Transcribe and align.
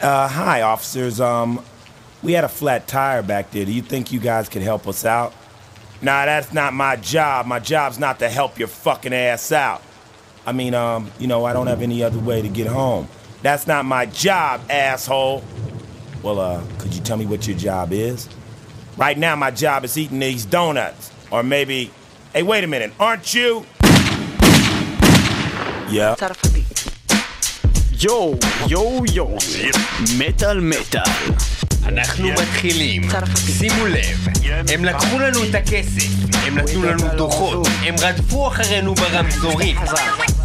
Uh, 0.00 0.26
hi, 0.28 0.62
officers. 0.62 1.20
Um, 1.20 1.62
we 2.22 2.32
had 2.32 2.44
a 2.44 2.48
flat 2.48 2.88
tire 2.88 3.22
back 3.22 3.50
there. 3.50 3.66
Do 3.66 3.72
you 3.72 3.82
think 3.82 4.12
you 4.12 4.18
guys 4.18 4.48
could 4.48 4.62
help 4.62 4.88
us 4.88 5.04
out? 5.04 5.34
Nah, 6.00 6.24
that's 6.24 6.54
not 6.54 6.72
my 6.72 6.96
job. 6.96 7.44
My 7.46 7.58
job's 7.58 7.98
not 7.98 8.18
to 8.20 8.30
help 8.30 8.58
your 8.58 8.68
fucking 8.68 9.12
ass 9.12 9.52
out. 9.52 9.82
I 10.46 10.52
mean, 10.52 10.72
um, 10.72 11.10
you 11.18 11.26
know, 11.26 11.44
I 11.44 11.52
don't 11.52 11.66
have 11.66 11.82
any 11.82 12.02
other 12.02 12.18
way 12.18 12.40
to 12.40 12.48
get 12.48 12.66
home. 12.66 13.08
That's 13.42 13.66
not 13.66 13.84
my 13.84 14.06
job, 14.06 14.62
asshole. 14.70 15.44
Well, 16.22 16.40
uh, 16.40 16.62
could 16.78 16.94
you 16.94 17.02
tell 17.02 17.18
me 17.18 17.26
what 17.26 17.46
your 17.46 17.58
job 17.58 17.92
is? 17.92 18.26
Right 18.96 19.18
now, 19.18 19.36
my 19.36 19.50
job 19.50 19.84
is 19.84 19.98
eating 19.98 20.18
these 20.18 20.46
donuts. 20.46 21.12
Or 21.30 21.42
maybe, 21.42 21.90
hey, 22.32 22.42
wait 22.42 22.64
a 22.64 22.66
minute, 22.66 22.92
aren't 22.98 23.34
you? 23.34 23.66
Yeah. 25.90 26.14
יואו, 28.02 28.34
יואו, 28.68 29.02
יואו, 29.14 29.38
מטאל 30.18 30.60
מטאל. 30.60 31.00
אנחנו 31.86 32.28
מתחילים. 32.28 33.02
שימו 33.58 33.86
לב, 33.86 34.28
הם 34.72 34.84
לקחו 34.84 35.18
לנו 35.18 35.44
את 35.44 35.54
הכסף, 35.54 36.29
הם 36.46 36.58
נתנו 36.58 36.82
לנו 36.82 37.04
דוחות, 37.16 37.68
הם 37.86 37.94
רדפו 38.00 38.48
אחרינו 38.48 38.94
ברמזורים, 38.94 39.76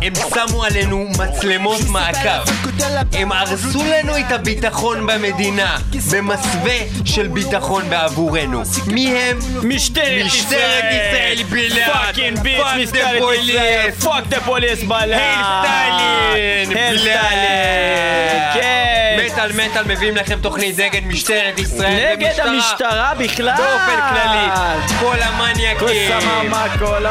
הם 0.01 0.13
שמו 0.15 0.63
עלינו 0.63 1.07
מצלמות 1.19 1.81
מעקב, 1.89 2.51
הם 3.13 3.31
הרסו 3.31 3.83
לנו 3.83 4.17
את 4.17 4.31
הביטחון 4.31 5.07
במדינה, 5.07 5.77
במסווה 6.11 6.75
של 7.05 7.27
ביטחון 7.27 7.89
בעבורנו. 7.89 8.61
מי 8.87 9.17
הם? 9.17 9.39
משטרת 9.63 10.25
משטרת 10.25 10.83
ישראל 10.83 11.43
בלעד! 11.49 11.91
פאקינג 11.93 12.39
ביץ' 12.39 12.59
Fuck 12.61 12.75
the 12.75 12.81
משטרת 12.81 13.21
police. 13.21 13.43
ישראל! 13.43 13.91
פאק 13.91 14.23
דה 14.27 14.39
פוליס 14.41 14.83
בלעד! 14.83 15.09
היי 15.11 16.65
סטלין! 16.65 16.77
היי 16.77 16.97
בלעד. 16.97 17.17
סטלין! 17.21 18.53
כן! 18.53 18.84
מטאל 19.53 19.69
מטאל 19.69 19.95
מביאים 19.95 20.15
לכם 20.15 20.39
תוכנית 20.41 20.79
נגד 20.79 21.05
משטרת 21.05 21.59
ישראל 21.59 22.11
נגד 22.11 22.27
ומשטרה. 22.27 22.51
המשטרה 22.51 23.13
בכלל! 23.19 23.55
באופן 23.57 23.99
כללי, 24.09 24.47
כל 24.99 25.21
המניאקים, 25.21 25.77
כוסממה 25.79 26.65
כל 26.79 27.05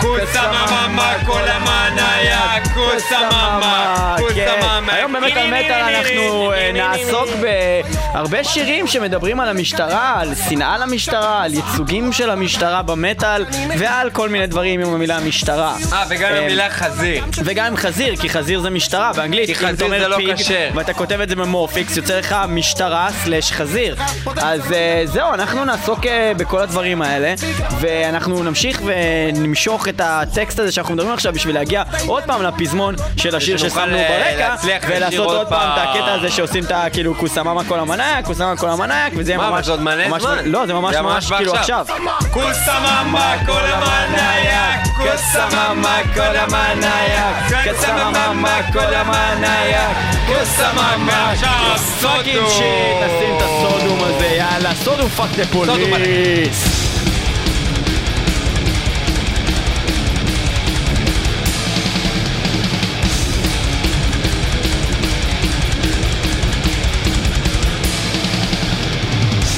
כוסממה 0.00 1.14
כל 1.26 1.48
המניה, 1.48 2.64
כוסממה, 2.74 4.16
כוסממה. 4.18 4.84
כן. 4.84 4.94
היום 4.94 5.12
באמת 5.12 5.36
על 5.36 5.46
מטאל 5.46 5.94
אנחנו 5.94 6.52
אה, 6.52 6.70
נעסוק 6.72 7.28
בהרבה 7.40 8.44
שירים 8.44 8.86
שמדברים 8.86 9.40
על 9.40 9.48
המשטרה, 9.48 10.20
על 10.20 10.34
שנאה 10.34 10.78
למשטרה, 10.78 11.42
על 11.42 11.54
ייצוגים 11.54 12.12
של 12.12 12.30
המשטרה 12.30 12.82
במטאל 12.82 13.44
ועל 13.78 14.10
כל 14.10 14.28
מיני 14.28 14.46
דברים 14.46 14.80
עם 14.80 14.94
המילה 14.94 15.20
משטרה. 15.20 15.76
אה, 15.92 16.04
וגם 16.08 16.32
אה, 16.32 16.44
המילה 16.44 16.70
חזיר. 16.70 17.24
וגם 17.44 17.66
עם 17.66 17.76
חזיר, 17.76 18.16
כי 18.16 18.28
חזיר 18.28 18.60
זה 18.60 18.70
משטרה 18.70 19.12
באנגלית. 19.12 19.46
כי 19.46 19.54
חזיר 19.54 19.88
זה 19.88 20.08
לא 20.08 20.18
כשר. 20.36 20.68
ואתה 20.74 20.94
כותב 20.94 21.17
את 21.22 21.28
זה 21.28 21.36
במורפיקס, 21.36 21.96
יוצא 21.96 22.18
לך 22.18 22.36
משטרה 22.48 23.08
סלש 23.24 23.52
חזיר. 23.52 23.96
אז 24.36 24.72
אה, 24.72 25.02
זהו, 25.04 25.34
אנחנו 25.34 25.64
נעסוק 25.64 26.06
אה, 26.06 26.32
בכל 26.36 26.58
הדברים 26.60 27.02
האלה, 27.02 27.34
ואנחנו 27.80 28.42
נמשיך 28.42 28.82
ונמשוך 28.84 29.88
את 29.88 30.00
הטקסט 30.04 30.58
הזה 30.58 30.72
שאנחנו 30.72 30.94
מדברים 30.94 31.14
עכשיו 31.14 31.32
בשביל 31.32 31.54
להגיע 31.54 31.82
עוד 32.06 32.22
פעם 32.24 32.42
לפזמון 32.42 32.94
של 33.16 33.36
השיר 33.36 33.56
ששמנו 33.56 33.96
אה, 33.96 34.54
ברקע, 34.62 34.86
ולעשות 34.88 35.26
עוד 35.26 35.48
פעם 35.48 35.70
את. 35.72 35.88
הקטע 35.88 36.14
הזה 36.14 36.30
שעושים 36.30 36.64
את 36.64 36.70
הכאילו 36.74 37.14
כוסממה 37.14 37.64
כל 37.64 37.78
המנאייק, 37.78 38.26
כוסממה 38.26 38.56
כל 38.56 38.68
המנאייק, 38.68 39.14
וזה 39.16 39.32
יהיה 39.32 39.38
מה, 39.38 39.50
ממש... 39.50 39.66
זמן. 39.66 40.38
לא, 40.44 40.66
זה 40.66 40.74
ממש 40.74 40.96
ממש 40.96 41.32
כאילו. 41.32 41.54
עכשיו. 41.54 41.86
כוסממה 42.32 43.34
כל 43.46 43.52
המניה, 43.52 44.82
כוסממה 44.96 45.98
כל 46.14 46.36
המניה, 46.36 47.48
כוסממה 47.64 48.58
כל 48.72 48.94
המניה, 48.94 49.88
כוסממה 50.26 51.07
עכשיו 51.07 51.77
פאקינג 52.01 52.35
סודו. 52.37 52.49
שיט, 52.49 52.97
נשים 53.05 53.35
את 53.37 53.41
הסודום 53.41 53.99
הזה, 54.01 54.25
יאללה, 54.25 54.75
סודום 54.75 55.09
פאק 55.09 55.29
דה 55.35 55.45
סודום 55.45 55.75
עליך. 55.75 55.89
פוליס. 55.89 56.79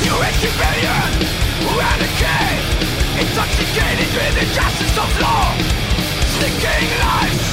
You 0.05 0.13
rebellion, 0.45 1.11
renegade, 1.79 2.65
intoxicated 3.21 4.09
with 4.17 4.33
the 4.39 4.45
justice 4.57 4.95
of 5.03 5.09
law, 5.23 5.47
sneaking 6.33 6.89
lies, 7.03 7.43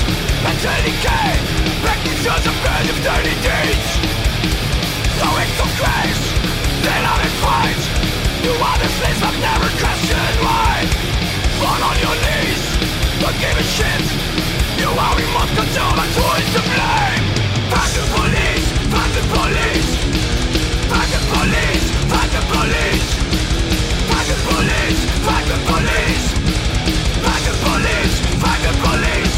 mental 0.45 0.79
decay, 0.87 1.33
pictures 2.23 2.47
of 2.51 2.57
burden 2.65 2.91
of 2.93 2.99
dirty 3.07 3.35
deeds. 3.45 3.86
Slaves 8.98 9.22
I've 9.22 9.40
never 9.40 9.70
questioned 9.82 10.38
why. 10.42 10.74
Fall 11.62 11.82
on 11.90 11.98
your 12.02 12.18
knees, 12.24 12.64
don't 13.22 13.38
give 13.38 13.58
a 13.58 13.66
shit. 13.76 14.06
You 14.82 14.90
are 14.90 15.16
we 15.18 15.26
must 15.34 15.54
control, 15.54 15.94
but 15.98 16.10
who 16.18 16.26
is 16.42 16.50
to 16.58 16.62
blame? 16.66 17.24
Fuck 17.72 17.90
the 17.94 18.04
police, 18.16 18.68
fuck 18.94 19.10
the 19.18 19.24
police. 19.34 20.08
Fuck 20.88 21.10
the 21.12 21.20
police! 21.30 21.88
Fuck 22.08 22.30
the 22.32 22.42
police! 22.48 23.08
Fuck 24.08 24.30
the 24.32 24.42
police! 24.48 25.00
Fuck 25.28 25.46
the 25.52 25.58
police! 25.68 26.26
Fuck 27.24 27.42
the 27.48 27.54
police! 27.66 28.16
Fuck 28.42 28.60
the 28.66 28.74
police! 28.84 29.36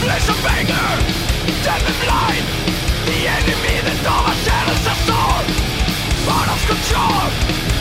Flesh 0.00 0.28
of 0.28 0.46
anger, 0.56 0.88
dead 1.64 1.82
and 1.82 1.98
blind. 2.02 2.46
The 3.06 3.18
enemy 3.36 3.76
that 3.86 4.00
overshadows 4.06 4.24
us 4.24 4.48
all. 4.48 4.54
Out 4.54 4.63
of 6.74 6.80
control, 6.82 7.30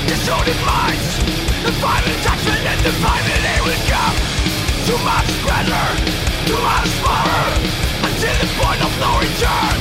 distorted 0.07 0.59
minds. 0.65 1.17
The 1.65 1.73
final 1.81 2.15
judgment 2.21 2.61
and 2.61 2.79
the 2.85 2.93
final 3.01 3.37
day 3.41 3.59
will 3.65 3.83
come. 3.89 4.17
Too 4.85 4.99
much 5.01 5.29
pressure, 5.41 5.89
too 6.45 6.59
much 6.61 6.91
power, 7.01 7.45
until 8.05 8.35
the 8.37 8.49
point 8.59 8.81
of 8.85 8.93
no 9.01 9.11
return. 9.17 9.77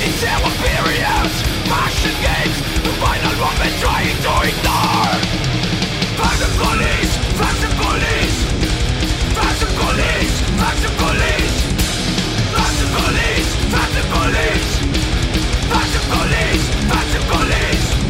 It's 0.00 0.22
our 0.24 0.50
period, 0.62 1.30
passion 1.68 2.16
games. 2.24 2.56
The 2.80 2.94
final 3.02 3.34
one 3.44 3.56
we're 3.60 3.76
trying 3.82 4.16
to 4.24 4.32
ignore. 4.48 5.12
Fuck 6.16 6.36
the 6.40 6.50
police, 6.56 7.12
fuck 7.36 7.56
the 7.60 7.70
police. 7.76 8.36
Fuck 9.36 9.56
the 9.60 9.68
police, 9.76 10.34
fuck 10.56 10.76
the 10.80 10.90
police. 11.02 11.56
Fuck 12.54 12.72
the 12.80 12.86
police, 12.96 13.50
fuck 13.68 13.90
the 13.96 14.04
police 14.14 14.85
Fuck 15.76 15.92
the 15.92 16.00
police, 16.08 16.68
fuck 16.88 17.06
the 17.12 17.20
police 17.28 18.05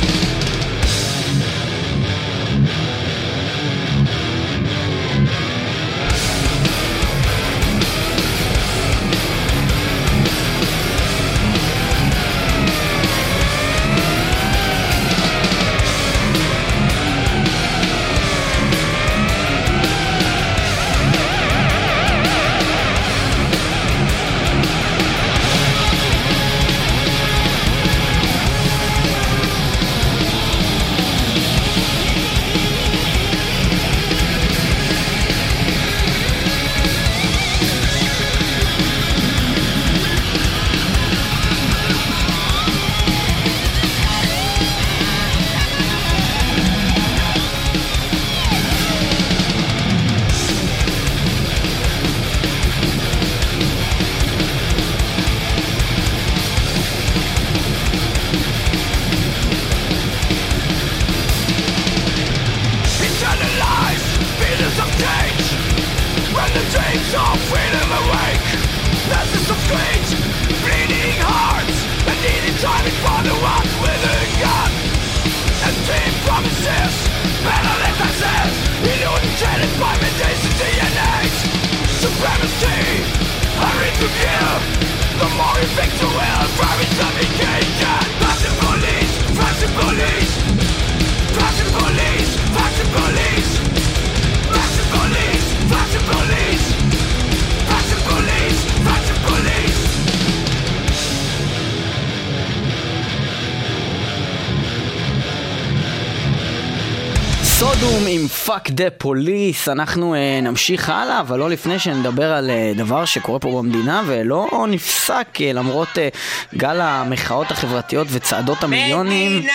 Fuck 108.66 108.74
the 108.74 108.90
police, 108.90 109.68
אנחנו 109.68 110.14
uh, 110.14 110.44
נמשיך 110.44 110.88
הלאה, 110.90 111.20
אבל 111.20 111.38
לא 111.38 111.50
לפני 111.50 111.78
שנדבר 111.78 112.32
על 112.32 112.50
uh, 112.50 112.78
דבר 112.78 113.04
שקורה 113.04 113.38
פה 113.38 113.58
במדינה 113.58 114.02
ולא 114.06 114.66
נפסק 114.68 115.26
uh, 115.34 115.40
למרות 115.54 115.88
uh, 115.88 116.56
גל 116.56 116.80
המחאות 116.80 117.50
החברתיות 117.50 118.06
וצעדות 118.10 118.64
המיליונים. 118.64 119.38
מדינת 119.38 119.52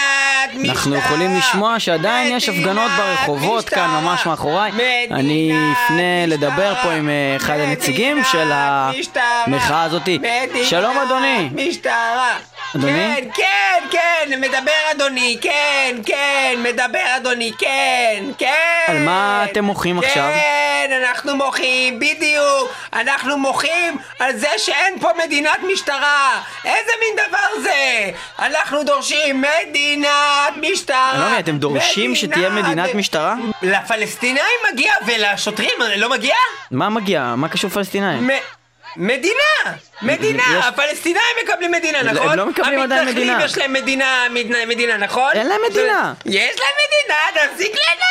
משטר, 0.55 0.71
אנחנו 0.71 0.95
יכולים 0.95 1.37
לשמוע 1.37 1.79
שעדיין 1.79 2.35
יש 2.35 2.49
הפגנות 2.49 2.91
ברחובות 2.97 3.63
משטר, 3.65 3.75
כאן 3.75 3.89
ממש 4.03 4.25
מאחוריי. 4.25 4.71
אני 5.11 5.51
אפנה 5.51 6.25
משטר, 6.25 6.35
לדבר 6.35 6.73
פה 6.83 6.91
עם 6.91 7.09
אה, 7.09 7.35
אחד 7.35 7.57
הנציגים 7.59 8.23
של 8.31 8.51
המחאה 8.51 9.83
הזאתי. 9.83 10.19
שלום 10.63 10.97
אדוני. 10.97 11.49
משטרה. 11.67 12.37
אדוני? 12.75 13.15
כן, 13.35 13.43
כן, 13.91 13.97
כן, 14.29 14.39
מדבר 14.41 14.71
אדוני, 14.91 15.37
כן, 15.41 15.95
כן, 16.05 16.55
מדבר 16.57 17.15
אדוני, 17.17 17.51
כן, 17.59 18.23
כן. 18.37 18.47
על 18.87 18.99
מה 18.99 19.45
אתם 19.51 19.63
מוחים 19.63 19.99
עכשיו? 19.99 20.29
כן, 20.33 21.01
אנחנו 21.03 21.35
מוחים, 21.35 21.99
בדיוק. 21.99 22.73
אנחנו 22.93 23.37
מוחים 23.37 23.97
על 24.19 24.35
זה 24.37 24.47
שאין 24.57 24.99
פה 24.99 25.09
מדינת 25.25 25.57
משטרה. 25.73 26.41
איזה 26.65 26.91
מין 26.99 27.27
דבר 27.27 27.61
זה? 27.63 28.09
אנחנו 28.39 28.83
דורשים 28.83 29.43
מדינת 29.69 30.11
משטרה. 30.57 31.11
אני 31.11 31.19
לא 31.19 31.25
מבין, 31.27 31.39
אתם 31.39 31.57
דורשים 31.57 32.15
שתהיה 32.15 32.49
מדינת 32.49 32.93
משטרה? 32.95 33.35
לפלסטינאים 33.61 34.45
מגיע 34.73 34.93
ולשוטרים 35.05 35.71
לא 35.95 36.09
מגיע? 36.09 36.35
מה 36.71 36.89
מגיע? 36.89 37.33
מה 37.37 37.49
קשור 37.49 37.69
פלסטינאים? 37.69 38.27
מ- 38.27 38.60
מדינה! 38.97 39.75
מדינה! 40.01 40.67
הפלסטינים 40.67 41.21
מקבלים 41.43 41.71
מדינה, 41.71 41.99
הם 41.99 42.07
נכון? 42.07 42.37
לא 42.37 42.45
מקבלים 42.45 42.79
עדיין 42.79 43.07
מדינה. 43.07 43.33
המתנחלים 43.33 43.45
יש 43.45 43.57
להם 43.57 43.73
מדינה, 43.73 44.27
מדינה, 44.67 44.97
נכון? 44.97 45.31
אין 45.33 45.47
להם 45.47 45.61
מדינה. 45.69 46.13
יש 46.25 46.59
להם 46.59 46.75
מדינה, 46.87 47.47
תפסיק 47.53 47.75
ל... 47.75 48.01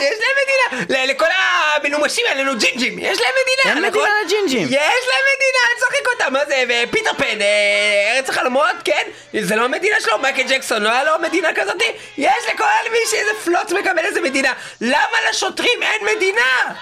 יש 0.00 0.18
להם 0.20 0.36
מדינה! 0.44 1.04
לכל 1.06 1.26
המנומשים 1.34 2.24
האלה, 2.28 2.42
לנו 2.42 2.58
ג'ינג'ים, 2.58 2.98
יש 2.98 3.20
להם 3.20 3.32
מדינה, 3.42 3.76
אין 3.76 3.84
נכון? 3.84 4.00
מדינה 4.00 4.22
לג'ינג'ים. 4.24 4.66
יש 4.66 5.04
להם 5.08 5.24
מדינה, 5.36 5.58
אני 5.70 5.80
צוחק 5.80 6.06
אותם, 6.12 6.32
מה 6.32 6.46
זה? 6.46 6.64
ופיטר 6.68 7.14
פן, 7.14 7.40
אה, 7.40 8.12
ארץ 8.16 8.30
החלומות, 8.30 8.74
כן? 8.84 9.02
זה 9.40 9.56
לא 9.56 9.64
המדינה 9.64 9.96
שלו, 10.00 10.18
מייקל 10.18 10.42
ג'קסון, 10.42 10.82
לא 10.82 10.88
היה 10.90 11.04
לו 11.04 11.12
מדינה 11.22 11.48
כזאת? 11.54 11.82
יש 12.18 12.44
לכל 12.54 12.90
מי 12.92 12.98
שאיזה 13.10 13.30
פלוץ 13.44 13.72
מקבל 13.72 14.04
איזה 14.04 14.20
מדינה. 14.20 14.52
למה 14.80 15.18
לשוטרים 15.30 15.82
אין 15.82 16.16
מדינה? 16.16 16.74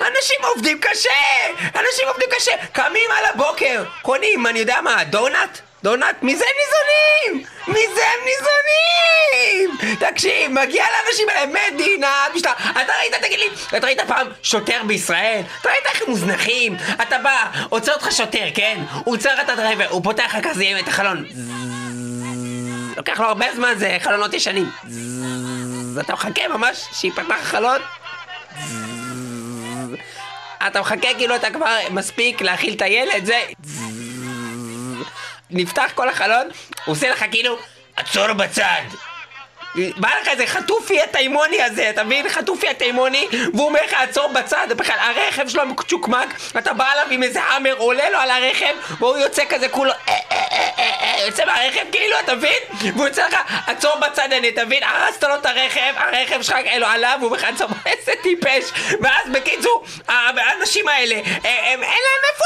אנשים 0.00 0.36
עובדים 0.54 0.78
קשה! 0.80 1.10
אנשים 1.64 2.08
עובדים 2.08 2.28
קשה! 2.36 2.52
קמים 2.72 3.10
על 3.18 3.24
הבוקר, 3.24 3.84
קונים, 4.02 4.46
אני 4.46 4.58
יודע 4.58 4.80
מה, 4.80 5.04
דונט? 5.04 5.58
דונט? 5.82 6.16
מזה 6.22 6.44
הם 6.44 6.56
ניזונים! 6.60 7.46
מזה 7.68 8.00
הם 8.06 8.20
ניזונים! 8.24 9.96
תקשיב, 10.00 10.50
מגיע 10.52 10.84
לאנשים 10.96 11.28
האלה 11.28 11.70
מדינה, 11.72 12.24
משטרה. 12.34 12.52
אתה 12.70 12.92
ראית, 12.98 13.14
תגיד 13.14 13.38
לי, 13.38 13.48
אתה 13.78 13.86
ראית 13.86 14.00
פעם 14.00 14.26
שוטר 14.42 14.80
בישראל? 14.86 15.42
אתה 15.60 15.68
ראית 15.68 15.86
איך 15.86 16.02
הם 16.02 16.10
מוזנחים? 16.10 16.76
אתה 17.02 17.18
בא, 17.18 17.44
עוצר 17.68 17.92
אותך 17.92 18.12
שוטר, 18.12 18.46
כן? 18.54 18.78
הוא 19.04 19.14
עוצר 19.14 19.42
את 19.42 19.48
הדרייבר, 19.48 19.86
הוא 19.88 20.04
פותח 20.04 20.34
לך 20.34 20.46
כזה 20.46 20.64
את 20.80 20.88
החלון. 20.88 21.24
לוקח 22.96 23.20
לו 23.20 23.26
הרבה 23.26 23.46
זמן, 23.54 23.74
זה 23.76 23.96
חלונות 24.00 24.34
ישנים. 24.34 24.70
אתה 26.00 26.12
מחכה 26.12 26.48
ממש 26.48 26.84
שיפתח 26.92 27.34
החלון? 27.40 27.80
אתה 30.66 30.80
מחכה 30.80 31.14
כאילו 31.14 31.36
אתה 31.36 31.50
כבר 31.50 31.76
מספיק 31.90 32.42
להאכיל 32.42 32.74
את 32.74 32.82
הילד, 32.82 33.24
זה... 33.24 33.40
נפתח 35.50 35.90
כל 35.94 36.08
החלון, 36.08 36.48
הוא 36.84 36.92
עושה 36.92 37.10
לך 37.10 37.24
כאילו, 37.30 37.56
עצור 37.96 38.32
בצד. 38.32 38.82
בא 39.74 40.08
לך 40.22 40.28
איזה 40.28 40.46
חטופי 40.46 41.00
התימוני 41.00 41.62
הזה, 41.62 41.90
אתה 41.90 42.04
מבין? 42.04 42.28
חטופי 42.28 42.68
התימוני, 42.68 43.28
והוא 43.54 43.66
אומר 43.66 43.80
לך 43.84 43.92
עצור 43.92 44.28
בצד, 44.28 44.66
בכלל 44.76 44.96
הרכב 44.98 45.48
שלו 45.48 45.66
מצ'וקמק, 45.66 46.28
אתה 46.58 46.72
בא 46.72 46.92
אליו 46.92 47.06
עם 47.10 47.22
איזה 47.22 47.42
האמר, 47.42 47.74
עולה 47.78 48.10
לו 48.10 48.18
על 48.18 48.30
הרכב, 48.30 48.74
והוא 48.98 49.18
יוצא 49.18 49.42
כזה 49.48 49.68
כולו, 49.68 49.92
אה, 49.92 50.14
אה, 50.32 50.38
אה, 50.78 51.26
יוצא 51.26 51.44
מהרכב 51.44 51.84
כאילו, 51.92 52.16
אתה 52.24 52.34
מבין? 52.34 52.58
והוא 52.94 53.06
יוצא 53.06 53.26
לך, 53.26 53.36
עצור 53.66 53.96
בצד, 54.00 54.32
אני, 54.32 54.48
אתה 54.48 54.64
מבין? 54.64 54.82
הרסת 54.82 55.24
לו 55.24 55.34
את 55.34 55.46
הרכב, 55.46 55.92
הרכב 55.96 56.42
שלך 56.42 56.56
כאילו 56.64 56.86
עליו, 56.86 57.18
והוא 57.20 57.36
לך 57.36 57.44
עצור, 57.44 57.68
איזה 57.86 58.12
טיפש, 58.22 58.64
ואז 59.00 59.28
בקיצור, 59.32 59.84
האנשים 60.08 60.88
האלה, 60.88 61.14
אין 61.44 61.80
להם 61.80 62.20
איפה 62.32 62.44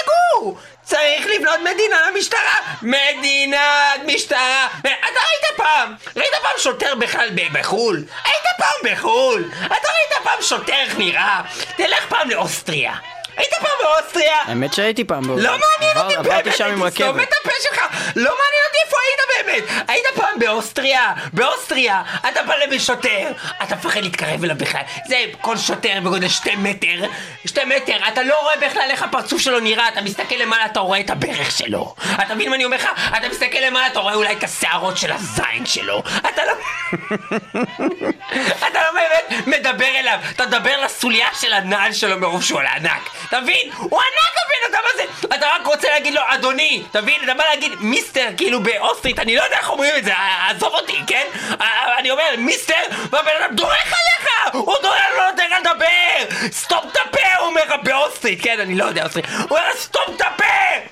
לגור! 0.00 0.58
צריך 0.88 1.26
לבנות 1.26 1.60
מדינה 1.60 1.96
למשטרה! 2.10 2.58
מדינת 2.82 4.00
משטרה! 4.06 4.68
אתה 4.80 4.88
ראית 5.04 5.56
פעם? 5.56 5.94
ראית 6.16 6.32
פעם 6.42 6.58
שוטר 6.58 6.94
בכלל 6.94 7.28
בחו"ל? 7.52 7.96
היית 8.24 8.44
פעם 8.58 8.92
בחו"ל? 8.92 9.50
אתה 9.66 9.88
ראית 9.88 10.22
פעם 10.24 10.42
שוטר 10.42 10.72
איך 10.72 10.98
נראה? 10.98 11.40
תלך 11.76 12.06
פעם 12.08 12.30
לאוסטריה. 12.30 12.94
היית 13.38 13.54
פעם 13.60 13.70
באוסטריה? 13.82 14.36
האמת 14.46 14.74
שהייתי 14.74 15.04
פעם 15.04 15.26
באוסטריה. 15.26 15.50
לא 15.50 15.58
מעניין 15.58 15.96
אותי 15.96 16.16
באמת, 16.16 16.26
עברתי 16.26 16.56
שם 16.56 16.64
עם 16.64 16.90
תסתום. 16.90 17.20
את 17.20 17.32
הפה 17.40 17.50
שלך, 17.62 17.82
לא 18.16 18.30
מעניין 18.30 18.64
אותי 18.68 18.78
איפה 18.86 18.96
היית 19.06 19.46
באמת, 19.46 19.84
היית 19.88 20.06
פעם 20.14 20.38
באוסטריה, 20.38 21.12
באוסטריה, 21.32 22.02
אתה 22.28 22.42
בא 22.42 22.54
לבן 22.56 22.78
שוטר, 22.78 23.32
אתה 23.62 23.76
מפחד 23.76 24.00
להתקרב 24.00 24.44
אליו 24.44 24.56
בכלל, 24.58 24.80
זה 25.08 25.24
כל 25.40 25.56
שוטר 25.56 25.98
בגודל 26.02 26.28
שתי 26.28 26.56
מטר, 26.56 27.06
שתי 27.46 27.64
מטר, 27.64 27.96
אתה 28.08 28.22
לא 28.22 28.34
רואה 28.42 28.56
בכלל 28.56 28.88
איך 28.90 29.02
הפרצוף 29.02 29.40
שלו 29.40 29.60
נראה, 29.60 29.88
אתה 29.88 30.00
מסתכל 30.00 30.34
למעלה, 30.34 30.66
אתה 30.66 30.80
רואה 30.80 31.00
את 31.00 31.10
הברך 31.10 31.50
שלו, 31.50 31.94
אתה 32.22 32.34
מבין 32.34 32.48
מה 32.48 32.56
אני 32.56 32.64
אומר 32.64 32.76
לך? 32.76 32.88
אתה 33.18 33.28
מסתכל 33.28 33.58
למעלה, 33.58 33.86
אתה 33.86 33.98
רואה 34.00 34.14
אולי 34.14 34.32
את 34.32 34.44
השערות 34.44 34.96
של 34.96 35.12
הזין 35.12 35.66
שלו, 35.66 36.02
אתה 36.18 36.42
לא... 36.44 36.52
אתה 38.68 38.78
לא 38.82 38.92
באמת 38.92 39.46
מדבר 39.46 39.98
אליו, 40.00 40.18
אתה 40.30 40.46
מדבר 40.46 40.84
לסוליה 40.84 41.28
של 41.40 41.52
הנעל 41.52 41.92
שלו 41.92 42.18
מרוב 42.18 42.42
שהוא 42.42 42.60
ענק, 42.60 43.10
אתה 43.27 43.27
מבין? 43.40 43.70
הוא 43.76 44.00
ענק 44.00 44.34
הבן 44.44 44.74
אדם 44.74 44.82
הזה! 44.94 45.02
אתה 45.36 45.46
רק 45.48 45.66
רוצה 45.66 45.88
להגיד 45.88 46.14
לו 46.14 46.20
אדוני, 46.26 46.82
אתה 46.90 47.00
מבין? 47.00 47.20
אתה 47.24 47.34
בא 47.34 47.44
להגיד 47.44 47.72
מיסטר, 47.80 48.28
כאילו 48.36 48.62
באוסטרית, 48.62 49.18
אני 49.18 49.36
לא 49.36 49.42
יודע 49.42 49.58
איך 49.58 49.70
אומרים 49.70 49.92
את 49.96 50.04
זה, 50.04 50.12
ע- 50.14 50.50
עזוב 50.50 50.74
אותי, 50.74 51.00
כן? 51.06 51.26
ע- 51.60 51.98
אני 51.98 52.10
אומר 52.10 52.24
מיסטר, 52.38 52.74
והבן 53.10 53.30
אדם 53.40 53.54
דורך 53.54 53.72
עליך! 53.86 54.28
הוא 54.54 54.74
דורך, 54.82 55.02
לא 55.18 55.30
נותן 55.30 55.46
לדבר! 55.60 56.36
סתום 56.52 56.80
את 56.92 56.96
הפה, 56.96 57.34
הוא 57.38 57.46
אומר 57.46 57.62
לך 57.64 57.72
באוסטרית, 57.82 58.38
כן? 58.42 58.60
אני 58.60 58.74
לא 58.74 58.84
יודע 58.84 59.04
אוסטרית. 59.04 59.26
הוא 59.48 59.58
אומר 59.58 59.70
סתום 59.76 60.02
את 60.16 60.20
הפה! 60.20 60.44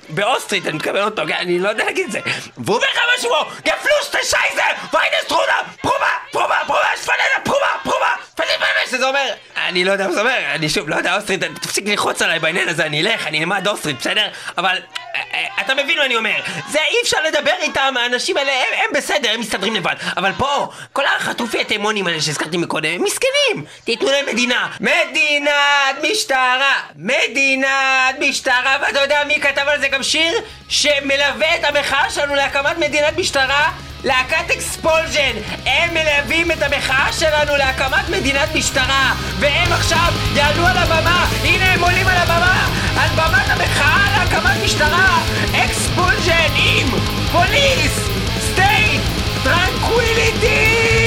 באוסטרית, 0.09 0.65
אני 0.67 0.73
מתכוון 0.77 1.03
אותו, 1.03 1.21
כן? 1.27 1.33
אני 1.33 1.59
לא 1.59 1.69
יודע 1.69 1.83
להגיד 1.85 2.05
את 2.05 2.11
זה. 2.11 2.19
והוא 2.57 2.75
אומר 2.77 2.87
לך 2.93 2.99
משהו 3.17 3.29
כמו, 3.29 3.51
גפלושטה 3.65 4.17
שייזר! 4.23 4.63
ויידסטרודה! 4.93 5.53
פרומה! 5.81 6.11
פרומה! 6.31 6.55
פרומה! 6.67 6.89
שפננה! 7.03 7.17
פרומה! 7.43 7.67
פרומה! 7.83 8.15
פננה! 8.35 8.47
שזה 8.91 9.07
אומר, 9.07 9.33
אני 9.67 9.85
לא 9.85 9.91
יודע 9.91 10.07
מה 10.07 10.13
זה 10.13 10.19
אומר, 10.19 10.37
אני 10.55 10.69
שוב 10.69 10.89
לא 10.89 10.95
יודע 10.95 11.15
אוסטרית, 11.15 11.43
תפסיק 11.43 11.87
ללחוץ 11.87 12.21
עליי 12.21 12.39
בעניין 12.39 12.69
הזה, 12.69 12.85
אני 12.85 13.01
אלך, 13.01 13.27
אני 13.27 13.39
אלמד 13.39 13.67
אוסטרית, 13.67 13.99
בסדר? 13.99 14.27
אבל 14.57 14.77
אה, 15.15 15.21
אה, 15.33 15.45
אתה 15.61 15.73
מבין 15.75 15.97
מה 15.97 16.05
אני 16.05 16.15
אומר, 16.15 16.39
זה 16.69 16.79
אי 16.79 16.95
אפשר 17.03 17.17
לדבר 17.27 17.51
איתם, 17.61 17.93
האנשים 17.99 18.37
האלה 18.37 18.51
הם, 18.51 18.79
הם 18.83 18.89
בסדר, 18.95 19.29
הם 19.33 19.39
מסתדרים 19.39 19.75
לבד, 19.75 19.95
אבל 20.17 20.31
פה, 20.37 20.67
כל 20.93 21.05
החטופי 21.05 21.61
התימונים 21.61 22.07
האלה 22.07 22.21
שהזכרתי 22.21 22.57
מקודם, 22.57 22.89
הם 22.89 23.03
מסכנים, 23.03 23.65
תיתנו 23.83 24.11
להם 24.11 24.25
מדינה, 24.25 24.67
מדינת 24.79 26.11
משטרה, 26.11 26.73
מדינת 26.95 28.15
משטרה, 28.19 28.77
ואתה 28.81 28.99
יודע 28.99 29.23
מי 29.27 29.41
כתב 29.41 29.65
על 29.67 29.79
זה 29.79 29.87
גם 29.87 30.03
שיר 30.03 30.33
שמלווה 30.69 31.55
את 31.55 31.63
המחאה 31.63 32.09
שלנו 32.09 32.35
להקמת 32.35 32.77
מדינת 32.77 33.17
משטרה? 33.17 33.71
להקת 34.03 34.51
Expulsion, 34.51 35.35
הם 35.65 35.93
מלווים 35.93 36.51
את 36.51 36.61
המחאה 36.61 37.13
שלנו 37.13 37.55
להקמת 37.55 38.09
מדינת 38.09 38.55
משטרה. 38.55 39.13
והם 39.39 39.73
עכשיו 39.73 40.13
יעלו 40.35 40.65
על 40.65 40.77
הבמה, 40.77 41.27
הנה 41.43 41.73
הם 41.73 41.83
עולים 41.83 42.07
על 42.07 42.17
הבמה. 42.17 42.67
על 42.97 43.09
במת 43.15 43.49
המחאה 43.49 44.05
להקמת 44.17 44.63
משטרה. 44.63 45.19
Expulsion 45.55 46.51
עם 46.55 46.87
Police 47.31 47.99
State 48.39 49.01
Tranquility 49.43 51.06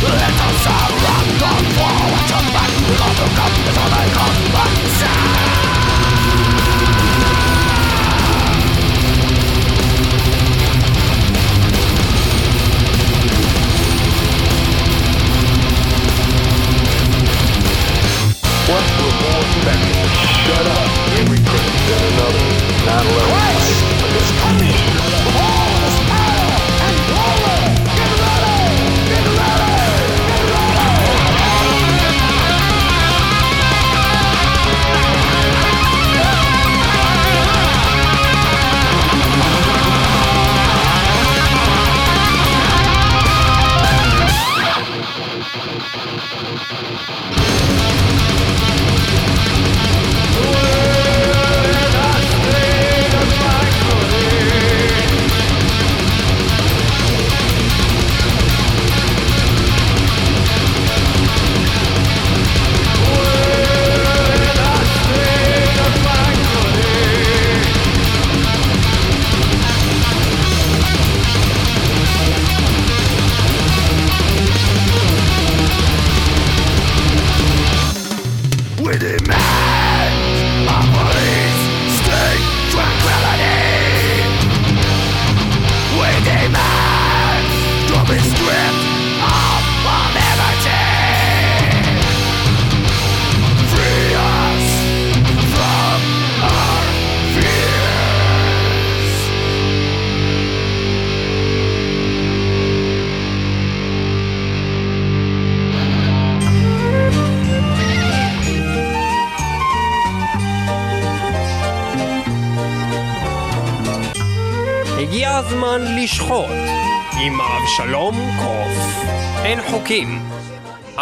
Let 0.00 0.40
us 0.40 0.66
run, 1.04 1.26
don't 1.38 1.66
fall, 1.76 2.10
turn 2.28 2.46
back, 2.54 2.70
it's 3.66 3.78
all 3.78 3.92
I 3.92 4.08
come, 4.12 4.52
but 4.52 5.67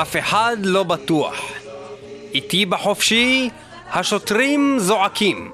אף 0.06 0.16
אחד 0.16 0.56
לא 0.62 0.82
בטוח. 0.82 1.36
איתי 2.34 2.66
בחופשי 2.66 3.50
השוטרים 3.90 4.78
זועקים. 4.78 5.50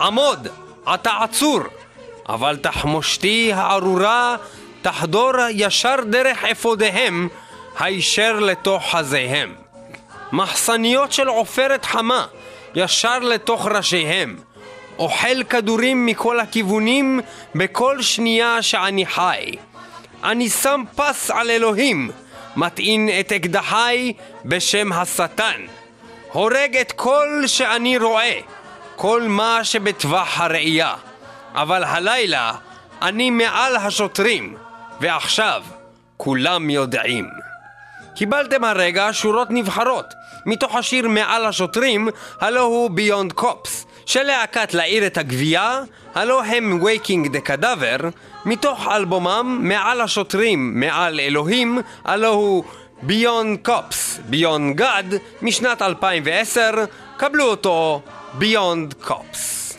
עמוד, 0.00 0.48
אתה 0.94 1.10
עצור, 1.22 1.60
אבל 2.28 2.56
תחמושתי 2.56 3.52
הארורה 3.52 4.36
תחדור 4.82 5.32
ישר 5.50 5.94
דרך 6.10 6.44
אפודיהם, 6.44 7.28
הישר 7.78 8.40
לתוך 8.40 8.90
חזיהם. 8.90 9.54
מחסניות 10.32 11.12
של 11.12 11.28
עופרת 11.28 11.84
חמה, 11.84 12.26
ישר 12.74 13.18
לתוך 13.18 13.66
ראשיהם. 13.66 14.36
אוכל 14.98 15.42
כדורים 15.42 16.06
מכל 16.06 16.40
הכיוונים 16.40 17.20
בכל 17.54 18.02
שנייה 18.02 18.62
שאני 18.62 19.06
חי. 19.06 19.52
אני 20.24 20.48
שם 20.48 20.84
פס 20.96 21.30
על 21.30 21.50
אלוהים, 21.50 22.10
מטעין 22.56 23.08
את 23.20 23.32
אקדחי 23.32 24.12
בשם 24.44 24.92
השטן. 24.92 25.60
הורג 26.32 26.76
את 26.80 26.92
כל 26.92 27.42
שאני 27.46 27.98
רואה, 27.98 28.40
כל 28.96 29.22
מה 29.22 29.64
שבטווח 29.64 30.40
הראייה. 30.40 30.94
אבל 31.54 31.84
הלילה 31.84 32.52
אני 33.02 33.30
מעל 33.30 33.76
השוטרים, 33.76 34.56
ועכשיו 35.00 35.62
כולם 36.16 36.70
יודעים. 36.70 37.28
קיבלתם 38.14 38.64
הרגע 38.64 39.08
שורות 39.12 39.48
נבחרות 39.50 40.14
מתוך 40.46 40.74
השיר 40.74 41.08
מעל 41.08 41.46
השוטרים, 41.46 42.08
הלו 42.40 42.62
הוא 42.62 42.90
ביונד 42.90 43.32
קופס, 43.32 43.86
של 44.06 44.22
להקת 44.22 44.74
להעיר 44.74 45.06
את 45.06 45.18
הגבייה, 45.18 45.82
אלו 46.18 46.42
הם 46.42 46.82
Waking 46.82 47.28
the 47.28 47.40
Cadaver, 47.40 47.96
מתוך 48.44 48.88
אלבומם 48.90 49.58
מעל 49.62 50.00
השוטרים, 50.00 50.80
מעל 50.80 51.20
אלוהים, 51.20 51.78
הלו 52.04 52.28
הוא 52.28 52.64
Beyond 53.02 53.58
Cops, 53.62 54.20
Beyond 54.24 54.76
God, 54.76 55.14
משנת 55.42 55.82
2010, 55.82 56.70
קבלו 57.16 57.44
אותו 57.44 58.02
Beyond 58.34 58.94
Cops. 58.94 59.78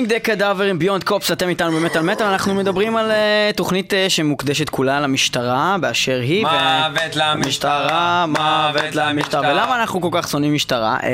Waking 0.00 0.08
the 0.08 0.28
Cadaver 0.28 0.62
עם 0.70 0.78
Beyond 0.80 1.10
Cops, 1.10 1.32
אתם 1.32 1.48
איתנו 1.48 1.72
במטאל 1.72 2.02
מטאל, 2.02 2.26
אנחנו 2.26 2.54
מדברים 2.54 2.96
על 2.96 3.10
uh, 3.10 3.56
תוכנית 3.56 3.92
uh, 3.92 3.96
שמוקדשת 4.08 4.68
כולה 4.68 5.00
למשטרה 5.00 5.76
באשר 5.80 6.20
היא. 6.20 6.46
מוות 6.46 7.16
למשטרה, 7.16 8.26
מוות 8.28 8.94
למשטרה. 8.94 9.52
ולמה 9.52 9.80
אנחנו 9.80 10.00
כל 10.00 10.08
כך 10.12 10.28
שונאים 10.28 10.54
משטרה? 10.54 10.96
Uh, 11.00 11.04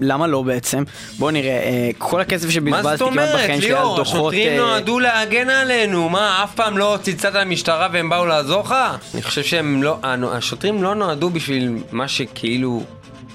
למה 0.00 0.26
לא 0.26 0.42
בעצם? 0.42 0.84
בואו 1.18 1.30
נראה, 1.30 1.90
כל 1.98 2.20
הכסף 2.20 2.44
מה 2.44 2.50
זאת 2.50 2.52
שבזבזתי 2.52 2.98
כמעט 2.98 3.00
אומרת, 3.00 3.34
בחיים 3.34 3.60
שלי 3.60 3.70
על 3.70 3.76
ליאור? 3.76 3.96
דוחות... 3.96 4.32
השוטרים 4.34 4.60
אה, 4.60 4.66
נועדו 4.66 5.00
להגן 5.00 5.50
עלינו, 5.50 6.08
מה, 6.08 6.44
אף 6.44 6.54
פעם 6.54 6.78
לא 6.78 6.98
צלצלת 7.02 7.34
למשטרה 7.34 7.88
והם 7.92 8.08
באו 8.08 8.26
לעזור 8.26 8.60
לך? 8.60 8.74
אני 9.14 9.22
חושב 9.22 9.42
שהם 9.42 9.82
לא, 9.82 9.98
השוטרים 10.32 10.82
לא 10.82 10.94
נועדו 10.94 11.30
בשביל 11.30 11.78
מה 11.92 12.08
שכאילו 12.08 12.82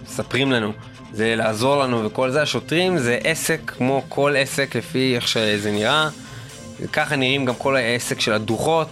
מספרים 0.06 0.52
לנו. 0.52 0.71
זה 1.13 1.36
לעזור 1.36 1.78
לנו 1.78 2.06
וכל 2.06 2.32
זה, 2.32 2.41
השוטרים 2.41 2.97
זה 2.97 3.19
עסק 3.24 3.60
כמו 3.78 4.04
כל 4.10 4.36
עסק 4.38 4.76
לפי 4.76 5.15
איך 5.15 5.28
שזה 5.28 5.71
נראה. 5.71 6.10
ככה 6.93 7.15
נראים 7.15 7.45
גם 7.45 7.56
כל 7.56 7.76
העסק 7.76 8.19
של 8.19 8.34
הדוחות. 8.34 8.88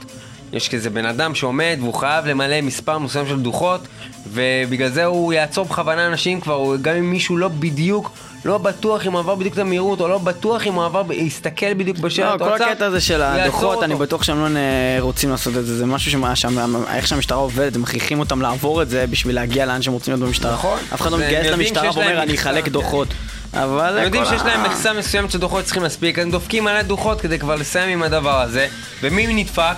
יש 0.54 0.70
כזה 0.70 0.90
בן 0.90 1.06
אדם 1.06 1.36
שעומד 1.36 1.78
והוא 1.82 1.94
חייב 1.94 2.26
למלא 2.26 2.62
מספר 2.62 2.98
מסוים 2.98 3.28
של 3.28 3.40
דוחות 3.40 3.82
ובגלל 4.28 4.90
זה 4.90 5.06
הוא 5.06 5.34
יעצור 5.34 5.66
בכוונה 5.66 6.08
אנשים 6.08 6.42
כבר, 6.42 6.76
גם 6.82 6.96
אם 6.96 7.12
מישהו 7.12 7.38
לא 7.38 7.48
בדיוק, 7.48 8.12
לא 8.46 8.58
בטוח 8.58 9.06
אם 9.08 9.12
הוא 9.12 9.20
עבר 9.20 9.36
בדיוק 9.36 9.54
את 9.54 9.60
המהירות 9.60 10.02
או 10.02 10.08
לא 10.08 10.18
בטוח 10.18 10.68
אם 10.68 10.74
הוא 10.74 10.86
עבר, 10.86 11.04
יסתכל 11.14 11.74
בדיוק 11.74 11.98
בשלט. 11.98 12.42
לא, 12.42 12.46
כל 12.46 12.64
הקטע 12.64 12.86
הזה 12.86 13.02
של 13.02 13.22
הדוחות, 13.22 13.84
אני. 13.84 13.96
בטוח 13.96 14.24
שהם 14.24 14.40
לא 14.56 14.60
רוצים 15.00 15.30
לעשות 15.30 15.58
את 15.58 15.66
זה, 15.66 15.78
זה 15.78 15.86
משהו 15.86 16.12
שמה- 16.12 16.36
שם- 16.36 16.84
איך 16.94 17.08
שהמשטרה 17.08 17.38
עובדת, 17.38 17.76
הם 17.76 17.82
מכריחים 17.82 18.20
אותם 18.20 18.42
לעבור 18.42 18.82
את 18.82 18.90
זה 18.90 19.06
בשביל 19.10 19.36
להגיע 19.36 19.66
לאן 19.66 19.82
שהם 19.82 19.94
רוצים 19.94 20.14
להיות 20.14 20.26
במשטרה. 20.28 20.54
נכון. 20.54 20.80
אף 20.94 21.02
אחד 21.02 21.12
לא 21.12 21.18
מתגייס 21.18 21.48
למשטרה 21.48 21.90
ואומר 21.96 22.22
אני 22.24 22.36
אחלק. 22.36 22.68
דוחות. 22.68 23.08
אבל 23.54 23.98
הם 23.98 24.04
יודעים 24.04 24.26
שיש 24.26 24.42
להם 24.42 24.64
מכסה 24.64 24.94
מסוימת 24.94 25.32
של 25.32 25.40
דוחות 25.40 25.64
שצריכים 25.64 25.84
להספיק, 25.84 26.20
הם 26.20 26.32
דופקים 26.32 26.64
מלא 26.64 26.82
דוחות 26.82 27.22
כדי 27.22 27.40
כבר 27.40 27.56
לסיים 27.56 27.90
עם 27.90 28.04
הדבר 28.04 28.42
הזה. 28.42 28.68
ומי 29.02 29.28
נדפק? 29.34 29.76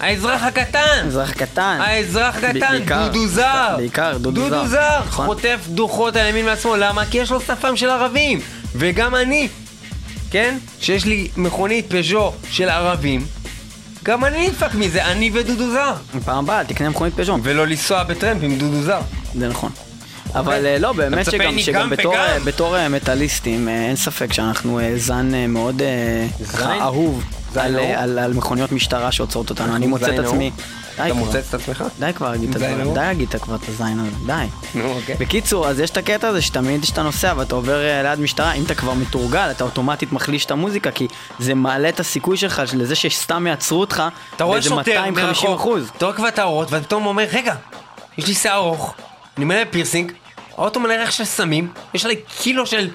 האזרח 0.00 0.42
הקטן! 0.42 1.06
אזרח 1.06 1.32
קטן. 1.32 1.78
האזרח 1.80 2.36
הקטן, 2.36 2.78
דודו 2.86 3.26
זר. 3.26 3.74
בעיקר 3.76 4.18
דודו 4.18 4.40
זר. 4.40 4.48
דודו 4.48 4.68
זר. 4.68 5.00
נכון. 5.06 5.26
חוטף 5.26 5.58
דוחות 5.68 6.16
על 6.16 6.26
ימין 6.26 6.46
ועצמו, 6.46 6.76
למה? 6.76 7.06
כי 7.06 7.18
יש 7.18 7.30
לו 7.30 7.40
שפם 7.40 7.76
של 7.76 7.90
ערבים. 7.90 8.40
וגם 8.74 9.14
אני, 9.14 9.48
כן? 10.30 10.58
שיש 10.80 11.04
לי 11.04 11.28
מכונית 11.36 11.86
פז'ו 11.92 12.32
של 12.50 12.68
ערבים, 12.68 13.26
גם 14.04 14.24
אני 14.24 14.48
נדפק 14.48 14.74
מזה, 14.74 15.04
אני 15.04 15.30
ודודו 15.34 15.70
זר. 15.70 15.94
פעם 16.24 16.44
הבאה 16.44 16.64
תקנה 16.64 16.88
מכונית 16.88 17.14
פז'ון. 17.14 17.40
ולא 17.42 17.66
לנסוע 17.66 18.02
בטרמפ 18.02 18.42
עם 18.42 18.58
דודו 18.58 18.82
זר. 18.82 19.00
זה 19.34 19.48
נכון. 19.48 19.70
אבל 20.34 20.66
אה, 20.66 20.78
לא, 20.78 20.92
באמת 20.92 21.30
שגם, 21.30 21.58
שגם 21.58 21.82
גם 21.82 21.90
בתור. 21.90 22.16
אה, 22.16 22.40
בתור 22.40 22.76
אה, 22.76 22.88
מטאליסטים, 22.88 23.68
אין 23.68 23.96
ספק 23.96 24.32
שאנחנו 24.32 24.80
זן 24.96 25.46
מאוד 25.48 25.82
אה? 25.82 26.80
אהוב 26.80 27.24
על? 27.56 27.78
אה, 27.78 28.02
על, 28.02 28.18
על 28.18 28.32
מכוניות 28.32 28.72
משטרה 28.72 29.12
שעוצרות 29.12 29.50
אותנו. 29.50 29.76
אני 29.76 29.86
מוצא 29.86 30.14
את 30.14 30.18
עצמי... 30.18 30.50
אתה. 30.94 31.14
מוצץ 31.14 31.48
את 31.48 31.54
עצמך? 31.54 31.84
די 31.98 32.10
כבר 32.14 32.30
להגיד 32.30 32.50
את 32.50 32.58
זין 32.58 32.64
הדברים, 32.64 32.86
אהוב? 32.86 32.94
די 32.94 33.00
להגיד 33.00 33.34
את 33.34 33.42
כבר 33.42 33.54
את 33.54 33.68
הזין 33.68 34.00
הזה, 34.00 34.10
די. 34.26 34.46
נו, 34.74 34.92
אוקיי. 34.92 35.14
בקיצור, 35.14 35.68
אז 35.68 35.80
יש 35.80 35.90
את 35.90 35.96
הקטע 35.96 36.28
הזה 36.28 36.42
שתמיד 36.42 36.82
כשאתה 36.82 37.02
נוסע 37.02 37.34
ואתה 37.36 37.54
עובר 37.54 37.84
אה, 37.84 38.02
ליד 38.02 38.20
משטרה, 38.20 38.52
אם 38.52 38.64
אתה 38.64 38.74
כבר 38.74 38.94
מתורגל, 38.94 39.50
אתה 39.50 39.64
אוטומטית 39.64 40.12
מחליש 40.12 40.44
את 40.44 40.50
המוזיקה, 40.50 40.90
כי 40.90 41.06
זה 41.38 41.54
מעלה 41.54 41.88
את 41.88 42.00
הסיכוי 42.00 42.36
שלך 42.36 42.62
לזה 42.74 42.94
שסתם 42.94 43.46
יעצרו 43.46 43.80
אותך 43.80 44.02
אתה 44.36 44.44
רואה 44.44 44.62
שוטר 44.62 44.76
250 44.76 45.50
מרחוק. 45.50 45.78
אתה 45.96 46.04
רואה 46.04 46.16
כבר 46.16 46.28
את 46.28 46.38
האורות, 46.38 46.72
ואתה 46.72 46.84
פתאום 46.84 47.06
אומר, 47.06 47.24
רגע, 47.32 47.54
יש 48.18 48.26
לי 48.26 48.34
שיער 48.34 48.56
ארוך, 48.56 48.94
אני 49.36 49.44
מלא 49.44 49.64
פירסינג, 49.70 50.12
האוטו 50.56 50.80
מלא 50.80 50.92
ריח 50.92 51.10
של 51.10 51.24
סמים, 51.24 51.68
יש 51.94 52.04
עלי 52.04 52.16
קילו 52.38 52.66
של... 52.66 52.90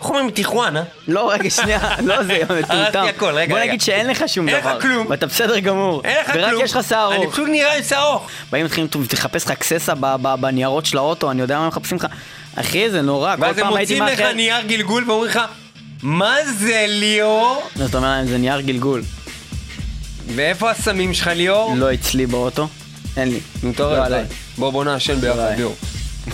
איך 0.00 0.10
אומרים 0.10 0.30
טיחואנה? 0.30 0.82
לא, 1.08 1.30
רגע, 1.32 1.50
שנייה, 1.50 1.80
לא 2.06 2.22
זה 2.22 2.38
מטומטם. 2.62 3.04
הכל, 3.08 3.34
רגע, 3.34 3.54
בוא. 3.54 3.62
נגיד 3.62 3.80
שאין 3.80 4.06
לך 4.06 4.24
שום 4.26 4.48
אין 4.48 4.56
לך 4.56 4.64
דבר. 4.64 4.80
כלום. 4.80 5.06
ואתה 5.10 5.26
בסדר 5.26 5.58
גמור. 5.58 6.02
אין 6.04 6.16
לך 6.20 6.32
כלום. 6.32 6.44
ורק 6.44 6.64
יש 6.64 6.76
לך 6.76 6.88
שיער 6.88 7.08
אני 7.14 7.22
ארוך. 7.22 7.32
פשוט 7.32 7.48
נראה 7.48 7.76
עם 7.76 7.82
שיער 7.82 8.02
ארוך. 8.02 8.28
באים 8.52 8.64
מתחילים 8.64 8.88
לחפש 9.12 9.44
לך 9.44 9.50
אקססה 9.50 9.94
בניירות 10.40 10.86
של 10.86 10.98
האוטו, 10.98 11.30
אני 11.30 11.40
יודע 11.40 11.56
מה 11.56 11.62
הם 11.62 11.68
מחפשים 11.68 11.98
לך. 11.98 12.06
אחי, 12.56 12.90
זה 12.90 13.02
נורא, 13.02 13.36
כל 13.36 13.42
ואז 13.42 13.58
הם 13.58 13.64
פעם 13.64 13.74
הייתי 13.76 14.00
מוצאים 14.00 14.14
לך 14.14 14.20
מאחר. 14.20 14.32
נייר 14.32 14.60
גלגול 14.66 15.04
ואומרים 15.10 15.30
לך, 15.30 15.40
מה 16.02 16.34
זה 16.58 16.84
ליאור? 16.88 17.62
אז 17.76 17.88
אתה 17.88 17.96
אומר 17.98 18.08
להם, 18.08 18.26
זה 18.26 18.38
נייר 18.38 18.60
גלגול. 18.60 19.02
ואיפה 20.34 20.70
הסמים 20.70 21.14
שלך 21.14 21.26
ליאור? 21.26 21.74
לא 21.76 21.94
אצלי 21.94 22.26
באוטו. 22.26 22.68
אין 23.16 23.28
לי. 23.28 23.40
נו, 23.62 23.70
אתה 23.70 23.82
לא 23.82 24.04
עליי. 24.04 24.24
בוא 24.58 24.70
בוא 24.70 24.84
נעשן 24.84 25.20
ביחד. 25.20 25.52
ליאור. 25.56 25.74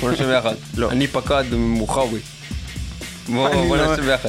בוא 0.01 0.11
נעשן 0.11 0.27
ביחד. 0.27 0.55
לא. 0.77 0.91
אני 0.91 1.07
פקד 1.07 1.45
ממוחאווי. 1.53 2.21
בוא 3.29 3.49
לא- 3.77 3.87
נעשן 3.87 4.03
ביחד. 4.03 4.29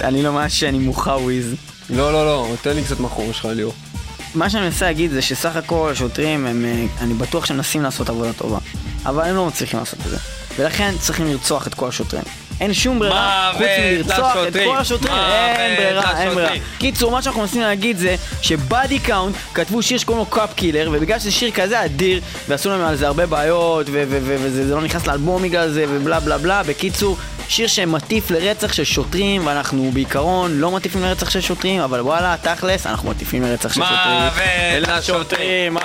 אני 0.00 0.22
לא 0.22 0.30
לא 0.30 0.32
מעשן 0.32 0.74
עם 0.74 0.82
מוחאוויז. 0.82 1.54
לא 1.90 2.12
לא 2.12 2.26
לא, 2.26 2.54
תן 2.62 2.76
לי 2.76 2.82
קצת 2.84 3.00
מהחור 3.00 3.32
שלך 3.32 3.44
ליאור. 3.44 3.72
מה 4.34 4.50
שאני 4.50 4.64
מנסה 4.64 4.84
להגיד 4.86 5.10
זה 5.10 5.22
שסך 5.22 5.56
הכל 5.56 5.90
השוטרים 5.92 6.46
הם, 6.46 6.64
אה, 6.64 6.86
אני 7.00 7.14
בטוח 7.14 7.44
שהם 7.46 7.56
מנסים 7.56 7.82
לעשות 7.82 8.08
עבודה 8.08 8.32
טובה, 8.32 8.58
אבל 9.06 9.24
הם 9.24 9.36
לא 9.36 9.46
מצליחים 9.46 9.78
לעשות 9.80 9.98
את 10.06 10.10
זה. 10.10 10.16
ולכן 10.58 10.94
צריכים 11.00 11.26
לרצוח 11.26 11.66
את 11.66 11.74
כל 11.74 11.88
השוטרים. 11.88 12.24
אין 12.60 12.74
שום 12.74 12.98
ברירה 12.98 13.52
חוץ 13.52 13.66
מלרצוח 13.80 14.36
את. 14.48 14.56
כל 14.64 14.76
השוטרים, 14.76 15.12
מוות 15.14 15.58
אין 15.58 15.76
ברירה, 15.76 16.20
אין 16.22 16.34
ברירה. 16.34 16.52
קיצור, 16.78 17.10
מה 17.12 17.22
שאנחנו 17.22 17.40
מנסים 17.40 17.60
להגיד 17.60 17.98
זה 17.98 18.16
ש 18.42 18.61
Body 18.61 18.98
Count 18.98 19.36
כתבו 19.54 19.82
שיר 19.82 19.98
שקוראים 19.98 20.24
לו 20.24 20.30
Cop 20.30 20.54
Killer, 20.54 20.90
ובגלל 20.92 21.18
שזה 21.18 21.30
שיר 21.30 21.50
כזה 21.50 21.84
אדיר, 21.84 22.20
ועשו 22.48 22.70
להם 22.70 22.80
על 22.80 22.96
זה 22.96 23.06
הרבה 23.06 23.26
בעיות, 23.26 23.86
וזה 23.90 24.66
זה 24.66 24.74
לא 24.74 24.80
נכנס 24.80 25.06
לאלבום 25.06 25.42
בגלל 25.42 25.68
זה, 25.68 25.84
ובלה 25.88 26.20
בלה 26.20 26.38
בלה, 26.38 26.62
בקיצור, 26.62 27.16
שיר 27.48 27.66
שמטיף 27.66 28.30
לרצח 28.30 28.72
של 28.72 28.84
שוטרים, 28.84 29.46
ואנחנו 29.46 29.90
בעיקרון 29.94 30.58
לא 30.60 30.70
מטיפים 30.70 31.02
לרצח 31.02 31.30
של 31.30 31.40
שוטרים, 31.40 31.80
אבל 31.80 32.00
וואלה, 32.00 32.36
תכלס, 32.42 32.86
אנחנו 32.86 33.10
מטיפים 33.10 33.42
לרצח 33.42 33.72
של 33.72 33.80
שוטרים. 33.80 34.22
מוות 34.80 34.88
לשוטרים, 34.88 35.72
מוות 35.72 35.84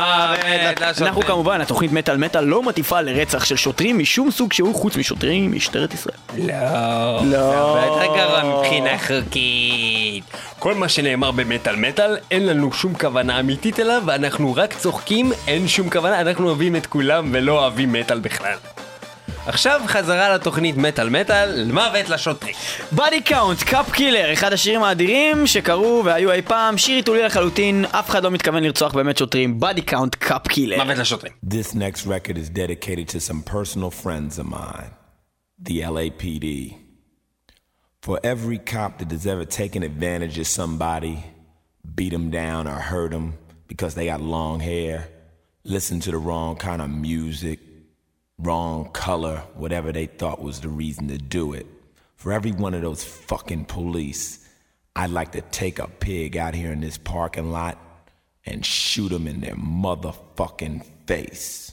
לשוטרים. 0.81 1.07
אנחנו 1.07 1.21
כמובן, 1.21 1.61
התוכנית 1.61 1.91
מטאל 1.91 2.17
מטאל 2.17 2.43
לא 2.43 2.63
מטיפה 2.63 3.01
לרצח 3.01 3.45
של 3.45 3.55
שוטרים 3.55 3.99
משום 3.99 4.31
סוג 4.31 4.53
שהוא 4.53 4.75
חוץ 4.75 4.95
משוטרים 4.95 5.51
משטרת 5.55 5.93
ישראל. 5.93 6.15
לא. 6.37 6.53
לא. 6.71 7.25
לא. 7.25 7.51
זה 7.51 7.57
הרבה 7.57 7.85
יותר 7.85 8.15
גרוע 8.15 8.59
מבחינה 8.59 8.97
חוקית. 8.99 10.23
כל 10.59 10.73
מה 10.73 10.89
שנאמר 10.89 11.31
במטאל 11.31 11.75
מטאל, 11.75 12.17
אין 12.31 12.45
לנו 12.45 12.73
שום 12.73 12.93
כוונה 12.93 13.39
אמיתית 13.39 13.79
אליו, 13.79 14.03
ואנחנו 14.05 14.53
רק 14.55 14.73
צוחקים, 14.73 15.31
אין 15.47 15.67
שום 15.67 15.89
כוונה, 15.89 16.21
אנחנו 16.21 16.47
אוהבים 16.47 16.75
את 16.75 16.85
כולם 16.85 17.29
ולא 17.31 17.59
אוהבים 17.59 17.93
מטאל 17.93 18.19
בכלל. 18.19 18.55
עכשיו 19.45 19.81
חזרה 19.87 20.33
לתוכנית 20.35 20.77
מטאל 20.77 21.09
מטאל, 21.09 21.49
למוות 21.55 22.09
לשוטרים. 22.09 22.55
Body 22.93 23.21
Count, 23.21 23.63
Cop 23.63 23.91
Killer, 23.91 24.33
אחד 24.33 24.53
השירים 24.53 24.83
האדירים 24.83 25.47
שקרו 25.47 26.01
והיו 26.05 26.31
אי 26.31 26.41
פעם, 26.41 26.77
שיר 26.77 26.95
היתולי 26.95 27.23
לחלוטין, 27.23 27.85
אף 27.91 28.09
אחד 28.09 28.23
לא 28.23 28.31
מתכוון 28.31 28.63
לרצוח 28.63 28.93
באמת 28.93 29.17
שוטרים, 29.17 29.59
Body 29.59 29.81
Count, 29.81 30.15
Cop 30.15 30.47
Killer. 30.47 30.83
מוות 30.83 30.97
לשוטרים. 30.97 31.33
This 31.45 31.75
next 31.75 32.01
record 32.05 32.37
is 32.37 32.49
dedicated 32.49 33.07
to 33.07 33.19
some 33.19 33.51
personal 33.53 33.91
friends 34.03 34.39
of 34.39 34.45
mine. 34.45 35.02
the 35.63 35.79
LAPD. 35.79 36.77
For 38.01 38.19
every 38.21 38.57
cop 38.57 38.99
that 38.99 39.11
has 39.11 39.25
ever 39.25 39.45
taken 39.45 39.81
advantage 39.81 40.37
of 40.37 40.45
somebody, 40.45 41.23
beat 41.95 42.09
them 42.09 42.29
down 42.29 42.67
or 42.67 42.75
hurt 42.75 43.11
them 43.11 43.37
because 43.67 43.95
they 43.95 44.07
got 44.07 44.19
long 44.19 44.59
hair, 44.59 45.07
listen 45.63 46.01
to 46.01 46.11
the 46.11 46.17
wrong 46.17 46.57
kind 46.57 46.81
of 46.81 46.89
music, 46.89 47.59
wrong 48.37 48.91
color, 48.91 49.37
whatever 49.55 49.93
they 49.93 50.05
thought 50.05 50.41
was 50.41 50.59
the 50.59 50.67
reason 50.67 51.07
to 51.07 51.17
do 51.17 51.53
it. 51.53 51.65
For 52.17 52.33
every 52.33 52.51
one 52.51 52.73
of 52.73 52.81
those 52.81 53.05
fucking 53.05 53.65
police, 53.65 54.45
I'd 54.97 55.11
like 55.11 55.31
to 55.31 55.41
take 55.41 55.79
a 55.79 55.87
pig 55.87 56.35
out 56.35 56.55
here 56.55 56.73
in 56.73 56.81
this 56.81 56.97
parking 56.97 57.51
lot 57.51 57.77
and 58.45 58.65
shoot 58.65 59.09
them 59.09 59.27
in 59.27 59.39
their 59.39 59.55
motherfucking 59.55 60.85
face. 61.07 61.72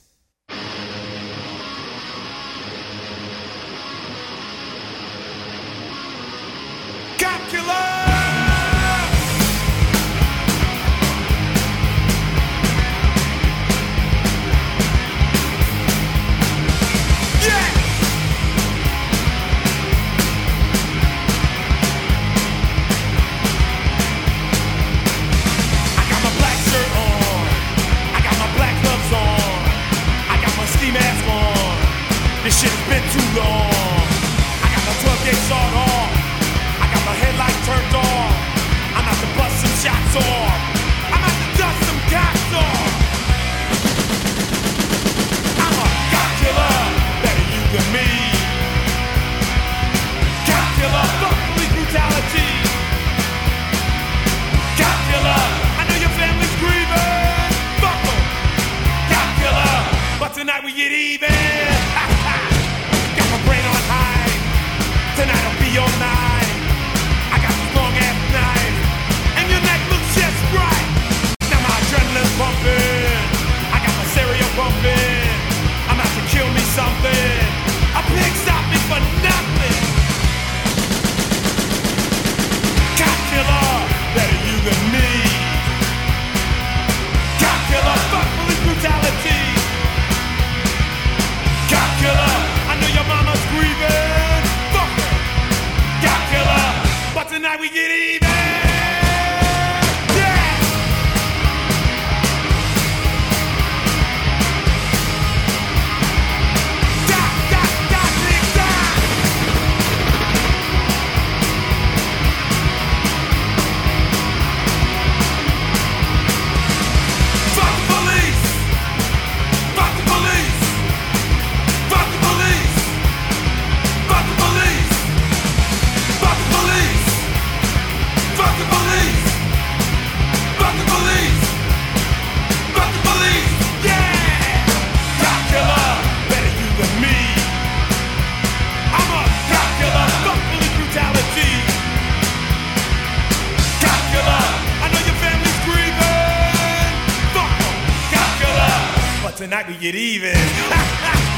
tonight 149.40 149.66
we 149.66 149.74
get 149.79 149.94
even. 149.94 150.37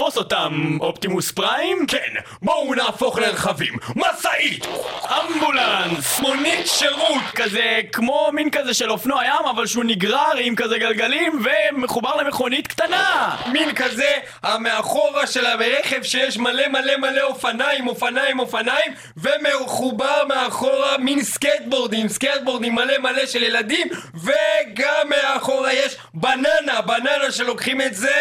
לתפוס 0.00 0.16
אותם, 0.16 0.78
Optimus 0.80 1.30
Prime? 1.30 1.86
כן, 1.86 2.12
בואו 2.42 2.74
נהפוך 2.74 3.18
לרכבים, 3.18 3.74
משאית! 3.96 4.66
אמבולנס! 5.04 6.20
מונית 6.20 6.66
שירות! 6.66 7.22
כזה 7.34 7.80
כמו 7.92 8.28
מין 8.32 8.50
כזה 8.50 8.74
של 8.74 8.90
אופנוע 8.90 9.24
ים, 9.24 9.46
אבל 9.50 9.66
שהוא 9.66 9.84
נגרר 9.84 10.32
עם 10.38 10.54
כזה 10.56 10.78
גלגלים 10.78 11.42
ומחובר 11.44 12.16
למכונית 12.16 12.66
קטנה! 12.66 13.36
מין 13.46 13.74
כזה, 13.74 14.12
המאחורה 14.42 15.26
של 15.26 15.46
הרכב 15.46 16.02
שיש 16.02 16.38
מלא 16.38 16.68
מלא 16.68 16.96
מלא 16.96 17.22
אופניים, 17.22 17.88
אופניים, 17.88 18.38
אופניים, 18.38 18.94
ומחובר 19.16 20.24
מאחורה 20.28 20.98
מין 20.98 21.22
סקייטבורדים, 21.22 22.08
סקייטבורדים 22.08 22.74
מלא 22.74 22.98
מלא 22.98 23.26
של 23.26 23.42
ילדים, 23.42 23.88
וגם 24.14 25.08
מאחורה 25.08 25.72
יש 25.72 25.96
בננה, 26.14 26.80
בננה 26.86 27.30
שלוקחים 27.30 27.80
את 27.80 27.94
זה, 27.94 28.16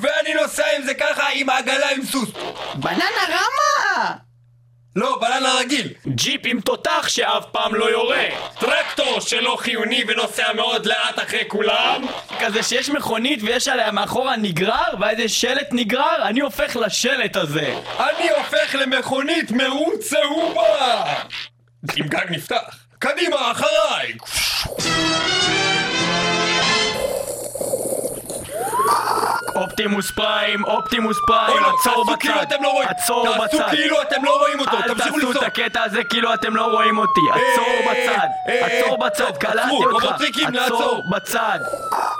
ואני 0.00 0.34
נוסע 0.34 0.64
עם 0.76 0.82
זה 0.82 0.94
ככה 0.94 1.28
עם 1.34 1.50
העגלה 1.50 1.90
עם 1.90 2.02
סוס. 2.04 2.28
בננה 2.74 3.04
רמה! 3.28 4.14
לא, 4.96 5.18
בננה 5.20 5.54
רגיל. 5.54 5.88
ג'יפ 6.06 6.40
עם 6.44 6.60
תותח 6.60 7.08
שאף 7.08 7.44
פעם 7.52 7.74
לא 7.74 7.90
יורה! 7.90 8.24
טרקטור 8.60 9.20
שלא 9.20 9.56
חיוני 9.60 10.04
ונוסע 10.08 10.52
מאוד 10.52 10.86
לאט 10.86 11.18
אחרי 11.18 11.44
כולם. 11.48 12.06
כזה 12.40 12.62
שיש 12.62 12.88
מכונית 12.88 13.40
ויש 13.42 13.68
עליה 13.68 13.92
מאחורה 13.92 14.36
נגרר, 14.36 14.94
ואז 15.00 15.18
יש 15.18 15.40
שלט 15.40 15.68
נגרר, 15.72 16.22
אני 16.28 16.40
הופך 16.40 16.76
לשלט 16.76 17.36
הזה! 17.36 17.74
אני 17.98 18.30
הופך 18.30 18.74
למכונית 18.74 19.50
מאוד 19.50 19.98
צהובה! 20.00 21.04
עם 21.96 22.08
גג 22.08 22.26
נפתח. 22.30 22.76
קדימה, 22.98 23.50
אחריי! 23.50 24.12
אופטימוס 29.62 30.10
פריים, 30.10 30.64
אופטימוס 30.64 31.16
פריים, 31.26 31.62
לא, 31.62 31.68
עצור 31.68 32.04
תעשו 32.04 32.18
כאילו 32.18 32.34
בצד! 32.34 32.42
אתם 32.42 32.62
לא 32.62 32.72
רואים! 32.72 32.88
עצור 32.88 33.26
תעשו 33.26 33.42
בצד! 33.58 33.68
כאילו 33.70 34.02
אתם 34.02 34.24
לא 34.24 34.38
רואים 34.38 34.60
אותו! 34.60 34.76
אל 34.76 34.82
תמשיכו 34.82 35.16
תעשו 35.16 35.16
לנסוע! 35.28 35.42
את 35.42 35.46
הקטע 35.46 35.82
הזה 35.82 36.04
כאילו 36.04 36.34
אתם 36.34 36.56
לא 36.56 36.64
רואים 36.64 36.98
אותי! 36.98 37.20
עצור 37.30 37.66
אה, 37.66 37.92
בצד! 37.92 38.28
אה, 38.48 38.66
עצור 38.66 38.96
בצד! 38.98 39.24
טוב, 39.24 39.36
קלטתי 39.36 39.60
עצרו, 39.60 39.84
אותך! 39.84 40.04
רובוטריקים, 40.04 40.48
עצור. 40.56 41.02
בצד! 41.12 41.58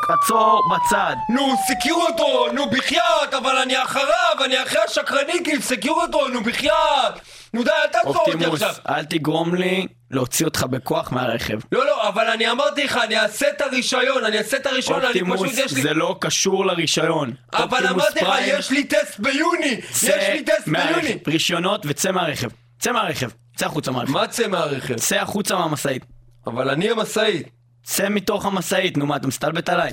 עצור 0.08 0.62
בצד! 0.74 1.16
נו, 1.28 1.54
סקירו 1.68 2.02
אותו! 2.02 2.52
נו, 2.52 2.70
בחייאת! 2.70 3.34
אבל 3.38 3.56
אני 3.56 3.82
אחריו! 3.82 4.44
אני 4.44 4.62
אחרי 4.62 4.80
השקרניקים! 4.88 5.60
סקירו 5.60 6.02
אותו! 6.02 6.28
נו, 6.28 6.42
בחייאת! 6.42 7.20
נו 7.54 7.62
די, 7.64 7.70
אל 7.70 7.88
תעצור 7.88 8.16
אותי 8.16 8.30
אופטימוס, 8.30 8.62
עכשיו! 8.62 8.74
אל 8.88 9.04
תגרום 9.04 9.54
לי 9.54 9.86
להוציא 10.12 10.46
אותך 10.46 10.62
בכוח 10.70 11.12
מהרכב. 11.12 11.58
לא, 11.72 11.86
לא, 11.86 12.08
אבל 12.08 12.26
אני 12.26 12.50
אמרתי 12.50 12.84
לך, 12.84 12.98
אני 13.04 13.18
אעשה 13.18 13.46
את 13.48 13.60
הרישיון, 13.60 14.24
אני 14.24 14.38
אעשה 14.38 14.56
את 14.56 14.66
הרישיון, 14.66 14.98
אני 14.98 15.06
אופטימוס, 15.06 15.42
פשוט 15.42 15.58
יש 15.58 15.72
לי... 15.72 15.82
זה 15.82 15.94
לא 15.94 16.16
קשור 16.20 16.66
לרישיון. 16.66 17.32
אבל 17.52 17.62
אופטימוס 17.62 18.04
אמרתי 18.04 18.20
לך, 18.20 18.34
יש 18.46 18.70
לי 18.70 18.84
טסט 18.84 19.18
ביוני! 19.20 19.66
יש 19.66 20.04
צא 20.04 20.32
לי 20.32 20.44
טסט. 20.44 20.68
ביוני! 20.68 21.18
רישיונות 21.26 21.86
וצא 21.88 22.12
מהרכב. 22.12 22.48
צא 22.78 22.92
מהרכב. 22.92 23.28
צא 23.56 23.66
החוצה 23.66 23.90
מהרכב. 23.90 24.12
מה 24.12 24.26
צא 24.28 24.48
מהרכב? 24.48 24.94
צא 24.94 25.20
החוצה 25.20 25.56
מהמשאית. 25.56 26.04
אבל 26.46 26.70
אני 26.70 26.90
המשאית. 26.90 27.48
צא 27.84 28.08
מתוך 28.08 28.46
המשאית, 28.46 28.96
נו 28.96 29.06
מה, 29.06 29.16
אתה 29.16 29.26
מסתלבט 29.26 29.68
עליי? 29.68 29.92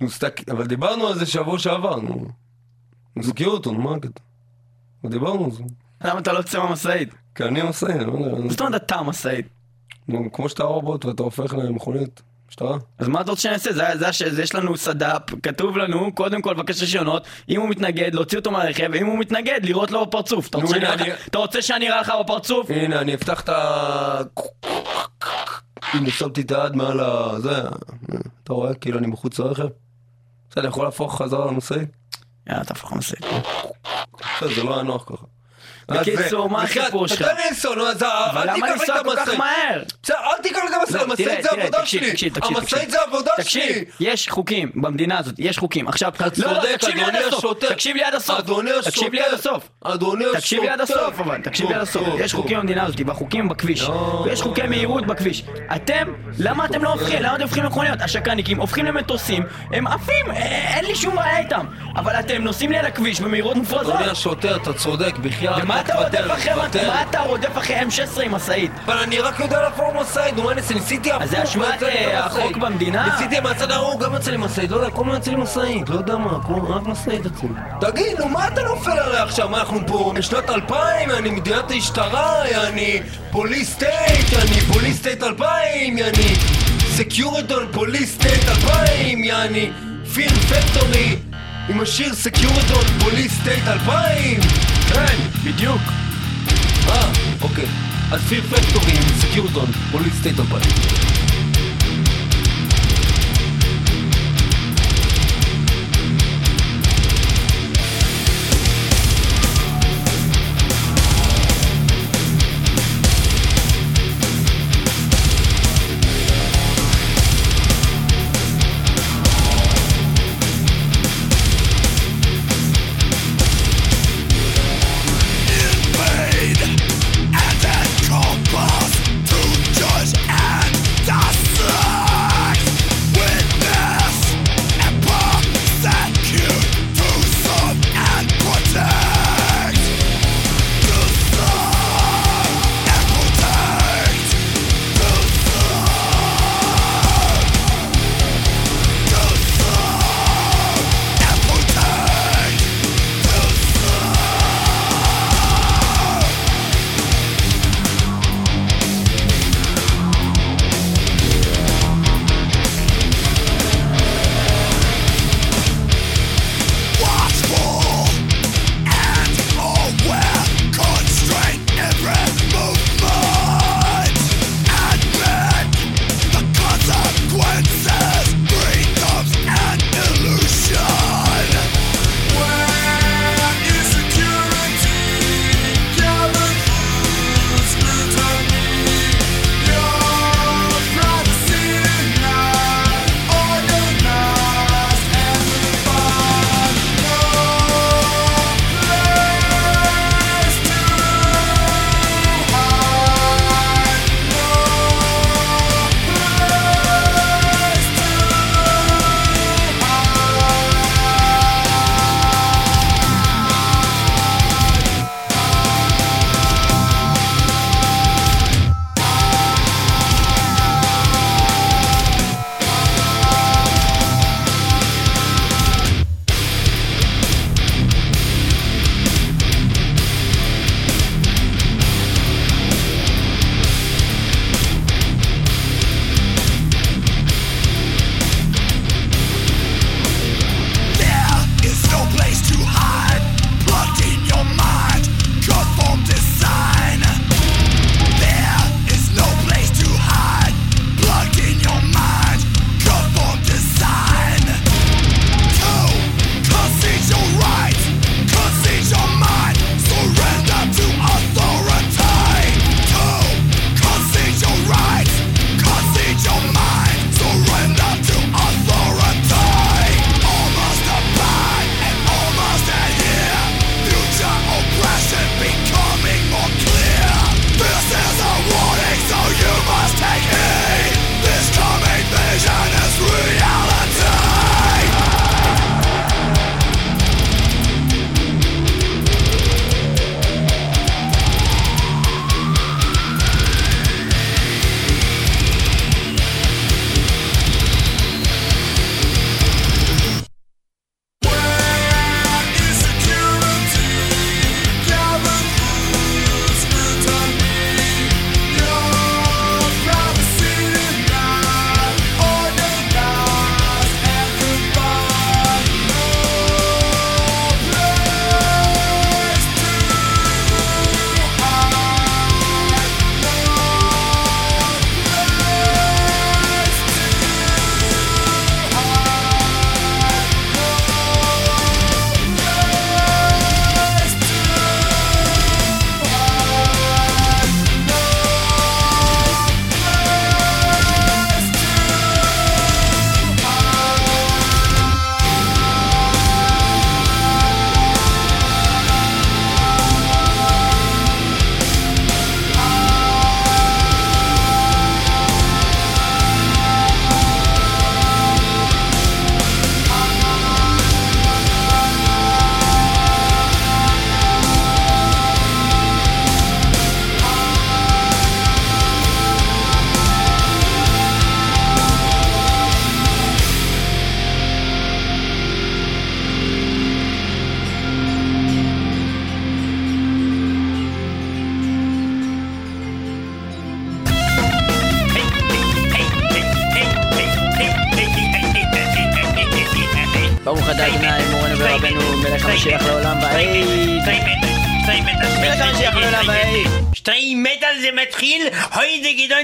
נו, 0.00 0.10
סתק... 0.10 0.40
אבל 0.50 0.66
דיברנו 0.66 1.08
על 1.08 1.14
זה 1.18 1.26
שבוע 1.26 1.58
שעבר, 1.58 1.96
נו. 1.96 2.26
סגרו 3.22 3.52
אותו, 3.52 3.72
נו, 3.72 3.78
מה 3.80 3.96
הקטע? 3.96 4.20
דיברנו 5.06 5.44
על 5.44 5.50
זה. 5.50 5.62
למה 6.04 6.20
אתה 6.20 6.32
לא 6.32 6.38
יוצא 6.38 6.58
מהמשאית? 6.58 7.14
כי 7.34 7.44
אני 7.44 7.60
המשאית, 7.60 7.90
אני 7.90 8.06
לא 8.06 8.12
יודע. 8.12 8.48
זאת 8.50 8.60
אומרת 8.60 8.82
אתה 8.82 8.94
המשאית. 8.96 9.46
נו, 10.08 10.32
כמו 10.32 10.48
שאתה 10.48 10.62
רובוט 10.64 11.04
ואתה 11.04 11.22
הופך 11.22 11.54
למכונית 11.54 12.22
משטרה. 12.48 12.76
אז 12.98 13.08
מה 13.08 13.20
אתה 13.20 13.30
רוצה 13.30 13.42
שאני 13.42 13.54
אעשה? 13.54 13.72
זה, 13.72 13.84
זה, 13.98 14.06
זה, 14.12 14.34
זה, 14.34 14.42
יש 14.42 14.54
לנו 14.54 14.76
סד"פ, 14.76 15.22
כתוב 15.42 15.76
לנו, 15.76 16.14
קודם 16.14 16.42
כל 16.42 16.50
לבקש 16.52 16.80
רישיונות, 16.80 17.26
אם 17.48 17.60
הוא 17.60 17.68
מתנגד, 17.68 18.14
להוציא 18.14 18.38
אותו 18.38 18.50
מהרכב, 18.50 18.94
אם 18.94 19.06
הוא 19.06 19.18
מתנגד, 19.18 19.60
לירות 19.64 19.90
לו 19.90 20.06
בפרצוף. 20.06 20.48
אתה 20.48 20.58
רוצה, 20.58 20.68
שאני 20.74 20.86
הנה, 20.86 20.94
אראה 20.94 20.96
לך- 20.96 21.02
אני- 21.18 21.26
אתה 21.28 21.38
רוצה 21.38 21.62
שאני 21.62 21.88
אראה 21.88 22.00
לך 22.00 22.12
בפרצוף? 22.24 22.70
הנה, 22.70 23.00
אני 23.00 23.14
אפתח 23.14 23.40
את 23.40 23.48
ה... 23.48 24.20
הנה, 25.92 26.10
שמתי 26.10 26.40
את 26.40 26.52
היד 26.52 26.76
מעל 26.76 27.00
ה... 27.00 27.38
זה... 27.38 27.62
אתה 28.44 28.52
רואה? 28.52 28.74
כאילו 28.74 28.98
אני 28.98 29.06
מחוץ 29.06 29.38
לרכב? 29.38 29.66
בסדר, 30.50 30.68
יכול 30.68 30.84
להפוך 30.84 31.22
חזרה 31.22 31.46
למשאית? 31.46 31.88
יאללה, 32.48 32.64
תהפוך 32.64 32.92
למשאית. 32.92 33.24
זה 34.54 34.62
לא 34.64 34.74
היה 34.74 34.82
נוח 34.82 35.04
ככה. 35.04 35.26
בקיצור, 35.88 36.50
מה 36.50 36.62
הסיפור 36.62 37.06
שלך? 37.06 37.22
תן 37.22 37.36
לי 37.36 37.42
לנסוע, 37.50 37.74
נו, 37.76 37.86
אז 37.86 38.02
אבל 38.02 38.48
אל 38.50 38.56
למה 38.56 38.66
תיקח 38.66 38.66
לי 38.66 38.78
לנסוע 38.78 39.00
את 39.00 39.04
כל 39.04 39.16
כך 39.16 39.28
המשאית. 39.28 39.38
מהר? 39.38 39.82
בסדר, 40.02 40.16
אל 40.16 40.42
תיקח 40.42 40.58
לי 40.58 40.68
את 40.68 40.74
המשאית, 40.80 40.96
לא, 40.96 41.02
המשאית 41.02 41.42
זה 41.42 41.48
תקשיב, 41.72 42.16
שלי. 42.16 42.30
המשאית. 42.42 42.90
זה 42.90 42.98
תקשיב, 43.36 43.62
שלי. 43.72 43.84
יש 44.00 44.28
חוקים 44.28 44.70
במדינה 44.74 45.18
הזאת, 45.18 45.34
יש 45.38 45.58
חוקים. 45.58 45.88
עכשיו, 45.88 46.12
אתה 46.16 46.24
לא, 46.36 46.52
לא, 46.52 46.60
צודק, 46.60 46.76
תקשיב 46.76 46.96
לי 46.96 47.02
עד 47.04 47.14
אדוני 47.14 47.18
הסוף, 47.20 47.38
השוטר. 47.38 47.68
תקשיב 47.68 47.96
לי 47.96 48.02
עד 48.04 48.14
הסוף, 48.14 48.38
אדוני 48.40 48.70
תקשיב 48.84 49.12
לי 49.12 49.20
השוטר. 49.20 49.32
עד 49.32 49.34
הסוף. 49.38 49.68
אדוני 49.84 50.24
השוטר. 50.24 50.38
תקשיב 50.40 50.62
לי 50.62 50.68
עד 50.68 50.80
הסוף 50.80 51.20
אבל, 51.20 51.38
תקשיב 51.42 51.68
לי 51.68 51.74
עד 51.74 51.80
הסוף, 51.80 52.08
יש. 52.18 52.34
חוקים 52.34 52.58
במדינה 52.60 52.82
הזאת, 52.84 53.00
והחוקים 53.06 53.48
בכביש. 53.48 53.82
ויש 54.24 54.42
חוקי 54.42 54.62
מהירות 54.62 55.06
בכביש. 55.06 55.42
אתם, 55.76 56.12
למה 56.38 56.64
אתם 56.64 56.84
לא 56.84 56.88
הופכים, 56.88 57.22
למה 57.22 57.34
אתם 57.34 57.42
הופכים 57.42 57.64
למכוניות? 57.64 58.00
השקרניקים 58.00 58.60
הופכים 58.60 58.84
למטוסים, 58.86 59.42
הם 59.72 59.86
עפים, 59.86 60.30
אה, 60.30 60.76
אין 60.76 60.84
לי 60.84 60.94
שום 60.94 61.16
בעיה 61.16 61.38
איתם. 61.38 61.66
אבל 61.96 62.12
אתם 62.20 62.42
נוסעים 62.42 62.70
לי 62.72 62.78
על 62.78 62.86
הכביש 62.86 63.20
במהירות 63.20 63.56
מופרזות. 63.56 63.94
אדוני 63.94 64.10
השוטר, 64.10 64.56
אתה 64.56 64.72
צודק, 64.72 65.18
בחייאת. 65.18 65.62
ומה 65.72 65.80
אתה 65.80 65.94
רודף 65.94 66.32
אחרי. 66.32 66.86
מה 66.86 67.02
אתה 67.02 67.20
רודף 67.20 67.58
אחרי 67.58 67.80
M16 67.80 68.20
עם 68.22 68.32
משאית? 68.32 68.70
אבל 68.84 68.98
אני 68.98 69.18
רק 69.18 69.40
יודע 69.40 69.62
להפוך 69.62 69.94
משאית, 70.00 70.36
נו 70.36 70.42
מה 70.42 70.52
אעשה? 70.52 70.74
ניסיתי 70.74 71.12
הפוך. 71.12 71.22
אז 71.22 71.30
זה 71.30 71.42
אשמת, 71.42 71.82
אה, 71.82 72.26
החוק. 72.26 72.56
במדינה? 72.56 73.06
ניסיתי 73.12 73.40
מהצד 73.40 73.70
ההוא, 73.70 74.00
גם 74.00 74.14
יצא 74.14 74.30
לי 74.30 74.36
משאית, 74.36 74.70
לא 74.70 74.76
יודע, 74.76 74.90
כל 74.90 75.02
הזמן 75.02 75.16
יצא 75.16 75.30
לי 75.30 75.36
משאית, 75.36 75.88
לא 75.88 75.94
יודע 75.94 76.16
מה, 76.16 76.30
רק 76.68 76.86
משאית 76.86 77.20
יצא 77.20 77.42
לי. 77.42 77.48
תגיד, 77.80 78.18
נו 78.18 78.28
מה 78.28 78.48
אתה 78.48 78.62
נופל 78.62 78.90
עליי 78.90 79.20
עכשיו? 79.20 79.48
מה 79.48 79.60
אנחנו 79.60 79.80
פה 79.86 80.12
בשנת 80.16 80.50
2000? 80.50 81.10
אני 81.10 81.30
מדינת 81.30 81.70
המשטרה, 81.70 82.42
אני 82.68 83.02
police 83.30 83.72
state, 83.72 84.32
אני 84.42 84.60
police 84.72 84.98
state 84.98 85.22
2000, 85.22 85.98
אני 85.98 86.34
Securitron 86.96 87.66
Police 87.72 88.14
State 88.14 88.48
2000, 88.48 89.24
אני 89.30 89.70
Fear 90.14 90.30
Factory 90.30 91.16
עם 91.68 91.80
השיר 91.80 92.14
Securitron 92.14 92.84
Police 93.00 93.40
State 93.40 93.68
2000 93.68 94.71
כן, 94.94 95.18
בדיוק. 95.44 95.80
אה, 96.88 97.12
אוקיי. 97.42 97.64
אז 98.12 98.20
Fear 98.20 98.42
Factory 98.42 98.92
עם 98.92 99.02
Securitron 99.18 99.66
Police 99.90 100.14
State 100.20 100.40
2000 100.40 101.11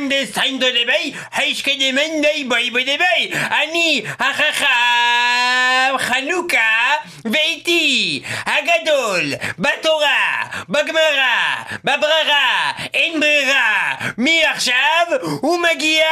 בסטיין 0.09 0.59
דולבי, 0.59 1.13
הישקדמן 1.35 2.21
נייבוי 2.21 2.71
בדבי, 2.71 3.31
אני 3.33 4.03
החכם 4.19 5.99
חנוכה 5.99 6.95
ואיתי 7.25 8.23
הגדול 8.47 9.33
בתורה, 9.59 10.43
בגמרא, 10.69 11.55
בבררה, 11.85 12.73
אין 12.95 13.21
ברירה, 13.21 13.95
מי 14.19 14.45
עכשיו? 14.45 15.07
הוא 15.41 15.59
מגיע 15.59 16.07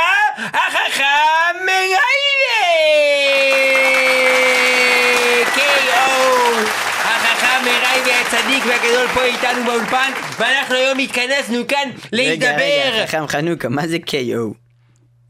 החכם 0.52 1.56
מריילה! 1.66 2.06
הצדיק 8.26 8.64
והגדול 8.66 9.08
פה 9.14 9.24
איתנו 9.24 9.64
באולפן, 9.66 10.10
ואנחנו 10.38 10.74
היום 10.74 10.98
התכנסנו 10.98 11.66
כאן 11.68 11.90
רגע, 12.12 12.30
רגע, 12.32 12.56
להידבר. 12.56 13.06
חכם 13.06 13.26
חנוכה, 13.26 13.68
מה 13.68 13.86
זה 13.88 13.96
KO? 14.06 14.54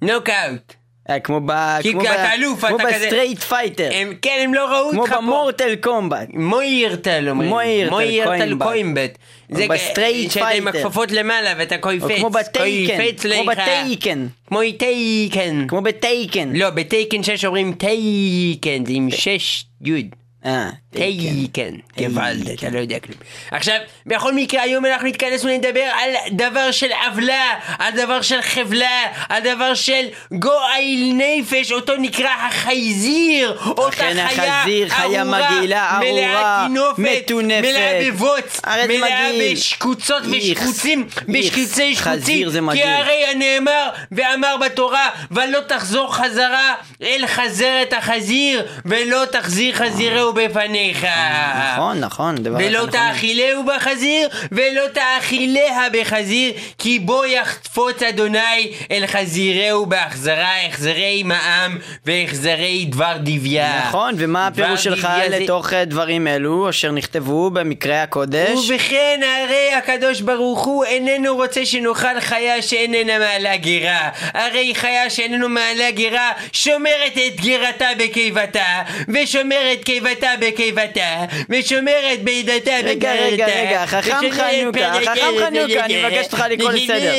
נוקאוט. 0.03 0.75
אה, 1.11 1.21
כמו 1.21 1.41
ב... 1.47 1.53
כי 1.83 1.93
כמו 1.93 2.03
אתה 2.03 2.35
אלוף, 2.35 2.65
כמו 2.65 2.77
אתה 2.77 2.85
כזה- 2.87 3.05
בסטרייט 3.05 3.39
פייטר. 3.39 3.89
הם, 3.93 4.13
כן, 4.23 4.41
הם 4.45 4.55
לא 4.55 4.67
ראו 4.67 4.91
כמו 4.91 5.01
אותך 5.03 5.13
פה. 5.13 5.21
במורטל 5.21 5.75
קומבט. 5.81 6.29
מוירטל 6.35 7.29
אומרים. 7.29 7.51
מוירטל 7.91 8.55
קוימבט. 8.59 9.19
זה 9.51 9.67
בסטרייט 9.69 10.31
שאתה 10.31 10.49
עם 10.49 10.65
פייטר. 10.71 10.79
הכפפות 10.87 11.13
למעלה 11.13 11.55
ואתה 11.59 11.79
קויפץ. 11.79 12.19
כמו 12.19 12.31
בטייקן. 12.31 12.99
כמו. 13.37 13.45
בטייקן. 13.47 14.27
כמו 14.49 14.61
טייקן. 14.79 15.67
כמו 15.69 15.81
בטייקן. 15.81 16.53
לא, 16.57 16.71
בטייקן 16.71 17.23
6 17.23 17.45
אומרים 17.45 17.73
טייקן, 17.73 18.87
זה 18.87 18.93
עם 18.93 19.11
6 19.11 19.65
יוד. 19.85 20.07
אה, 20.47 20.69
טייקן, 20.91 21.75
גוואלד, 21.99 22.49
אתה 22.49 22.71
לא 22.71 22.79
יודע 22.79 22.99
כלום. 22.99 23.19
עכשיו, 23.51 23.79
בכל 24.07 24.35
מקרה, 24.35 24.63
היום 24.63 24.87
אנחנו 24.87 25.09
התכנסנו 25.09 25.51
לדבר 25.51 25.89
על 26.01 26.11
דבר 26.31 26.71
של 26.71 26.91
עוולה, 27.07 27.55
על 27.79 27.93
דבר 27.97 28.23
של 28.23 28.43
חבלה, 28.43 29.03
על 29.29 29.43
דבר 29.43 29.75
של 29.75 30.07
גועל 30.33 31.13
נפש, 31.15 31.73
אותו 31.73 31.93
נקרא 31.97 32.31
החייזיר, 32.49 33.59
אותה 33.67 33.97
חיה 33.97 34.61
החזיר, 34.61 34.89
חיה 34.89 35.25
מגעילה, 35.25 35.99
ארורה, 35.99 36.69
מטונפת. 36.99 37.63
מלאה 37.63 38.03
בבוץ, 38.07 38.61
מלאה. 38.89 39.31
בשקוצות 39.53 40.23
ושקוצים, 40.33 41.07
חזיר 41.51 41.95
שקוצים, 41.95 42.71
כי. 42.73 42.83
הרי 42.83 43.25
הנאמר 43.27 43.89
ואמר 44.13 44.57
בתורה, 44.57 45.11
ולא 45.31 45.59
תחזור 45.69 46.15
חזרה 46.15 46.75
אל 47.03 47.25
חזרת 47.27 47.93
החזיר, 47.93 48.67
ולא 48.85 49.25
תחזיר 49.25 49.75
חזירהו 49.75 50.36
בפניך. 50.37 51.07
נכון, 51.75 52.01
נכון, 52.01 52.35
ולא 52.45 52.79
נכון. 52.79 52.91
תאכילהו 52.91 53.65
בחזיר, 53.65 54.29
ולא 54.53 54.83
תאכיליה 54.93 55.63
בחזיר, 56.01 56.53
כי 56.79 56.99
בו 56.99 57.25
יחפוץ 57.25 58.03
אדוני 58.03 58.39
אל 58.91 59.05
חזירהו 59.07 59.87
בהחזרה, 59.87 60.67
החזרי 60.69 61.23
מע"מ 61.23 61.77
והחזרי 62.07 62.85
דבר 62.91 63.13
דביה. 63.21 63.81
נכון, 63.89 64.15
ומה 64.19 64.47
הפירוש 64.47 64.85
שלך 64.85 65.05
דביה 65.15 65.31
זה- 65.31 65.39
לתוך 65.39 65.73
אה, 65.73 65.85
דברים 65.85 66.27
אלו 66.29 66.71
אשר 66.71 66.91
נכתבו 66.93 67.51
במקרא 67.51 67.95
הקודש? 67.95 68.71
ובכן 68.71 69.21
הרי 69.45 69.73
הקדוש 69.75 70.21
ברוך 70.21 70.65
הוא 70.65 70.85
איננו 70.85 71.35
רוצה 71.37 71.67
שנאכל 71.67 72.21
חיה 72.21 72.63
שאיננה 72.63 73.19
מעלה 73.19 73.57
גרה 73.57 74.09
הרי 74.35 74.73
חיה 74.75 75.11
שאיננו 75.11 75.49
מעלה 75.49 75.91
גרה 75.91 76.31
שומרת 76.53 77.13
את 77.27 77.41
גרתה 77.41 77.87
בקיבתה 77.99 78.83
ושומרת 79.09 79.85
קיבתה 79.85 80.26
בקיבתה 80.41 81.25
ושומרת 81.51 82.23
בעדתה 82.25 82.71
רגע, 82.85 83.15
בגרתה 83.15 83.23
רגע, 83.23 83.47
רגע, 83.47 83.87
חכם 83.87 84.31
חנוכה, 84.31 84.95
חכם 85.05 85.21
חנוכה, 85.39 85.85
אני 85.85 86.05
מבקש 86.05 86.27
אותך 86.27 86.45
לקרוא 86.51 86.73
לסדר. 86.73 87.15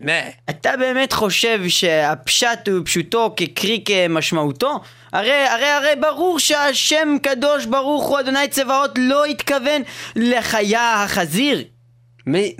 מה? 0.00 0.20
אתה 0.50 0.76
באמת 0.76 1.12
חושב 1.12 1.60
שהפשט 1.68 2.68
הוא 2.68 2.80
פשוטו 2.84 3.34
כקרי 3.36 3.84
כמשמעותו? 3.84 4.80
הרי, 5.12 5.32
הרי, 5.32 5.66
הרי 5.66 5.96
ברור 6.00 6.38
שהשם 6.38 7.16
קדוש 7.22 7.66
ברוך 7.66 8.04
הוא 8.04 8.20
אדוני 8.20 8.48
צבאות 8.48 8.90
לא 8.98 9.24
התכוון 9.24 9.82
לחיה 10.16 11.02
החזיר. 11.04 11.64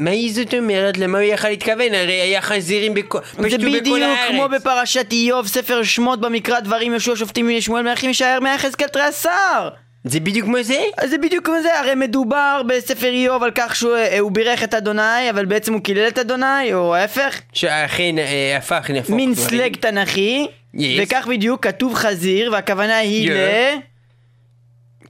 היא 0.07 0.35
זאת 0.35 0.55
אומרת? 0.55 0.99
למה 0.99 1.19
הוא 1.19 1.27
יכל 1.27 1.49
להתכוון? 1.49 1.95
הרי 1.95 2.12
היה 2.12 2.41
חזירים 2.43 2.95
בכ- 2.95 3.16
פשטו 3.16 3.43
זה 3.51 3.59
בכל 3.59 3.66
בדיוק 3.81 3.99
הארץ 4.03 4.31
כמו 4.31 4.49
בפרשת 4.49 5.12
איוב, 5.12 5.47
ספר 5.47 5.83
שמות 5.83 6.21
במקרא 6.21 6.61
דברים 6.61 6.93
יהושע 6.93 7.16
שופטים 7.16 7.61
שמואל 7.61 7.83
מלכים 7.83 8.11
ישער 8.11 8.41
מהיחזקאל 8.41 8.89
תריסר. 8.89 9.69
זה 10.05 10.21
בדיוק 10.21 10.47
כמו 10.47 10.62
זה? 10.62 10.83
זה 11.05 11.19
בדיוק 11.19 11.45
כמו 11.47 11.55
זה, 11.62 11.79
הרי 11.81 11.95
מדובר 11.95 12.62
בספר 12.69 13.07
איוב 13.12 13.43
על 13.43 13.51
כך 13.55 13.77
שהוא 13.77 13.97
אה, 13.97 14.19
בירך 14.33 14.62
את 14.64 14.75
אדוני, 14.75 15.31
אבל 15.31 15.45
בעצם 15.45 15.73
הוא 15.73 15.83
קילל 15.83 16.09
את 16.09 16.19
אדוני, 16.19 16.75
או 16.75 16.95
ההפך, 16.95 17.41
שאכן 17.53 18.19
אה, 18.19 18.57
הפך 18.57 18.91
נהפוך 18.91 19.16
מין. 19.16 19.35
סלג 19.35 19.77
תנכי, 19.77 20.47
Yes. 20.77 20.81
וכך 21.03 21.27
בדיוק 21.31 21.62
כתוב 21.66 21.95
חזיר, 21.95 22.53
והכוונה 22.53 22.97
היא 22.99 23.29
Yeah. 23.29 23.33
ל... 23.33 23.39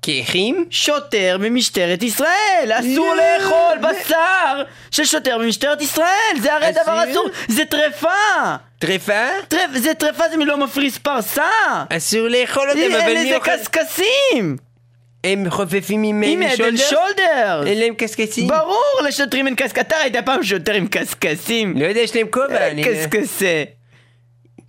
כאחים? 0.03 0.65
שוטר 0.71 1.37
במשטרת 1.41 2.03
ישראל, 2.03 2.71
אסור 2.73 3.15
לא, 3.15 3.17
לאכול 3.17 3.93
זה- 3.93 4.01
בשר 4.05 4.63
של 4.91 5.05
שוטר 5.05 5.39
במשטרת 5.39 5.83
ישראל, 5.83 6.07
זה 6.43 6.55
הרי? 6.55 6.73
דבר 6.83 7.11
אסור, 7.11 7.29
זה 7.49 7.65
טרפה, 7.65 8.09
טרפה? 8.79 9.27
טרפ, 9.49 9.71
זה 9.75 9.95
טרפה 9.95 10.25
זה 10.31 10.37
מלא 10.37 10.57
מפריס 10.57 10.99
פרסה, 10.99 11.43
אסור 11.91 12.29
לאכול 12.29 12.71
אותם, 12.71 12.81
אבל 13.03 13.15
מי 13.15 13.35
אוכל? 13.37 13.51
קשקשים, 13.57 14.57
הם 15.25 15.51
חופפים 15.51 16.03
עם 16.03 16.23
עם 16.27 16.43
עדן 16.43 16.77
שולדר? 16.77 17.63
אין 17.67 17.79
להם 17.79 17.95
קשקשים? 17.95 18.49
ברור 18.49 18.85
לשוטרים 19.09 19.47
אין 19.47 19.55
קשקש, 19.55 19.81
אתה 19.81 19.97
ראית 20.03 20.17
פעם 20.25 20.43
שוטר 20.43 20.73
עם 20.75 20.87
קשקשים, 20.89 21.77
לא 21.81 21.87
יודע, 21.87 22.01
יש 22.01 22.17
להם 22.17 22.27
כובע, 22.31 22.69
אני... 22.71 22.85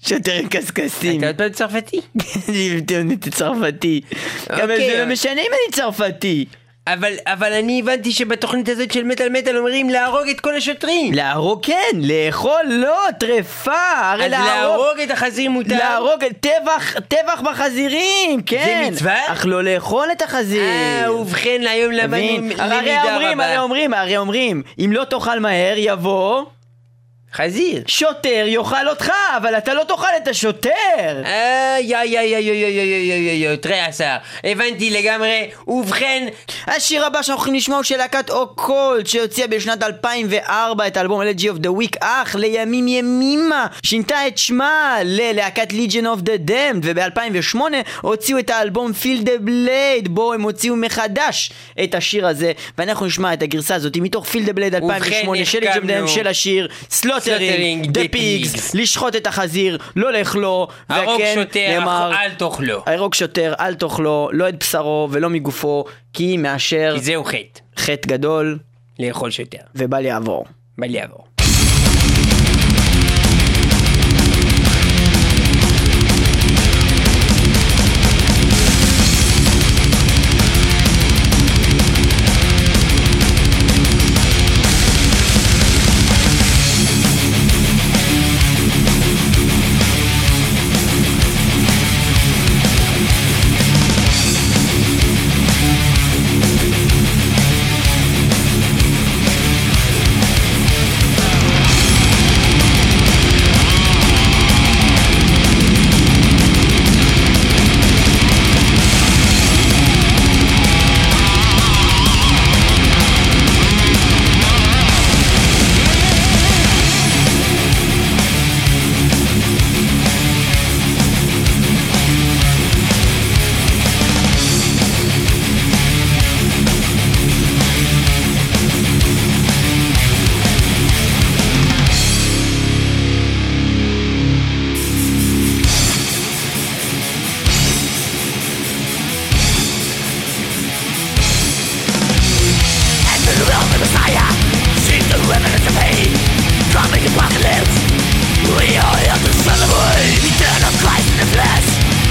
שוטר 0.08 0.34
עם 0.34 0.48
קשקשים, 0.48 1.20
אתה 1.20 1.28
עוד 1.28 1.36
פעם 1.36 1.50
צרפתי? 1.50 2.02
אני 2.50 2.82
טיעונית 2.82 3.28
צרפתי, 3.28 4.02
אבל 4.50 4.62
אוקיי, 4.62 4.92
זה 4.92 5.06
לא 5.06 5.12
משנה 5.12 5.42
אם 5.42 5.52
אני 5.52 5.76
צרפתי, 5.76 6.46
אבל, 6.94 7.14
אבל 7.26 7.54
אני 7.54 7.80
הבנתי 7.80 8.12
שבתוכנית 8.12 8.70
הזאת 8.70 8.92
של 8.92 9.04
מטאל 9.04 9.30
מטאל 9.30 9.58
אומרים 9.58 9.90
להרוג 9.90 10.30
את 10.30 10.40
כל 10.40 10.56
השוטרים. 10.56 11.14
להרוג 11.14 11.66
כן, 11.66 11.92
לאכול 11.96 12.62
לא, 12.68 12.98
טרפה, 13.20 13.92
הרי 13.96 14.26
אז 14.26 14.32
להרוג 14.32 15.00
את 15.04 15.12
החזיר 15.12 15.50
מותר? 15.50 15.78
להרוג, 15.78 16.24
טבח, 16.40 17.00
טבח 17.08 17.42
בחזירים, 17.42 18.42
כן. 18.46 18.88
מצווה? 18.92 19.34
אך 19.34 19.46
לא 19.46 19.64
לאכול 19.64 20.08
את 20.12 20.22
החזיר. 20.22 20.62
אה, 20.62 21.14
ובכן, 21.14 21.62
היום 21.70 21.92
למדנו 21.92 22.42
מבין? 22.42 22.60
הרי 22.60 22.78
למידה 22.78 23.14
אומרים, 23.14 23.40
הרי 23.40 23.54
רבה. 23.54 23.62
אומרים, 23.62 23.94
הרי 23.94 24.18
אומרים, 24.18 24.62
אם 24.80 24.92
לא 24.94 25.04
תאכל 25.04 25.40
מהר, 25.40 25.74
יבוא 25.78 26.46
חזיר. 27.34 27.84
שוטר 27.88 28.46
יאכל 28.48 28.88
אותך, 28.90 29.12
אבל 29.38 29.58
אתה 29.58 29.74
לא 29.74 29.84
תאכל 29.84 30.08
את 30.24 30.28
השוטר. 30.28 30.72
איי, 31.26 31.96
איי, 31.96 32.18
איי, 32.18 32.36
איי, 32.36 32.36
איי, 32.36 32.64
איי, 32.64 32.80
איי, 32.80 33.12
איי, 33.12 33.30
איי, 33.30 33.48
איי, 33.48 33.58
תראה 33.58 33.86
השר, 33.86 34.16
הבנתי 34.44 34.90
לגמרי, 34.90 35.50
ובכן, 35.68 36.28
השיר 36.68 37.06
הבא 37.06 37.22
שאנחנו 37.22 37.44
הולכים 37.44 37.56
לשמוע 37.56 37.78
הוא 37.78 37.84
של 37.84 37.98
להקת 37.98 38.30
אוקולט 38.30 39.08
שהוציאה 39.08 39.48
בשנת 39.48 39.84
2004 39.84 40.88
את 40.88 40.98
האלבום 40.98 41.22
LG 41.22 41.42
of 41.42 41.64
the 41.64 41.82
Week 41.82 41.98
אך 42.00 42.36
לימים 42.36 42.88
ימימה 42.88 43.68
שינתה 43.84 44.28
את 44.28 44.38
שמה 44.38 44.98
ללהקת 45.04 45.72
Legion 45.72 46.04
of 46.04 46.26
the 46.26 46.50
Damned 46.50 46.84
וב-2008 46.84 47.60
הוציאו 48.02 48.40
את 48.40 48.50
האלבום 48.50 48.92
Feel 49.02 49.26
the 49.26 49.48
Blade 49.48 50.10
בו 50.10 50.34
הם 50.34 50.42
הוציאו 50.42 50.76
מחדש 50.76 51.52
את 51.84 51.96
השיר 51.96 52.28
הזה 52.28 52.52
ואנחנו 52.78 53.06
נשמע 53.06 53.34
את 53.34 53.44
הגרסה 53.44 53.76
הזאת 53.76 53.98
מתוך 53.98 54.28
Feel 54.28 54.50
the 54.50 54.54
Blade 54.54 54.76
2008 54.76 55.46
של 55.46 55.60
Legion 55.60 55.64
of 55.64 55.84
the. 55.84 55.88
Damned 55.88 56.08
של 56.08 56.28
השיר 56.28 56.68
Slaughtering 56.92 57.19
The 57.24 58.14
Pigs 58.14 58.56
Pigs. 58.56 58.72
לשחוט 58.74 59.16
את 59.16 59.28
החזיר 59.28 59.78
לא 59.96 60.14
לאכלו 60.14 60.68
הרוג 60.90 61.22
שוטר, 61.36 61.80
נאמר, 61.80 62.12
אל 62.14 62.34
תאכלו. 62.34 62.84
ההרוג 62.86 63.14
שוטר, 63.14 63.54
אל 63.60 63.76
תאכלו, 63.76 64.30
לא 64.34 64.50
את 64.50 64.60
בשרו 64.60 65.08
ולא 65.12 65.30
מגופו, 65.30 65.86
כי 66.14 66.38
מאשר 66.38 66.94
כי 66.96 67.02
זהו 67.02 67.24
חטא, 67.24 67.60
חטא 67.78 68.08
גדול 68.08 68.60
לאכול 69.00 69.32
שוטר. 69.32 69.58
ובל 69.76 70.06
יעבור. 70.06 70.46
בל 70.78 70.96
יעבור. 70.96 71.29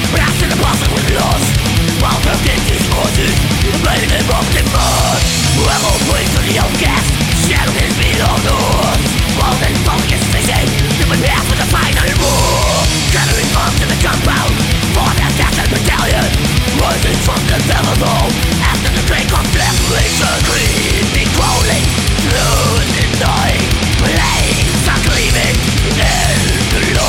Perhaps 0.09 0.41
in 0.41 0.49
the 0.49 0.57
past 0.65 0.81
I 0.81 0.89
While 2.01 2.17
broken 2.25 2.57
discourses 2.65 3.37
Blade 3.85 4.09
and 4.09 4.25
broken 4.25 4.65
mud 4.73 5.21
Level 5.61 5.97
place 6.09 6.33
to 6.33 6.41
the 6.49 6.57
outcast 6.65 7.13
Shadow 7.45 7.77
is 7.77 7.93
beyond 8.01 8.41
the 8.41 8.57
woods 8.57 9.05
World 9.37 9.61
and 9.61 9.77
public 9.85 10.09
is 10.17 10.25
facing 10.33 10.65
Human 10.97 11.21
path 11.21 11.45
with 11.53 11.61
a 11.61 11.69
final 11.69 12.09
war 12.25 12.89
Gathering 13.13 13.53
arms 13.53 13.77
in 13.85 13.89
the 13.93 14.01
compound 14.01 14.57
For 14.97 15.13
that 15.21 15.33
death 15.37 15.61
battalion 15.69 16.25
Rising 16.81 17.21
from 17.29 17.45
the 17.45 17.61
devil's 17.69 18.01
hole 18.01 18.33
After 18.65 18.89
the 18.89 19.05
great 19.13 19.29
conflict 19.29 19.77
Laser 19.93 20.35
creep 20.49 21.05
me 21.13 21.29
crawling 21.37 21.85
Through 22.25 22.81
the 22.97 23.05
Blades 24.01 24.89
are 24.89 25.03
gleaming 25.05 25.57
In 25.85 25.93
the 26.01 26.81
light 26.97 27.09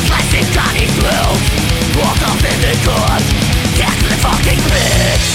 Walk 1.99 2.21
off 2.23 2.39
in 2.39 2.57
the 2.61 2.75
court. 2.87 3.23
Get 3.75 3.95
the 4.07 4.15
fucking 4.23 4.61
bitch. 4.71 5.27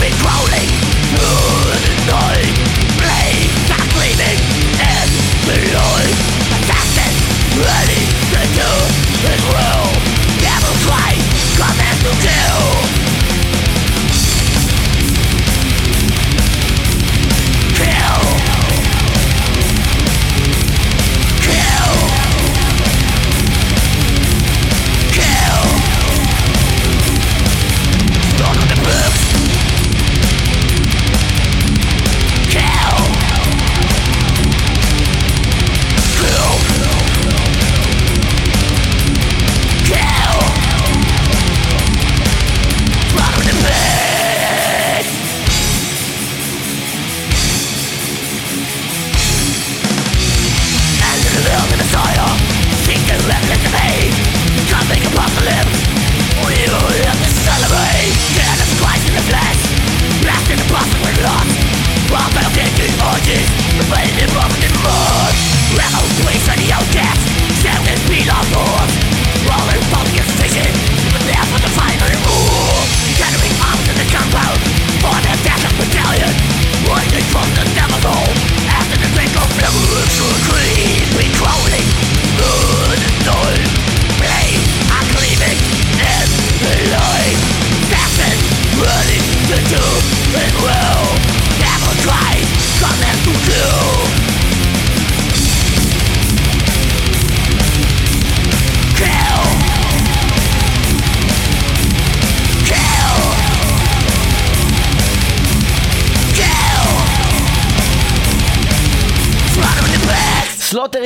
We've 0.00 0.49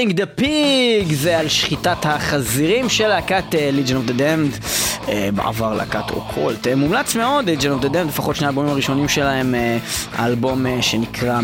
Slaughtering 0.04 0.20
the 0.20 0.26
Pig 0.26 1.12
זה 1.12 1.38
על 1.38 1.48
שחיטת 1.48 1.96
החזירים 2.02 2.88
של 2.88 3.08
להקת 3.08 3.44
Legion 3.52 3.96
of 3.96 4.04
the 4.04 4.12
Damned 4.12 4.50
בעבר 5.34 5.74
להקת 5.74 6.10
Occult 6.10 6.66
אה, 6.66 6.76
מומלץ 6.76 7.16
מאוד 7.16 7.44
Legion 7.44 7.70
of 7.70 7.80
the 7.80 7.88
Damned 7.88 8.06
לפחות 8.08 8.36
שני 8.36 8.46
האלבומים 8.46 8.70
הראשונים 8.70 9.08
שלהם 9.08 9.54
אה, 9.54 9.78
האלבום 10.12 10.66
אה, 10.66 10.82
שנקרא 10.82 11.40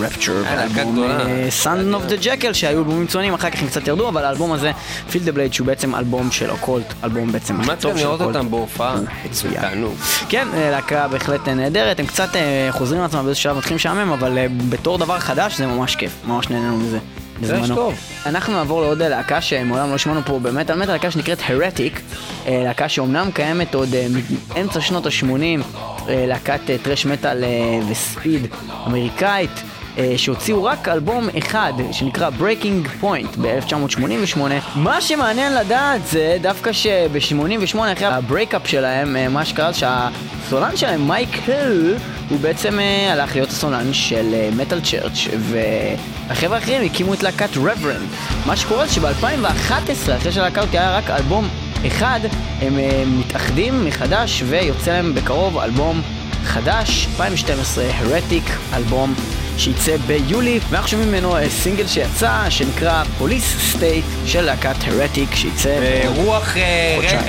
Rapture 0.00 0.42
להקה 0.56 0.84
גדולה. 0.84 1.50
Sons 1.50 1.94
of 1.94 2.04
the 2.04 2.16
Jackal 2.22 2.52
שהיו 2.52 2.78
אלבומים 2.78 3.02
מצוינים 3.02 3.34
אחר 3.34 3.50
כך 3.50 3.62
הם 3.62 3.68
קצת 3.68 3.88
ירדו 3.88 4.08
אבל 4.08 4.24
האלבום 4.24 4.52
הזה 4.52 4.72
Feel 5.10 5.22
the 5.22 5.32
Blade 5.32 5.52
שהוא 5.52 5.66
בעצם 5.66 5.94
אלבום 5.94 6.30
של 6.30 6.50
Occult 6.50 6.94
אלבום 7.04 7.32
בעצם 7.32 7.60
הכי 7.60 7.70
טוב 7.80 7.96
של 7.96 8.04
לראות 8.04 8.20
Occult. 8.20 8.36
אותם 8.36 8.50
בהופעה. 8.50 8.96
מצוין. 9.24 9.84
כן, 10.28 10.48
אה, 10.54 10.70
להקה 10.70 11.08
בהחלט 11.08 11.48
אה, 11.48 11.54
נהדרת, 11.54 12.00
הם 12.00 12.06
קצת 12.06 12.36
אה, 12.36 12.68
חוזרים 12.70 13.00
על 13.00 13.06
עצמם 13.06 13.24
באיזשהו 13.24 13.42
שלב 13.42 13.56
מתחילים 13.56 13.76
לשעמם, 13.76 14.12
אבל 14.12 14.38
אה, 14.38 14.46
בתור 14.68 14.98
דבר 14.98 15.18
חדש 15.18 15.58
זה 15.58 15.66
ממש 15.66 15.96
כיף, 15.96 16.12
ממש 16.26 16.50
נהנינו 16.50 16.76
מזה. 16.76 16.98
בזמנו. 17.42 17.74
טוב. 17.74 17.94
אנחנו 18.26 18.52
נעבור 18.52 18.80
לעוד 18.80 19.02
אה, 19.02 19.08
להקה 19.08 19.40
שמעולם 19.40 19.90
לא 19.90 19.98
שמענו 19.98 20.20
פה 20.24 20.38
במטאל 20.38 20.78
מטאל, 20.78 20.92
להקה 20.92 21.10
שנקראת 21.10 21.38
Heretic, 21.46 22.00
להקה 22.48 22.88
שאומנם 22.88 23.30
קיימת 23.34 23.74
עוד 23.74 23.94
אה, 23.94 24.06
מאמצע 24.54 24.80
שנות 24.80 25.06
ה-80, 25.06 25.62
להקת 26.08 26.70
אה, 26.70 26.76
thrash 26.82 27.06
metal 27.06 27.44
אה, 27.44 27.80
ו 27.88 27.98
speed 27.98 28.46
אמריקאית. 28.86 29.50
אה, 29.98 30.14
שהוציאו 30.16 30.64
רק 30.64 30.88
אלבום 30.88 31.28
אחד 31.38 31.72
שנקרא 31.92 32.30
Breaking 32.40 33.02
Point 33.02 33.40
ב-1988. 33.40 34.38
מה 34.74 35.00
שמעניין 35.00 35.54
לדעת 35.54 36.06
זה 36.06 36.36
דווקא 36.40 36.72
שב-88 36.72 37.78
אחרי 37.92 38.06
ה 38.06 38.13
break-up 38.13 38.66
שלהם, 38.66 39.16
אה, 39.16 39.28
מה 39.28 39.44
שקרה 39.44 39.72
זה 39.72 39.78
שהסולן 39.78 40.76
שלהם, 40.76 41.08
מייק 41.08 41.28
האו, 41.46 41.94
הוא 42.30 42.40
בעצם 42.40 42.78
אה, 42.78 43.12
הלך 43.12 43.34
להיות 43.34 43.48
הסולן 43.48 43.92
של 43.92 44.50
Metal 44.56 44.80
Church 44.80 45.28
והחבר'ה 45.38 46.56
האחרים 46.56 46.82
הקימו 46.82 47.14
את 47.14 47.22
להקת 47.22 47.56
Reverend. 47.56 48.08
מה 48.46 48.56
שקורה 48.56 48.86
זה 48.86 48.92
שב-2011, 48.92 50.16
אחרי 50.16 50.32
שהלהקה 50.32 50.60
הזאת 50.60 50.74
היה 50.74 50.96
רק 50.96 51.10
אלבום 51.10 51.48
אחד, 51.86 52.20
הם 52.60 52.78
מתאחדים 53.18 53.84
מחדש 53.84 54.42
ויוצא 54.46 54.90
להם 54.90 55.14
בקרוב 55.14 55.58
אלבום 55.58 56.02
חדש, 56.44 57.06
2012, 57.06 57.84
Heretic, 57.98 58.44
אלבום 58.74 59.14
שייצא 59.58 59.96
ביולי, 59.96 60.60
ואנחנו 60.70 60.88
שומעים 60.88 61.08
ממנו 61.08 61.36
סינגל 61.48 61.86
שיצא, 61.86 62.50
שנקרא 62.50 63.04
Police 63.18 63.72
State 63.72 64.04
של 64.26 64.40
להקת 64.40 64.76
Heretic, 64.86 65.34
שייצא... 65.34 65.80
ברוח 66.04 66.56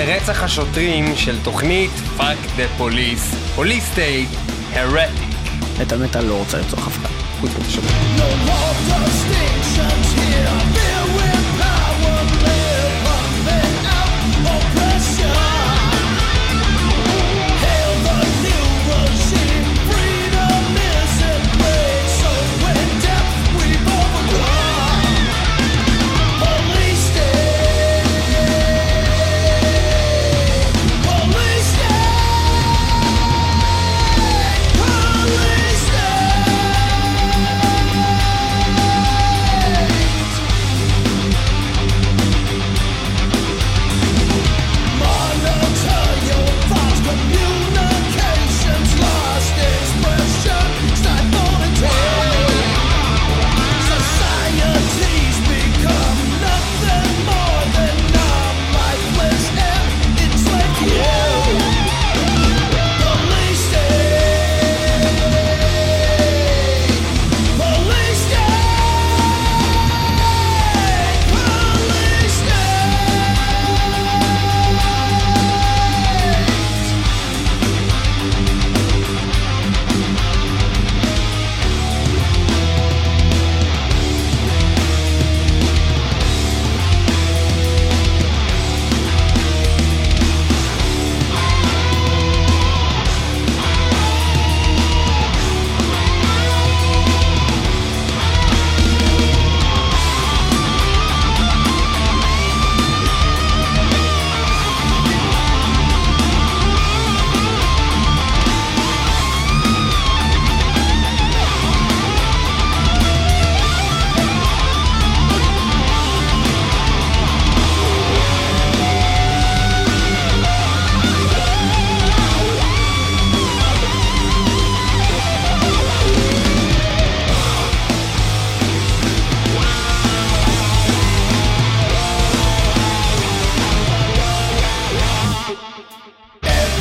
רצח 0.06 0.42
השוטרים 0.42 1.16
של 1.16 1.38
תוכנית 1.42 1.90
Fuck 2.18 2.58
the 2.58 2.80
Police, 2.80 3.58
Police 3.58 3.96
State, 3.96 4.36
Heretic. 4.74 5.34
מטאל 5.80 5.98
מטאל 5.98 6.24
לא 6.24 6.34
רוצה 6.34 6.58
לרצוח 6.58 6.88
אף 6.88 6.98
אחד. 6.98 7.08
חוץ 7.40 7.50
מזה 7.58 7.80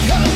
come. 0.08 0.33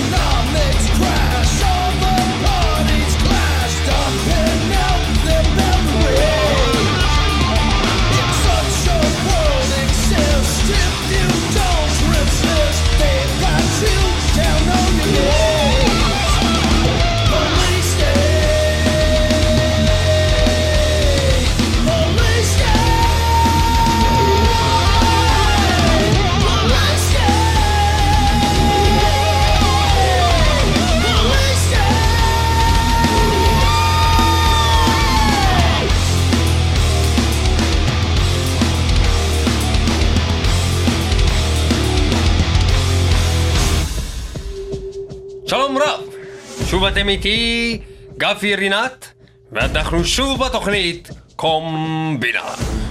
שוב 46.78 46.86
אתם 46.86 47.10
איתי, 47.10 47.80
גפי 48.18 48.56
רינת, 48.56 49.14
ואנחנו 49.52 50.06
שוב 50.06 50.46
בתוכנית 50.46 51.10
קומבינה. 51.36 52.42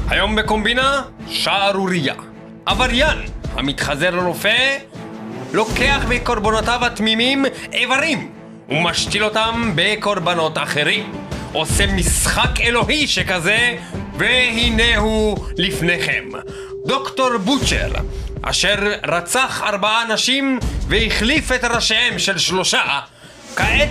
היום 0.09 0.37
בקומבינה, 0.37 1.03
שערורייה. 1.29 2.15
עבריין 2.67 3.19
המתחזר 3.53 4.11
לרופא, 4.11 4.77
לוקח 5.53 6.05
מקורבנותיו 6.09 6.85
התמימים 6.85 7.45
איברים 7.73 8.33
ומשתיל 8.69 9.25
אותם 9.25 9.73
בקורבנות 9.75 10.59
אחרים. 10.59 11.13
עושה 11.53 11.87
משחק 11.87 12.61
אלוהי 12.61 13.07
שכזה, 13.07 13.77
והנה 14.17 14.97
הוא 14.97 15.39
לפניכם. 15.57 16.25
דוקטור 16.87 17.37
בוטשר, 17.39 17.93
אשר 18.43 18.93
רצח 19.05 19.63
ארבעה 19.63 20.03
אנשים 20.03 20.59
והחליף 20.89 21.53
את 21.53 21.65
ראשיהם 21.65 22.19
של 22.19 22.39
שלושה, 22.39 23.01
כעת 23.57 23.89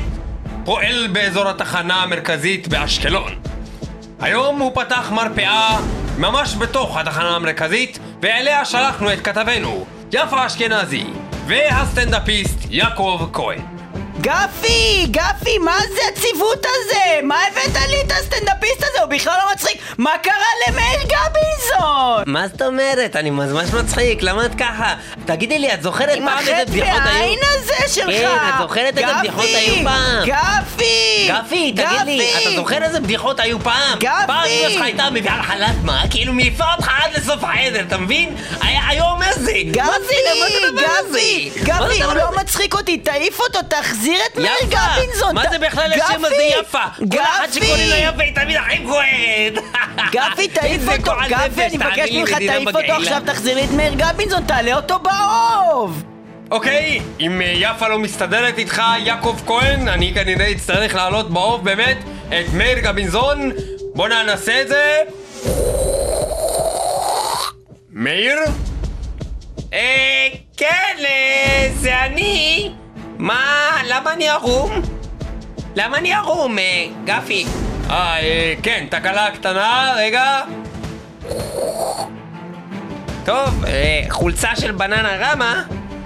פועל 0.66 1.08
באזור 1.08 1.50
התחנה 1.50 2.04
המרכזית 2.04 2.68
באשקלון. 2.68 3.32
היום 4.20 4.60
הוא 4.60 4.72
פתח 4.76 5.12
מרפאה 5.12 5.80
ממש 6.18 6.56
בתוך 6.56 6.98
התחנה 6.98 7.36
המרכזית, 7.36 8.00
ואליה 8.22 8.66
שלחנו 8.66 9.14
את 9.14 9.22
כתבנו, 9.22 9.86
יפה 10.12 10.46
אשכנזי, 10.46 11.06
והסטנדאפיסט 11.48 12.58
יעקב 12.70 13.30
כהן. 13.34 13.75
גפי! 14.26 15.08
גפי, 15.12 15.58
מה 15.58 15.78
זה 15.94 16.02
הציוות 16.14 16.66
הזה? 16.66 17.20
מה 17.24 17.36
הבאת 17.48 17.90
לי 17.90 18.02
את 18.02 18.12
הסטנדאפיסט 18.12 18.84
הזה? 18.84 19.02
הוא 19.02 19.10
בכלל 19.10 19.34
לא 19.46 19.52
מצחיק! 19.54 19.82
מה 19.98 20.12
קרה 20.22 20.34
למאיר 20.68 21.00
גביזון? 21.04 22.24
מה 22.26 22.48
זאת 22.48 22.62
אומרת? 22.62 23.16
אני 23.16 23.30
ממש 23.30 23.74
מצחיק, 23.74 24.22
למה 24.22 24.46
את 24.46 24.56
ככה? 24.56 24.96
תגידי 25.26 25.60
לי, 25.60 25.74
את 25.74 25.82
זוכרת 25.82 26.16
עם 26.16 26.26
פעם 26.26 26.40
איזה 26.40 26.52
החטא 26.58 26.72
בדיחות 26.72 27.02
היו? 27.06 27.14
בעין 27.14 27.40
הזה 27.54 27.74
שלך! 27.88 28.06
כן, 28.06 28.50
את 28.50 28.54
זוכרת 28.60 28.98
איזה 28.98 29.14
בדיחות 29.20 29.46
היו 29.46 29.76
פעם? 29.84 30.26
גפי! 30.26 31.30
גפי, 31.30 31.72
תגיד 31.72 32.06
לי, 32.06 32.32
אתה 32.42 32.56
זוכר 32.56 32.84
איזה 32.84 33.00
בדיחות 33.00 33.40
היו 33.40 33.60
פעם? 33.60 34.00
גפי! 34.00 34.28
פעם 34.28 34.46
אמא 34.46 34.70
שלך 34.70 34.82
הייתה 34.82 35.10
מביאה 35.10 35.38
לך 35.38 35.54
לטמה, 35.60 36.04
כאילו 36.10 36.34
מעיפה 36.34 36.66
אותך 36.78 36.90
עד 37.04 37.12
לסוף 37.16 37.44
החדר, 37.44 37.82
אתה 37.88 37.98
מבין? 37.98 38.36
היה 38.62 38.82
היום 38.88 39.24
איזה? 39.24 39.52
גפי! 39.72 40.16
גפי! 40.76 41.52
גפי, 41.64 42.04
הוא 42.04 42.14
לא? 42.14 42.36
מצחיק 42.42 42.74
אותי, 42.74 42.98
תעיף 42.98 43.40
אותו, 43.40 43.60
תחזיר 43.70 44.15
את 44.32 44.38
מאיר 44.38 44.52
יפה! 44.64 44.78
גביזון! 44.98 45.36
מה 45.36 45.44
זה 45.52 45.60
בכלל 45.60 45.94
השם! 45.94 46.26
הזה 46.26 46.44
יפה? 46.60 46.80
כל 47.12 47.22
אחד 47.22 47.48
גפי! 47.48 47.66
שקוראים 47.66 47.90
לו 47.90 47.96
יפה 47.96 48.24
היא 48.24 48.36
תמיד 48.36 48.58
הכי 48.58 48.86
כהן! 48.88 49.54
גפי, 50.12 50.48
תעיף 50.60 50.82
אותו, 50.90 51.12
גפי, 51.30 51.66
אני 51.66 51.78
מבקש 51.78 52.12
ממך, 52.12 52.34
תעיף 52.34 52.68
אותו. 52.68 52.94
עכשיו, 52.94 53.22
תחזיר 53.26 53.56
לי 53.56 53.64
את 53.64 53.72
מאיר 53.72 53.94
גביזון, 53.94 54.46
תעלה 54.46 54.76
אותו 54.76 55.00
באוב! 55.00 56.04
אוקיי, 56.52 57.02
אם 57.20 57.42
אה, 57.42 57.54
יפה 57.56 57.88
לא 57.88 58.00
מסתדרת 58.00 58.58
איתך, 58.58 58.82
יעקב 59.00 59.36
כהן, 59.46 59.88
אני 59.88 60.14
כנראה 60.14 60.52
אצטרך 60.52 60.96
להעלות 60.96 61.30
באוב 61.32 61.66
באמת 61.66 61.98
את 62.28 62.54
מאיר 62.54 62.80
גבינזון. 62.80 63.52
בוא 63.96 64.08
ננסה 64.08 64.62
את 64.62 64.68
זה. 64.68 65.00
מאיר? 67.92 68.38
אה, 69.74 70.28
כן, 70.58 70.96
אה, 71.00 71.70
זה 71.76 72.04
אני. 72.06 72.72
מה, 73.18 73.72
למה 73.86 74.14
אני 74.14 74.30
ערום? 74.30 74.72
למה 75.76 75.98
אני 75.98 76.14
ערום, 76.14 76.60
אה, 76.60 76.86
גפי? 77.06 77.46
אה, 77.90 78.20
אה, 78.20 78.54
כן, 78.64 78.86
תקלה 78.90 79.32
קטנה, 79.32 79.94
רגע. 79.98 80.42
טוב, 83.26 83.66
אה, 83.68 84.04
חולצה 84.10 84.56
של 84.56 84.72
בננה 84.72 85.16
רמה. 85.20 85.64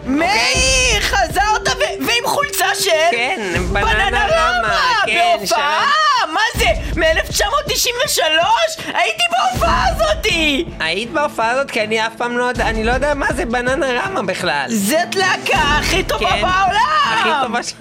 מאיר, 0.10 1.02
חזרת 1.02 1.68
ו- 1.68 2.06
ועם 2.08 2.24
חולצה 2.26 2.66
של... 2.80 2.90
כן, 3.12 3.40
בננה 3.74 4.26
רמה, 4.32 4.80
כן, 5.06 5.36
בהופעה! 5.40 5.86
מה 6.34 6.42
זה? 6.56 6.66
מ-1993? 6.96 8.82
הייתי 8.94 9.24
בהופעה 9.32 9.86
הזאתי! 9.90 10.66
היית 10.80 11.12
בהופעה 11.12 11.52
הזאת? 11.52 11.72
כי 11.72 11.82
אני 11.84 12.08
אף 12.08 12.16
פעם 12.16 12.38
לא 12.38 12.44
יודע, 12.44 12.70
אני 12.70 12.84
לא 12.84 12.92
יודע 12.92 13.14
מה 13.14 13.28
זה 13.36 13.46
בננה 13.46 13.88
רמה 14.02 14.22
בכלל. 14.22 14.66
זאת 14.70 15.16
להקה 15.16 15.58
הכי 15.80 16.04
טובה 16.04 16.30
כן, 16.30 16.42
בעולם! 16.42 17.14
הכי 17.14 17.30
טובה 17.46 17.64
ש... 17.64 17.74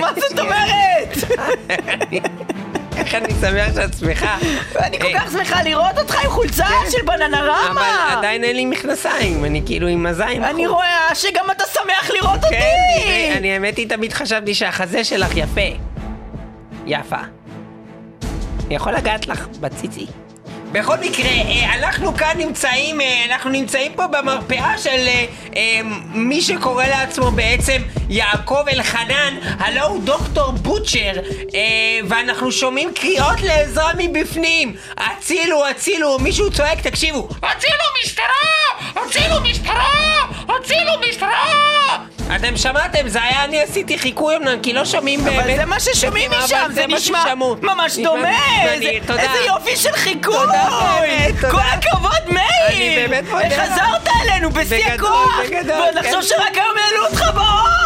מה 0.00 0.08
זאת 0.16 0.38
אומרת? 0.38 1.14
איך 2.96 3.14
אני 3.14 3.34
שמח 3.40 3.74
שאת 3.74 3.98
שמחה. 4.00 4.36
אני 4.76 5.00
כל 5.00 5.08
כך 5.14 5.32
שמחה 5.32 5.62
לראות 5.62 5.98
אותך 5.98 6.24
עם 6.24 6.30
חולצה 6.30 6.66
של 6.90 7.02
בננה 7.06 7.40
רמה! 7.40 8.06
אבל 8.08 8.18
עדיין 8.18 8.44
אין 8.44 8.56
לי 8.56 8.64
מכנסיים, 8.64 9.44
אני 9.44 9.62
כאילו 9.66 9.88
עם 9.88 10.06
הזין. 10.06 10.44
אני. 10.44 10.66
רואה 10.66 11.14
שגם 11.14 11.44
אתה 11.50 11.64
שמח 11.72 12.10
לראות 12.10 12.40
כן, 12.40 12.46
אותי! 12.46 13.38
אני 13.38 13.52
האמת 13.52 13.76
היא 13.76 13.88
תמיד 13.88 14.12
חשבתי 14.12 14.54
שהחזה 14.54 15.04
שלך 15.04 15.36
יפה. 15.36 15.60
יפה. 16.86 17.16
אני 18.66 18.74
יכול 18.74 18.92
לגעת 18.92 19.26
לך 19.26 19.46
בציצי? 19.60 20.06
בכל 20.74 20.96
מקרה, 21.00 21.30
אה, 21.30 21.74
אנחנו 21.74 22.16
כאן 22.16 22.34
נמצאים, 22.38 23.00
אה, 23.00 23.24
אנחנו 23.24 23.50
נמצאים 23.50 23.92
פה 23.92 24.06
במרפאה 24.06 24.78
של 24.78 25.08
אה, 25.56 25.80
מי 26.14 26.42
שקורא 26.42 26.84
לעצמו 26.84 27.30
בעצם 27.30 27.82
יעקב 28.08 28.64
אלחנן, 28.72 29.34
הלו 29.58 29.82
הוא 29.82 30.02
דוקטור 30.04 30.52
בוטשר, 30.52 31.12
ואנחנו 32.08 32.52
שומעים 32.52 32.92
קריאות 32.94 33.40
לעזרה 33.42 33.92
מבפנים. 33.98 34.76
הצילו, 34.96 35.66
הצילו, 35.66 36.18
מישהו 36.18 36.50
צועק, 36.50 36.80
תקשיבו. 36.80 37.28
הצילו 37.42 37.84
משטרה! 38.04 39.04
הצילו 39.04 39.40
משטרה! 39.40 40.26
הצילו 40.48 40.92
משטרה! 41.08 42.04
אתם 42.36 42.56
שמעתם, 42.56 43.08
זה 43.08 43.22
היה 43.22 43.44
אני 43.44 43.62
עשיתי 43.62 43.98
חיקוי 43.98 44.36
אמנם, 44.36 44.60
כי 44.62 44.72
לא 44.72 44.84
שומעים 44.84 45.24
באמת. 45.24 45.38
אבל 45.44 45.56
זה 45.56 45.64
מה 45.64 45.80
ששומעים 45.80 46.30
משם, 46.44 46.66
זה 46.74 46.84
נשמע. 46.88 47.24
ממש 47.62 47.98
דומה! 47.98 48.28
איזה- 48.68 48.90
יופי 49.46 49.76
של 49.76 49.92
חיקוי! 49.92 50.34
תודה, 50.34 50.68
באמת, 51.00 51.34
תודה. 51.40 51.50
כל 51.50 51.60
הכבוד, 51.72 52.12
מאיר! 52.28 52.44
אני 52.68 53.06
באמת 53.08 53.24
מודה. 53.30 53.50
חזרת 53.50 54.08
אלינו 54.22 54.50
בשיא 54.50 54.86
הכוח! 54.86 55.36
ועוד 55.68 55.94
כן. 55.94 55.94
לחשוב 55.94 56.22
שרק 56.22 56.54
היום 56.54 56.74
העלו 56.84 57.06
אותך 57.06 57.30
באוב! 57.34 57.83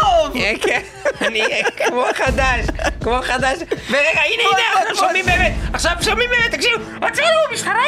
כן, 0.61 0.81
אני 1.21 1.43
כמו 1.77 2.05
חדש, 2.15 2.67
כמו 3.03 3.19
חדש. 3.23 3.59
ורגע, 3.91 4.21
הנה, 4.21 4.43
הנה, 4.43 4.83
עכשיו. 4.91 4.97
שומעים 4.97 5.25
באמת, 5.25 5.53
עכשיו 5.73 5.93
שומעים 6.01 6.31
באמת, 6.31 6.55
תקשיבו. 6.55 6.83
הצילו 7.03 7.27
משטרה! 7.53 7.83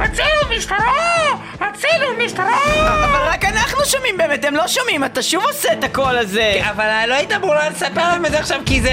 הצילו 0.00 0.56
משטרה! 0.56 1.38
הצילו 1.60 2.06
משטרה! 2.24 2.58
אבל 3.04 3.28
רק 3.28 3.44
אנחנו 3.44 3.84
שומעים 3.84 4.16
באמת, 4.16 4.44
הם 4.44 4.54
לא 4.56 4.68
שומעים, 4.68 5.04
אתה 5.04 5.22
שוב 5.22 5.44
עושה 5.44 5.72
את 5.72 5.84
הקול 5.84 6.18
הזה! 6.18 6.60
אבל 6.70 7.04
לא 7.08 7.14
היית 7.14 7.32
אמור 7.32 7.54
לספר 7.54 8.08
להם 8.08 8.26
את 8.26 8.30
זה 8.30 8.38
עכשיו, 8.38 8.60
כי 8.66 8.80
זה 8.80 8.90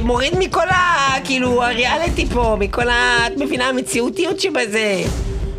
מוריד 0.00 0.32
מכל 0.38 0.68
ה... 0.68 1.14
כאילו, 1.24 1.64
הריאליטי 1.64 2.26
פה, 2.26 2.56
מכל 2.58 2.88
ה... 2.88 3.26
את 3.26 3.32
מבינה, 3.36 3.68
המציאותיות 3.68 4.40
שבזה. 4.40 5.02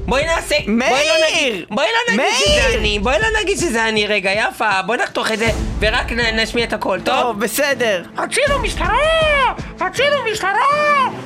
בואי 0.06 0.26
נעשה... 0.26 0.56
מאיר! 0.68 0.96
בואי 0.96 1.08
לא 1.08 1.28
נגיד, 1.28 1.66
בואי 1.70 1.86
לא 1.86 2.14
נגיד 2.14 2.36
שזה 2.36 2.56
מאיר! 2.56 2.80
אני, 2.80 3.00
בואי 3.00 3.16
לא 3.20 3.28
נגיד 3.42 3.58
שזה 3.58 3.88
אני 3.88 4.08
רגע, 4.08 4.32
יפה, 4.32 4.82
בואי 4.86 4.98
נחתוך 4.98 5.32
את 5.32 5.40
זה, 5.40 5.50
ורק 5.80 6.12
נשמיע 6.12 6.66
את 6.66 6.74
הקול, 6.74 7.00
טוב? 7.04 7.22
טוב, 7.22 7.40
בסדר. 7.40 8.04
הצילו 8.18 8.60
משטרה! 8.60 8.98
הצילו 9.80 10.16
משטרה! 10.32 10.52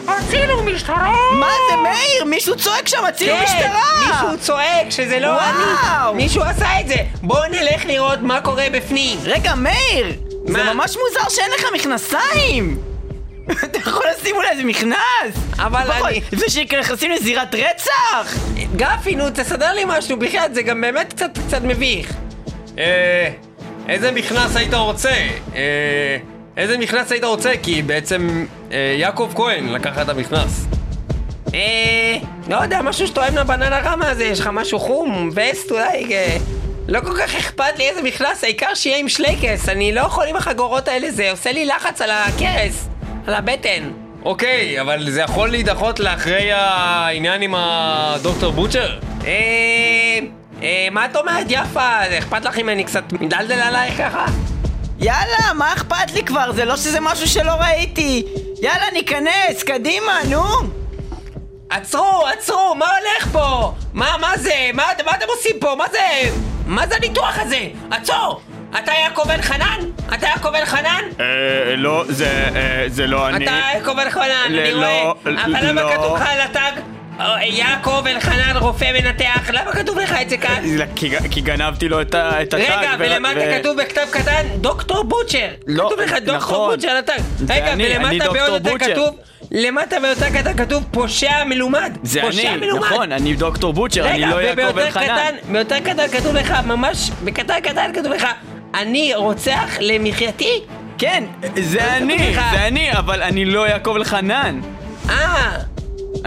הצילו 0.08 0.64
משטרה! 0.64 1.14
מה 1.34 1.50
זה, 1.70 1.76
מאיר? 1.76 2.24
מישהו 2.26 2.56
צועק 2.58 2.88
שם, 2.88 3.06
הצילו 3.06 3.36
משטרה! 3.44 3.60
כן, 3.60 4.10
מישהו 4.12 4.38
צועק 4.40 4.90
שזה 4.90 5.20
לא. 5.20 5.40
אני, 5.40 6.14
מישהו 6.14 6.44
עשה 6.44 6.80
את 6.80 6.88
זה. 6.88 6.96
בואו 7.22 7.48
נלך 7.52 7.86
לראות 7.86 8.20
מה 8.22 8.42
קורה 8.42 8.66
בפנים. 8.72 9.20
רגע, 9.24 9.56
מאיר! 9.56 10.14
זה? 10.48 10.64
ממש 10.64 10.98
מוזר 10.98 11.30
שאין 11.30 11.52
לך 11.60 11.66
מכנסיים! 11.74 12.87
אתה 13.66 13.80
יכול 13.80 14.06
לשים 14.18 14.36
אולי 14.36 14.50
איזה 14.50 14.64
מכנס! 14.64 15.36
אבל 15.58 15.92
אני- 15.92 16.22
לפני 16.32 16.50
שנכנסים 16.50 17.12
לזירת 17.12 17.56
רצח! 17.56 18.38
גפי, 18.76 19.16
נו, 19.16 19.30
תסדר 19.34 19.74
לי 19.74 19.84
משהו, 19.88 20.18
בחייאת, 20.20 20.56
זה 20.56 20.62
גם 20.62 20.82
באמת 20.82 21.14
קצת 21.14 21.38
קצת 21.48 21.62
מביך. 21.64 22.14
אה... 22.80 23.30
איזה 23.90 24.12
מכנס 24.12 24.56
היית 24.56 24.74
רוצה? 24.74 25.12
אה... 25.56 26.18
איזה 26.58 26.78
מכנס 26.78 27.12
היית 27.12 27.24
רוצה? 27.24 27.52
כי 27.64 27.82
בעצם 27.82 28.46
אה, 28.72 28.96
יעקב 29.00 29.32
כהן 29.36 29.70
לקח 29.70 30.02
את 30.02 30.10
המכנס. 30.10 30.66
אה... 31.54 32.18
לא 32.50 32.56
יודע, 32.56 32.82
משהו 32.82 33.08
שתואם 33.08 33.36
לבננה 33.38 33.80
רמה 33.80 34.10
הזה, 34.10 34.24
יש 34.24 34.40
לך 34.40 34.50
משהו 34.54 34.80
חום, 34.80 35.30
וסט 35.36 35.72
אולי... 35.72 36.16
אה, 36.16 36.38
לא 36.88 37.00
כל 37.00 37.14
כך 37.18 37.36
אכפת 37.36 37.78
לי 37.78 37.90
איזה 37.90 38.02
מכנס, 38.02 38.44
העיקר 38.44 38.74
שיהיה 38.74 38.98
עם 38.98 39.10
שלייקס, 39.10 39.70
אני 39.70 39.92
לא 39.92 40.02
יכול 40.02 40.28
עם 40.28 40.36
החגורות 40.36 40.88
האלה, 40.88 41.12
זה 41.12 41.32
עושה 41.32 41.52
לי 41.52 41.66
לחץ 41.66 42.02
על 42.02 42.10
הכרס, 42.12 42.88
על 43.28 43.34
הבטן. 43.34 43.92
אוקיי, 44.26 44.82
אבל 44.82 45.10
זה 45.10 45.22
יכול 45.22 45.50
להידחות 45.50 46.00
לאחרי 46.00 46.52
העניין 46.52 47.42
עם 47.42 47.54
הדוקטור 47.58 48.52
בוטשר? 48.52 49.00
אה... 49.26 50.20
אה... 50.62 50.88
מה 50.92 51.06
את 51.06 51.16
אומרת, 51.16 51.46
יפה? 51.50 52.18
אכפת 52.20 52.46
לך 52.46 52.58
אם 52.58 52.70
אני 52.70 52.84
קצת 52.84 53.04
מדלדל 53.14 53.60
עלייך 53.60 53.98
ככה? 53.98 54.26
יאללה, 55.00 55.54
מה 55.56 55.74
אכפת 55.74 56.12
לי 56.14 56.24
כבר? 56.24 56.52
זה 56.52 56.66
לא 56.66 56.76
שזה 56.76 57.00
משהו 57.00 57.28
שלא 57.28 57.52
ראיתי! 57.52 58.26
יאללה, 58.62 58.86
ניכנס, 58.94 59.64
קדימה, 59.66 60.20
נו! 60.30 60.44
עצרו, 61.70 62.28
עצרו, 62.34 62.76
מה 62.76 62.86
הולך 62.86 63.28
פה? 63.32 63.74
מה, 63.94 64.16
מה 64.22 64.38
זה? 64.38 64.70
מה, 64.74 64.84
מה 65.06 65.12
אתם 65.12 65.26
עושים 65.38 65.56
פה? 65.60 65.76
מה 65.76 65.86
זה? 65.92 66.30
מה 66.66 66.88
זה 66.88 66.96
הניתוח 66.96 67.40
הזה? 67.40 67.68
עצור! 67.92 68.42
אתה 68.84 68.92
יעקב 69.04 69.30
אלחנן? 69.30 69.80
אתה 70.14 70.28
יעקב 70.28 70.56
אלחנן? 70.56 71.02
אה, 71.20 71.26
לא, 71.76 72.04
זה, 72.10 72.50
אה, 72.56 72.84
זה 72.88 73.08
לא 73.08 73.30
אני. 73.30 73.46
אתה 73.46 73.60
יעקב 73.74 74.00
אלחנן, 74.00 74.32
אני 74.46 74.72
לא, 74.72 74.78
רואה. 74.78 75.12
אבל 75.24 75.38
למה 75.70 75.82
לא. 75.82 75.92
כתוב 75.94 76.16
לך 76.16 76.28
על 76.30 76.42
הטאג? 76.42 76.74
אה, 77.20 77.44
יעקב 77.46 78.04
אלחנן, 78.08 78.58
רופא 78.58 78.92
מנתח, 78.94 79.50
למה 79.54 79.72
כתוב 79.72 80.00
לך 80.00 80.16
את 80.22 80.30
זה 80.30 80.38
כאן? 80.38 80.64
כי, 80.96 81.10
כי 81.32 81.42
גנבתי 81.42 81.90
לו 81.90 82.02
את, 82.02 82.16
הטאג. 82.18 82.62
רגע, 82.62 82.92
ולמטה 83.00 83.40
ו- 83.40 83.60
כתוב 83.60 83.78
בכתב 83.82 84.08
קטן 84.12 84.46
דוקטור 84.56 85.04
בוטשר. 85.04 85.48
לא, 85.68 85.90
כתוב 85.90 86.00
לך 86.00 86.12
דוקטור 86.12 86.36
נכון. 86.36 86.70
בוטשר 86.70 86.90
על 86.90 86.98
הטאג. 86.98 87.22
רגע, 87.50 87.74
אני, 87.74 87.86
ולמטה 87.96 88.32
בעוד 88.32 88.68
יותר. 88.68 88.92
כתוב, 88.94 89.16
למטה 89.52 90.00
ביותר 90.00 90.30
קטן 90.30 90.58
כתוב 90.58 90.84
פושע 90.92 91.44
מלומד. 91.44 91.98
זה 92.04 92.22
פושע 92.22 92.50
אני, 92.50 92.58
מלומד. 92.58 92.86
נכון, 92.86 93.12
אני 93.12 93.36
דוקטור 93.36 93.74
בוטשר, 93.74 94.10
אני 94.10 94.22
לא 94.22 94.42
יעקב 94.42 94.78
אלחנן. 94.78 95.04
קטן, 95.04 95.52
ביותר 95.52 95.80
קטן 95.80 96.08
כתוב 96.08 96.36
לך, 96.36 96.54
ממש 96.66 97.12
בקטן 97.24 97.60
קטן 97.60 97.92
כתוב 97.94 98.12
לך, 98.14 98.28
אני 98.74 99.16
רוצח 99.16 99.78
למחייתי? 99.80 100.62
כן, 100.98 101.24
זה 101.56 101.80
כתוב 101.80 101.92
אני? 101.92 102.34
זה 102.34 102.68
אני, 102.68 102.92
אבל 102.94 103.24
אני 103.24 103.46
לא 103.46 103.68
יעקב 103.70 103.96
אלחנן. 103.96 104.60
אה, 105.10 105.58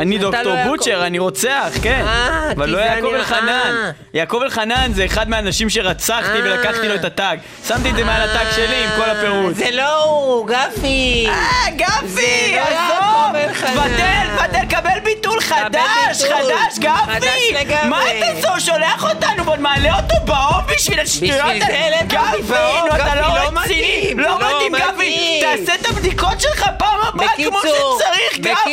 אני 0.00 0.18
דוקטור 0.18 0.42
לא 0.42 0.50
יעקב- 0.50 0.68
בוטשר, 0.68 1.02
אני 1.06 1.18
רוצח, 1.18 1.68
כן. 1.82 2.04
אה, 2.06 2.52
אבל 2.56 2.68
לא 2.70 2.78
יעקב 2.78 3.06
אלחנן. 3.14 3.48
אה. 3.84 3.90
יעקב 4.14 4.40
אלחנן 4.42 4.92
זה 4.94 5.04
אחד 5.04 5.28
מהאנשים 5.30 5.70
שרצחתי 5.70 6.38
אה. 6.38 6.44
ולקחתי 6.44 6.88
לו 6.88 6.94
את 6.94 7.04
הטאג. 7.04 7.38
שמתי 7.68 7.90
את 7.90 7.96
זה 7.96 8.04
מעל 8.04 8.30
הטאג 8.30 8.46
שלי 8.56 8.84
עם 8.84 8.90
כל 8.96 9.10
הפירוט. 9.10 9.54
זה 9.54 9.70
לא 9.70 10.04
הוא, 10.04 10.46
גפי. 10.46 11.26
אה, 11.28 11.70
גפי, 11.76 12.56
לא 12.56 12.60
עזוב! 12.62 13.34
אלחנן. 13.36 13.70
תבטל, 13.74 14.46
תבטל, 14.46 14.76
קבל 14.76 15.00
ביטול 15.04 15.40
חדש. 15.40 16.22
חדש, 16.22 16.78
גפי! 16.78 17.54
מה 17.88 18.02
אתה 18.10 18.26
זו, 18.40 18.64
שולח 18.66 19.04
אותנו 19.04 19.44
ועוד 19.46 19.60
מעלה 19.60 19.96
אותו 19.96 20.14
באוב 20.24 20.62
בשביל 20.76 21.00
השטויות 21.00 21.40
אותי 21.40 21.58
גפי, 22.06 22.54
אתה 22.94 23.14
לא 23.14 23.20
לא 23.22 23.60
רציני, 23.60 24.12
לא 24.16 24.28
לא 24.40 24.46
מתאים, 24.56 24.74
גפי! 24.76 25.40
תעשה 25.42 25.74
את 25.74 25.86
הבדיקות 25.90 26.40
שלך 26.40 26.64
פעם 26.78 26.98
הבאה 27.08 27.28
כמו 27.36 27.58
שצריך, 27.60 28.38
גפי! 28.38 28.69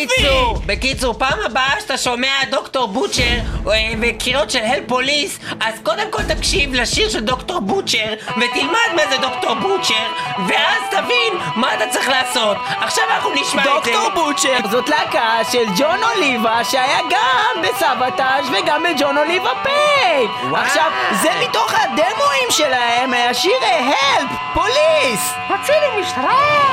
בקיצור, 0.67 1.13
פעם 1.13 1.39
הבאה 1.45 1.73
שאתה 1.79 1.97
שומע 1.97 2.31
דוקטור 2.51 2.87
בוטשר 2.87 3.39
אה, 3.67 3.93
וקריאות 4.01 4.51
של 4.51 4.63
הל 4.63 4.79
פוליס, 4.87 5.39
אז 5.59 5.73
קודם 5.83 6.11
כל 6.11 6.23
תקשיב 6.23 6.73
לשיר 6.73 7.09
של 7.09 7.19
דוקטור 7.19 7.59
בוטשר, 7.59 8.13
ותלמד 8.29 8.89
מה 8.95 9.01
זה 9.09 9.17
דוקטור 9.21 9.53
בוטשר, 9.53 10.07
ואז 10.47 10.81
תבין 10.91 11.33
מה 11.55 11.75
אתה 11.75 11.83
צריך 11.91 12.09
לעשות. 12.09 12.57
עכשיו 12.81 13.03
אנחנו 13.15 13.29
נשמע 13.33 13.61
את 13.61 13.83
זה. 13.83 13.91
דוקטור 13.91 14.09
בוטשר 14.23 14.57
זאת 14.71 14.89
להקה 14.89 15.39
של 15.51 15.63
ג'ון 15.77 15.99
אוליבה 16.03 16.63
שהיה 16.63 16.99
גם 17.09 17.61
בסבתאז' 17.61 18.45
וגם 18.49 18.83
בג'ון 18.83 19.17
אוליבה 19.17 19.51
פיי 19.63 20.27
עכשיו 20.55 20.91
זה 21.21 21.29
מתוך 21.43 21.73
הדמואים 21.73 22.49
שלהם 22.49 23.13
השיר 23.29 23.57
הלפ 23.63 24.29
פוליס 24.53 25.33
הצילו 25.49 26.01
משטרה! 26.01 26.67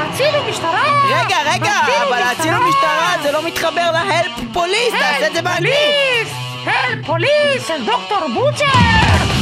הצילו 0.00 0.44
משטרה! 0.48 0.82
רגע 1.08 1.36
רגע 1.44 1.72
אבל 2.08 2.22
הצילו 2.22 2.68
משטרה 2.68 3.14
זה 3.22 3.32
לא 3.32 3.37
מתחבר 3.46 3.90
להלפ 3.92 4.32
פוליס 4.52 4.90
תעשה 4.90 5.26
את 5.26 5.34
זה 5.34 5.42
באנגלית 5.42 5.74
פוליס! 5.74 6.30
הל 6.66 7.02
פוליס 7.06 7.70
דוקטור 7.86 8.28
בוטשר! 8.34 9.37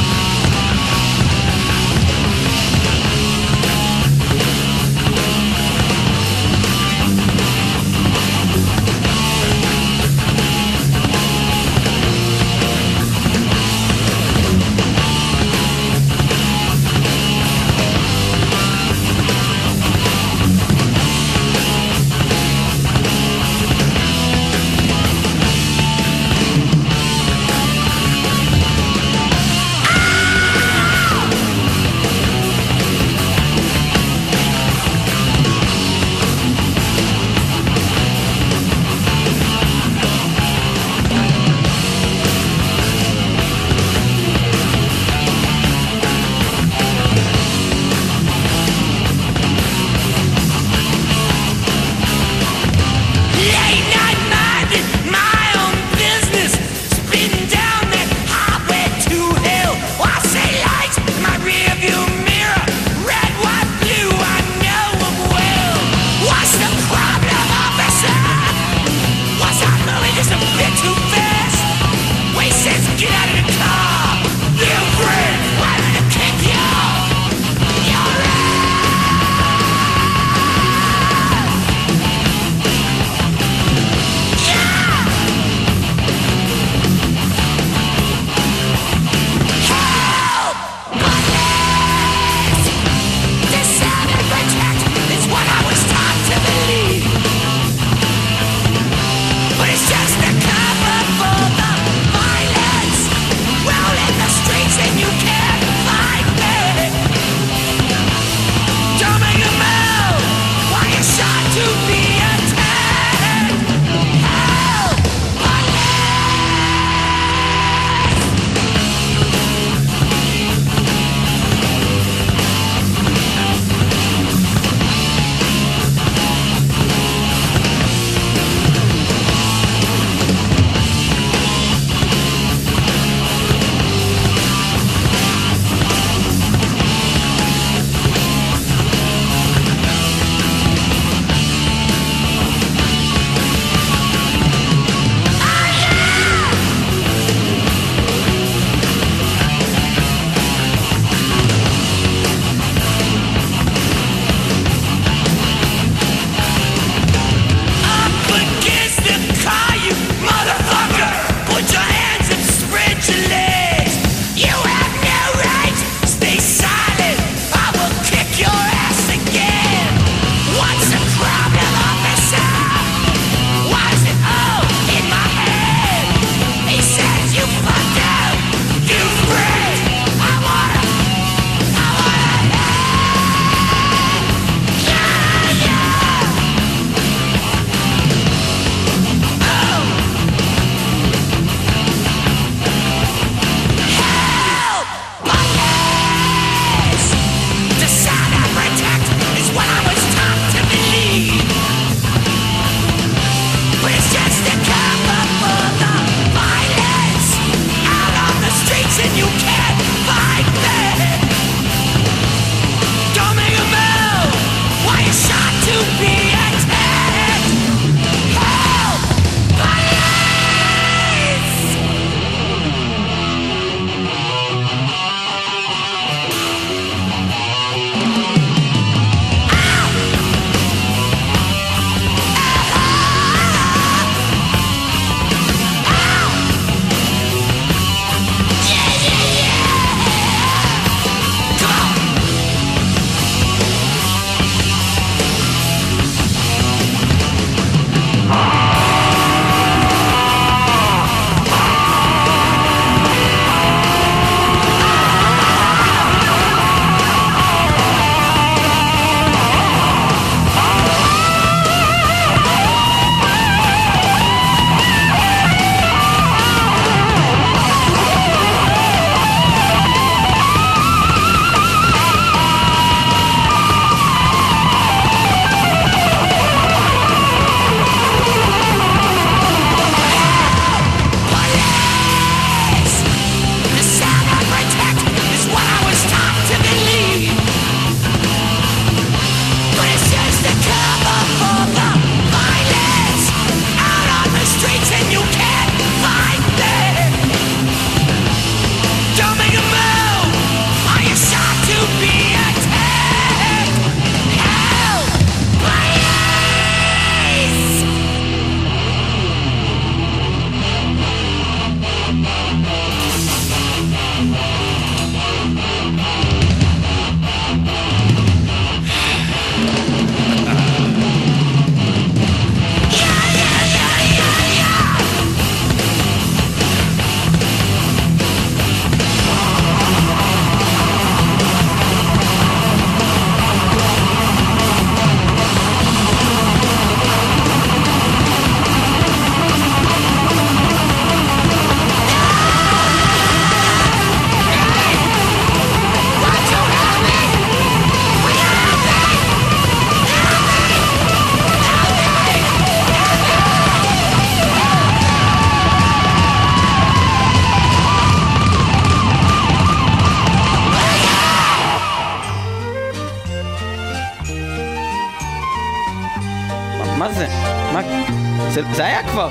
זה 368.73 368.85
היה 368.85 369.03
כבר. 369.03 369.29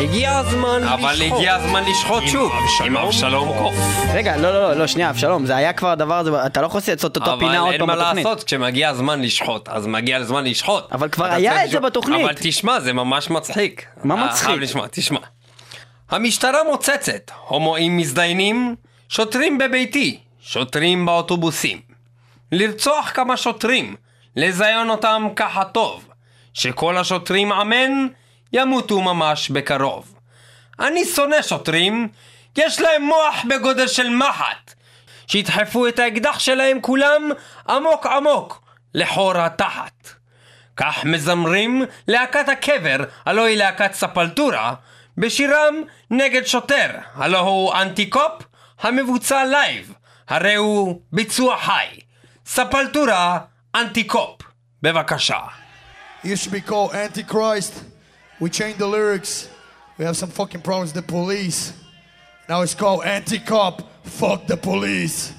הגיע 0.00 0.36
הזמן 0.38 0.80
לשחוט. 0.82 0.98
אבל 0.98 1.22
הגיע 1.22 1.54
הזמן 1.54 1.82
לשחוט 1.90 2.22
שוב. 2.26 2.52
עם 2.84 2.96
אבשלום 2.96 3.58
קוף. 3.58 3.74
רגע, 4.14 4.36
לא, 4.36 4.52
לא, 4.52 4.62
לא, 4.62 4.72
לא, 4.72 4.86
שנייה, 4.86 5.10
אבשלום, 5.10 5.46
זה 5.46 5.56
היה 5.56 5.72
כבר 5.72 5.88
הדבר 5.88 6.14
הזה, 6.14 6.46
אתה 6.46 6.60
לא 6.60 6.66
יכול 6.66 6.80
לעשות 6.88 7.16
אותו 7.16 7.38
פינה 7.38 7.58
עוד 7.58 7.74
פעם 7.78 7.90
אבל 7.90 7.90
אין 7.90 7.98
מה 8.00 8.04
בתוכנית. 8.04 8.24
לעשות, 8.24 8.44
כשמגיע 8.44 8.88
הזמן 8.88 9.22
לשחוט, 9.22 9.68
אז 9.68 9.86
מגיע 9.86 10.16
הזמן 10.16 10.44
לשחוט. 10.44 10.92
אבל 10.92 11.08
כבר 11.08 11.24
היה 11.24 11.64
את 11.64 11.70
זה. 11.70 11.80
בתוכנית. 11.80 12.24
אבל 12.24 12.34
תשמע, 12.40 12.80
זה 12.80 12.92
ממש 12.92 13.30
מצחיק. 13.30 13.86
מה 14.04 14.26
מצחיק? 14.26 14.56
לשמוע, 14.60 14.86
תשמע. 14.90 15.18
המשטרה 16.10 16.58
מוצצת, 16.70 17.30
הומואים 17.48 17.96
מזדיינים, 17.96 18.74
שוטרים 19.08 19.58
בביתי, 19.58 20.18
שוטרים 20.40 21.06
באוטובוסים. 21.06 21.80
לרצוח 22.52 23.10
כמה 23.14 23.36
שוטרים, 23.36 23.94
לזיין 24.36 24.90
אותם 24.90 25.28
ככה 25.36 25.64
טוב, 25.64 26.08
שכל 26.56 26.98
השוטרים 26.98 27.52
אמן, 27.52 28.06
ימותו 28.52 29.00
ממש 29.00 29.50
בקרוב. 29.50 30.14
אני 30.80 31.04
שונא 31.04 31.42
שוטרים, 31.42 32.08
יש 32.58 32.80
להם 32.80 33.02
מוח 33.02 33.44
בגודל 33.48 33.88
של 33.88 34.08
מחט. 34.08 34.74
שידחפו 35.26 35.88
את 35.88 35.98
האקדח 35.98 36.38
שלהם 36.38 36.80
כולם 36.80 37.30
עמוק 37.68 38.06
עמוק 38.06 38.62
לחור 38.94 39.38
התחת. 39.38 40.08
כך 40.76 41.04
מזמרים 41.04 41.84
להקת 42.08 42.48
הקבר, 42.48 42.96
הלא 43.26 43.44
היא 43.44 43.58
להקת 43.58 43.92
Sepultura, 43.92 44.74
בשירם 45.18 45.74
נגד 46.10 46.46
שוטר, 46.46 46.90
הלא 47.14 47.38
הוא 47.38 47.74
Anti-Cop, 47.74 48.42
המבוצע 48.80 49.44
live, 49.44 49.92
הרי 50.28 50.54
הוא 50.54 51.00
ביצוע 51.12 51.56
חי. 51.58 51.86
ספלטורה, 52.46 53.38
אנטי-קופ. 53.74 54.42
בבקשה. 54.82 55.65
Used 56.26 56.42
to 56.42 56.50
be 56.50 56.60
called 56.60 56.92
Antichrist. 56.92 57.84
We 58.40 58.50
changed 58.50 58.80
the 58.80 58.88
lyrics. 58.88 59.48
We 59.96 60.04
have 60.04 60.16
some 60.16 60.28
fucking 60.28 60.62
problems 60.62 60.92
with 60.92 61.06
the 61.06 61.12
police. 61.12 61.72
Now 62.48 62.62
it's 62.62 62.74
called 62.74 63.04
Anti-Cop. 63.04 64.04
Fuck 64.04 64.48
the 64.48 64.56
police. 64.56 65.32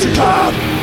Come. 0.00 0.77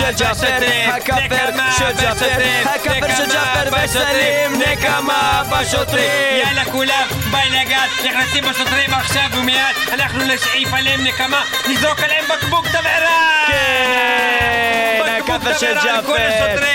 של 0.00 0.12
ג'אפר, 0.18 0.58
הכאפר 0.86 1.50
של 1.78 1.92
ג'אפר, 2.00 2.26
הכאפר 2.64 3.14
של 3.16 3.26
ג'אפר 3.32 3.84
וסלים, 3.84 4.62
נקמה 4.62 5.42
בשוטרים. 5.50 6.36
יאללה 6.46 6.64
כולם, 6.64 7.06
ביי 7.30 7.50
לגת, 7.50 8.04
נכנסים 8.04 8.44
בשוטרים 8.44 8.94
עכשיו 8.94 9.28
ומיד 9.32 9.76
אנחנו 9.92 10.24
נשאיף 10.24 10.72
עליהם 10.72 11.04
נקמה, 11.04 11.42
נזרוק 11.70 12.00
עליהם 12.00 12.24
בקבוק 12.28 12.66
תבערה! 12.68 13.46
כן, 13.48 14.89
הכאפר 15.42 15.58
של 15.58 15.74
ג'אפר. 15.74 16.16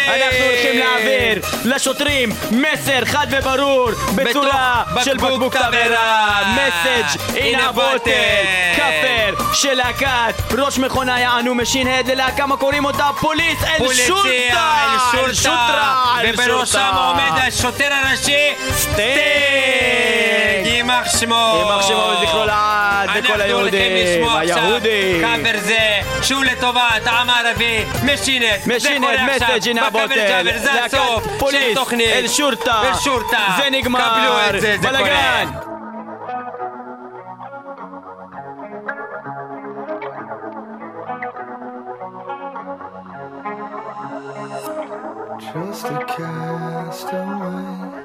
אנחנו 0.07 0.45
הולכים 0.45 0.79
להעביר 0.79 1.41
לשוטרים 1.65 2.29
מסר 2.51 3.05
חד 3.05 3.27
וברור 3.29 3.89
בצורה 4.15 4.83
של 5.03 5.17
בקבוק 5.17 5.57
תבערה. 5.57 6.41
מסאג' 6.53 7.35
אין 7.35 7.59
הבוטל. 7.59 8.11
כאפר 8.75 9.53
של 9.53 9.73
להקת 9.73 10.53
ראש 10.57 10.77
מכונה 10.77 11.19
יענו 11.19 11.55
משין 11.55 11.87
הד 11.87 12.07
ללהקה 12.07 12.45
מה 12.45 12.57
קוראים 12.57 12.85
אותה 12.85 13.09
פוליס 13.19 13.63
אל 13.63 13.93
שורטה. 13.93 14.75
אל 15.13 15.33
שורטה, 15.33 16.03
אל 16.21 16.33
ובראשם. 16.33 16.91
עומד 16.95 17.31
השוטר 17.47 17.89
הראשי 17.93 18.53
סטייג, 18.71 20.14
יימח 20.85 21.19
שמו. 21.19 21.53
יימח 21.59 21.87
שמו 21.87 22.11
וזכרו 22.21 22.45
לעד 22.45 23.09
לכל 23.17 23.41
היהודים, 23.41 23.41
אנחנו 23.41 23.59
הולכים 23.59 23.91
לשמוע 23.95 24.41
עכשיו 24.41 24.57
היהודים. 24.57 25.21
קאבר 25.21 25.59
זה, 25.59 25.99
שהוא 26.21 26.43
לטובת 26.43 26.81
העם 27.05 27.29
הערבי, 27.29 27.85
מסאג' 28.03 28.87
אין 28.87 29.01
בקאבר 29.01 29.99
הבוטל, 29.99 30.27
ג'אבר, 30.27 30.57
זה 30.57 30.83
הסוף 30.85 31.23
של 31.51 31.75
תוכנית. 31.75 32.07
אל 32.09 32.27
שורטה, 32.27 32.81
אל 32.83 32.93
שורטה. 33.03 33.37
זה 33.57 33.69
נגמר, 33.71 33.99
קבלו 33.99 34.57
את 34.57 34.61
זה, 34.61 34.75
זה. 34.81 34.87
קורה. 34.87 35.43
Just 45.39 45.85
a 45.85 45.99
castaway 46.11 48.04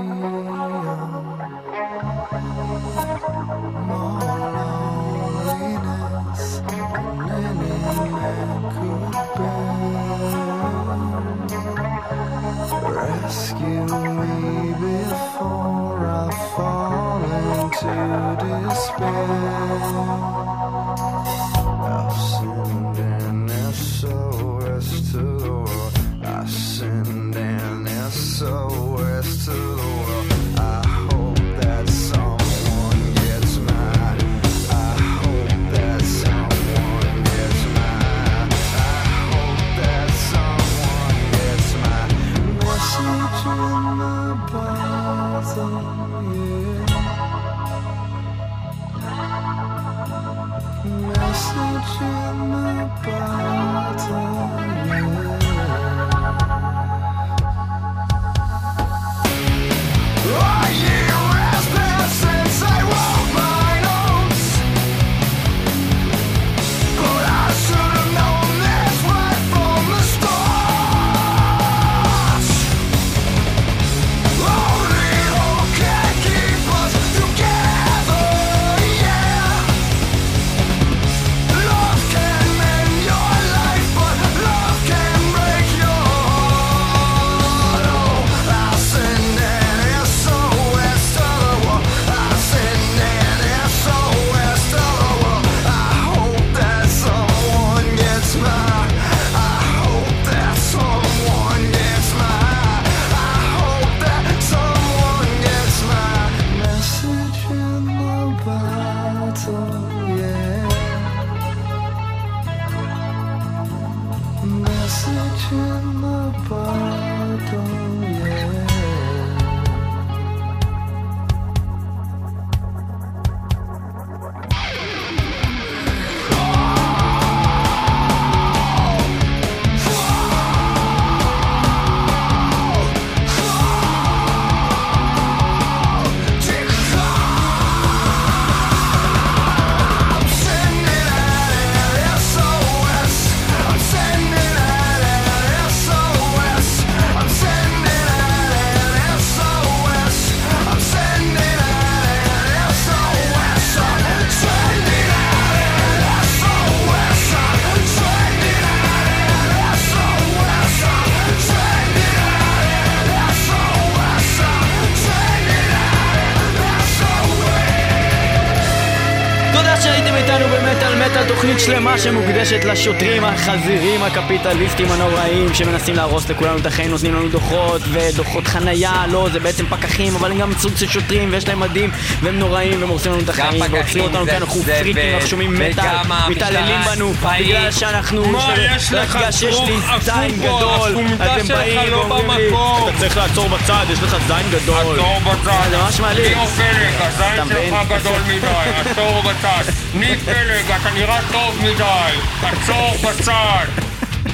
Szlema, 171.61 171.97
czemu 171.97 172.21
שמוקדשת 172.45 172.65
לשוטרים 172.65 173.23
החזירים 173.23 174.03
הקפיטליסטים 174.03 174.91
הנוראים 174.91 175.53
שמנסים 175.53 175.95
להרוס 175.95 176.29
לכולנו 176.29 176.57
את 176.57 176.65
החיים, 176.65 176.91
נותנים 176.91 177.15
לנו 177.15 177.29
דוחות 177.29 177.81
ודוחות 177.91 178.47
חנייה, 178.47 179.05
לא, 179.11 179.27
זה 179.33 179.39
בעצם 179.39 179.65
פקחים, 179.65 180.15
אבל 180.15 180.31
הם 180.31 180.37
גם 180.37 180.53
סוג 180.59 180.77
של 180.77 180.87
שוטרים 180.87 181.29
ויש 181.31 181.47
להם 181.47 181.59
מדים 181.59 181.91
והם 182.21 182.39
נוראים 182.39 182.79
והם 182.79 182.89
הורסים 182.89 183.11
לנו 183.11 183.21
את 183.21 183.29
החיים 183.29 183.73
ועוצרים 183.73 184.03
אותנו 184.03 184.25
כי 184.25 184.37
אנחנו 184.37 184.61
פריקים 184.61 184.95
ואנחנו 185.11 185.27
שומעים 185.27 185.53
מטאל, 185.53 185.95
מתעללים 186.29 186.81
בנו. 186.85 187.13
בגלל 187.13 187.71
שאנחנו, 187.71 188.25
מה, 188.25 188.53
יש 188.75 188.93
לך 188.93 189.17
כרוך 189.39 189.69
זין 190.01 190.39
גדול, 190.39 190.95
אתם 191.15 191.47
באים 191.47 191.91
לא 191.91 191.95
ואומרים 191.97 192.29
לי. 192.29 192.49
אתה 192.89 192.99
צריך 192.99 193.17
לעצור 193.17 193.49
בצד, 193.49 193.85
יש 193.89 193.99
לך 194.03 194.17
זין 194.27 194.51
גדול. 194.51 194.99
עצור 194.99 195.19
בצד. 195.19 195.69
זה 195.69 195.77
ממש 195.77 195.99
מעליב. 195.99 196.25
ליאור 196.25 196.45
פלג, 196.45 196.93
הזין? 196.99 197.47
שלך 197.49 197.87
גדול 197.87 198.21
מדי, 198.27 198.47
עצור 198.75 199.21
בצד. 199.21 199.71
ניק 199.93 200.19
פלג, 200.25 200.71
אתה 200.81 200.89
נראה 200.91 201.19
טוב 201.31 201.57
מדי, 201.63 202.17
עצור 202.43 202.95
בצד. 203.03 203.65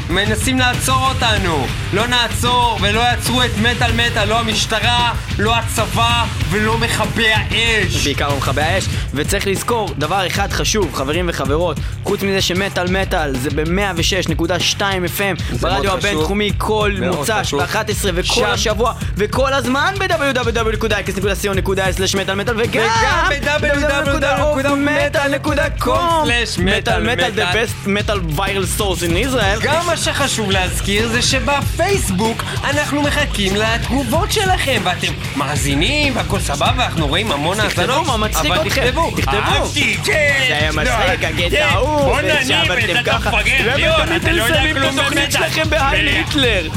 מנסים 0.09 0.59
לעצור 0.59 1.09
אותנו. 1.09 1.67
לא 1.93 2.07
נעצור 2.07 2.77
ולא 2.81 2.99
יעצרו 2.99 3.43
את 3.43 3.51
מטאל 3.57 3.91
מטאל, 3.91 4.27
לא 4.27 4.39
המשטרה, 4.39 5.13
לא 5.39 5.55
הצבא 5.55 6.25
ולא 6.49 6.77
מכבי 6.77 7.27
האש. 7.33 8.03
בעיקר 8.05 8.29
במכבי 8.29 8.61
האש, 8.61 8.85
וצריך 9.17 9.47
לזכור 9.47 9.89
דבר 9.97 10.27
אחד 10.27 10.51
חשוב, 10.51 10.93
חברים 10.93 11.25
וחברות, 11.29 11.77
חוץ 12.03 12.23
מזה 12.23 12.41
שמטאל 12.41 13.01
מטאל 13.01 13.37
זה 13.37 13.49
ב-106.2 13.49 14.81
FM 15.17 15.41
ברדיו. 15.61 15.91
הבינתחומי 15.93 16.51
כל 16.57 16.91
מוצ"ש 17.01 17.31
חשוב. 17.31 17.63
ב-11 17.63 17.77
וכל 18.13 18.23
שם. 18.23 18.45
השבוע 18.45 18.93
וכל 19.17 19.53
הזמן 19.53 19.93
ב-www.x.co.il/מטאל 19.99 22.35
מטאל 22.35 22.55
וגם 22.57 22.83
וגם 23.29 23.59
ב-www.metal.com/metal 23.61 26.61
מטאל 26.61 27.03
מטאל 27.03 27.31
the 27.35 27.53
best 27.55 27.87
metal 27.87 28.19
viral 28.39 28.65
source 28.79 29.01
in 29.01 29.27
Israel 29.27 29.59
גם 29.61 29.85
מה 29.85 29.97
שחשוב 29.97 30.51
להזכיר 30.51 31.07
זה 31.07 31.21
שבפייסבוק 31.21 32.43
אנחנו 32.63 33.01
מחכים 33.01 33.55
לתגובות 33.55 34.31
שלכם 34.31 34.81
ואתם 34.83 35.11
מאזינים 35.35 36.15
והכל 36.15 36.39
סבבה 36.39 36.85
אנחנו 36.85 37.07
רואים 37.07 37.31
המון 37.31 37.57
תכתבו 37.57 37.81
האזנות 37.81 38.35
אבל. 38.35 38.69
תכתבו 38.69 39.06
תכתבו. 39.15 39.37
אהבתי 39.37 39.97
כן 40.03 40.45
זה 40.47 40.57
היה 40.57 40.71
לא, 40.71 40.81
מצחיק, 40.81 41.23
הקטע 41.23 41.49
כן, 41.49 41.67
ההוא, 41.69 42.01
בוא 42.01 42.21
נניב 42.21 43.03
ככה, 43.05 43.31
למה 43.65 44.03
אתם 44.03 44.15
אתה 44.15 44.31
לא 44.31 44.43
יודע 44.43 44.73
כלום. 44.73 44.97
שלכם 45.29 45.69
בהייל 45.69 46.07
היטלר? 46.07 46.69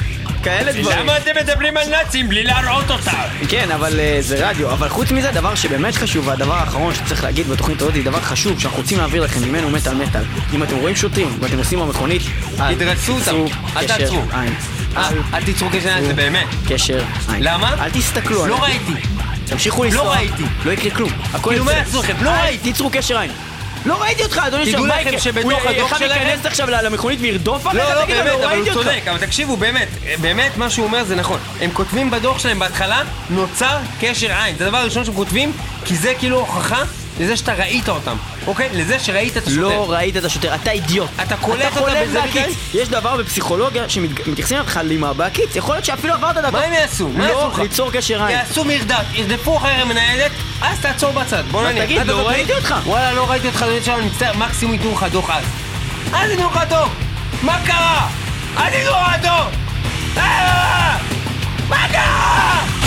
כאלה 0.43 0.73
דברים. 0.73 0.99
למה 0.99 1.17
אתם 1.17 1.31
מדברים 1.41 1.77
על 1.77 1.89
נאצים 1.89 2.29
בלי 2.29 2.45
להראות 2.45 2.91
אותם? 2.91 3.13
כן, 3.49 3.71
אבל 3.71 4.01
אה, 4.01 4.17
זה 4.21 4.49
רדיו. 4.49 4.73
אבל 4.73 4.89
חוץ 4.89 5.11
מזה, 5.13 5.31
דבר 5.31 5.55
שבאמת 5.55 5.95
חשוב, 5.95 6.29
והדבר 6.29 6.55
האחרון 6.55 6.95
שצריך 6.95 7.25
להגיד 7.25 7.49
בתוכנית 7.49 7.83
הזאת, 7.83 7.95
דבר 7.95 8.21
חשוב 8.21 8.61
שאנחנו 8.61 8.79
רוצים 8.79 8.99
להעביר 8.99 9.23
לכם 9.23 9.49
ממנו 9.49 9.71
מטאל 9.71 9.95
מטאל. 9.95 10.23
אם 10.55 10.63
אתם 10.63 10.77
רואים 10.77 10.97
שוטרים 10.97 11.39
ואתם 11.41 11.57
נוסעים 11.57 11.81
במכונית, 11.81 12.23
אל. 12.61 12.75
תיצרו 12.75 13.17
קשר. 13.81 14.05
עין. 14.33 14.55
אל 15.35 15.43
תיצרו 15.45 15.69
קשר 15.71 15.89
עין, 15.89 16.05
זה 16.05 16.15
באמת. 16.15 16.47
קשר 16.69 17.03
עין. 17.29 17.43
למה? 17.43 17.75
אל 17.85 17.91
תסתכלו 17.91 18.47
לא 18.47 18.57
עליי. 18.57 18.79
ראיתי. 18.87 19.20
תמשיכו 19.51 19.85
לנסוע. 19.85 20.17
ראיתי. 20.17 20.43
לא 20.65 20.73
יקרה 20.73 20.91
כלום. 20.91 21.11
הכל 21.35 21.51
כאילו, 21.51 21.65
מה 21.65 21.73
לכם? 21.73 22.15
לא 22.21 22.31
אל 22.31 22.35
ראיתי. 22.41 22.59
תיצרו 22.63 22.91
קשר 22.93 23.19
עין. 23.19 23.31
לא 23.87 24.03
ראיתי 24.03 24.23
אותך, 24.23 24.39
אדוני 24.47 24.67
תדעו 24.73 24.83
שם, 24.83 24.89
מה 24.89 25.01
לכם? 25.03 25.19
שבתוך 25.19 25.51
הוא 25.63 25.71
הדוח 25.71 25.99
שלכם- 25.99 26.05
ייכנס 26.27 26.47
עכשיו 26.47 26.71
למכונית 26.71 27.19
וירדוף? 27.21 27.67
לא, 27.67 27.73
לא, 27.73 28.05
תגיד 28.05 28.17
לו, 28.17 28.25
באמת, 28.25 28.45
אבל 28.45 28.57
הוא. 28.59 28.73
צודק, 28.73 29.01
אבל 29.11 29.19
תקשיבו, 29.19 29.57
באמת, 29.57 29.89
באמת, 30.21 30.57
מה 30.57 30.71
שהוא 30.71 30.87
אומר 30.87 31.05
זה 31.05 31.17
נכון. 31.17 31.39
הם 31.61 31.71
כותבים 31.73 32.11
בדוח 32.11 32.39
שלהם 32.39 32.59
בהתחלה, 32.59 33.03
נוצר 33.31 33.77
קשר 34.01 34.33
עין. 34.43 34.57
זה 34.59 34.67
הדבר 34.67 34.79
הראשון 34.79 35.05
שהם 35.05 35.15
כותבים, 35.15 35.53
כי 35.85 35.97
זה 35.97 36.13
כאילו 36.19 36.39
הוכחה 36.39 36.83
לזה 37.21 37.37
שאתה 37.37 37.55
ראית 37.55 37.89
אותם, 37.89 38.17
אוקיי? 38.47 38.69
לזה 38.73 38.99
שראית 38.99 39.37
את 39.37 39.47
השוטר. 39.47 39.61
לא 39.61 39.93
ראית 39.93 40.17
את 40.17 40.25
השוטר, 40.25 40.55
אתה 40.55 40.71
אידיוט. 40.71 41.11
אתה 41.23 41.37
קולט 41.37 41.65
אותה 41.65 41.81
חולם 41.81 41.95
בזווית? 42.05 42.47
יש 42.75 42.89
דבר 42.89 43.17
בפסיכולוגיה 43.17 43.89
שמתייחסים 43.89 44.57
אליך 44.57 44.69
חלימה 44.69 45.13
בהקיץ, 45.13 45.57
יכול 45.57 45.75
להיות 45.75 45.85
שאפילו 45.85 46.15
עברת 46.15 46.37
דבר. 46.37 46.51
מה 46.51 46.65
הם 46.65 46.73
יעשו? 46.73 47.09
מה 47.09 47.25
יעשו 47.25 47.41
לא, 47.41 47.51
לך? 47.53 47.59
ליצור 47.59 47.91
קשר 47.93 48.23
עין. 48.25 48.37
יעשו 48.37 48.65
מרדף, 48.65 49.05
ירדפו 49.15 49.57
אחרי 49.57 49.71
המנהלת, 49.71 50.31
אז 50.63 50.79
תעצור 50.81 51.11
בצד. 51.13 51.43
בוא 51.51 51.69
נניח. 51.69 51.85
תגיד, 51.85 52.07
לא 52.07 52.29
ראיתי 52.29 52.55
אותך. 52.55 52.75
וואלה, 52.85 53.13
לא 53.13 53.31
ראיתי 53.31 53.47
אותך, 53.47 53.63
אדוני 53.63 53.79
אני 53.99 54.07
מצטער, 54.07 54.37
מקסימום 54.37 54.75
ייתנו 54.75 54.93
לך 54.93 55.07
דוח 55.13 55.31
אז. 55.31 55.45
אז 56.13 56.31
ייתנו 56.31 56.47
לך 56.51 56.61
דוח! 56.69 56.89
מה 57.43 57.59
קרה? 57.67 58.09
אז 58.57 58.73
ייתנו 58.73 58.91
לך 58.91 59.23
דוח! 59.23 59.49
אה, 60.17 60.97
מה 61.69 61.89
קרה? 61.93 62.80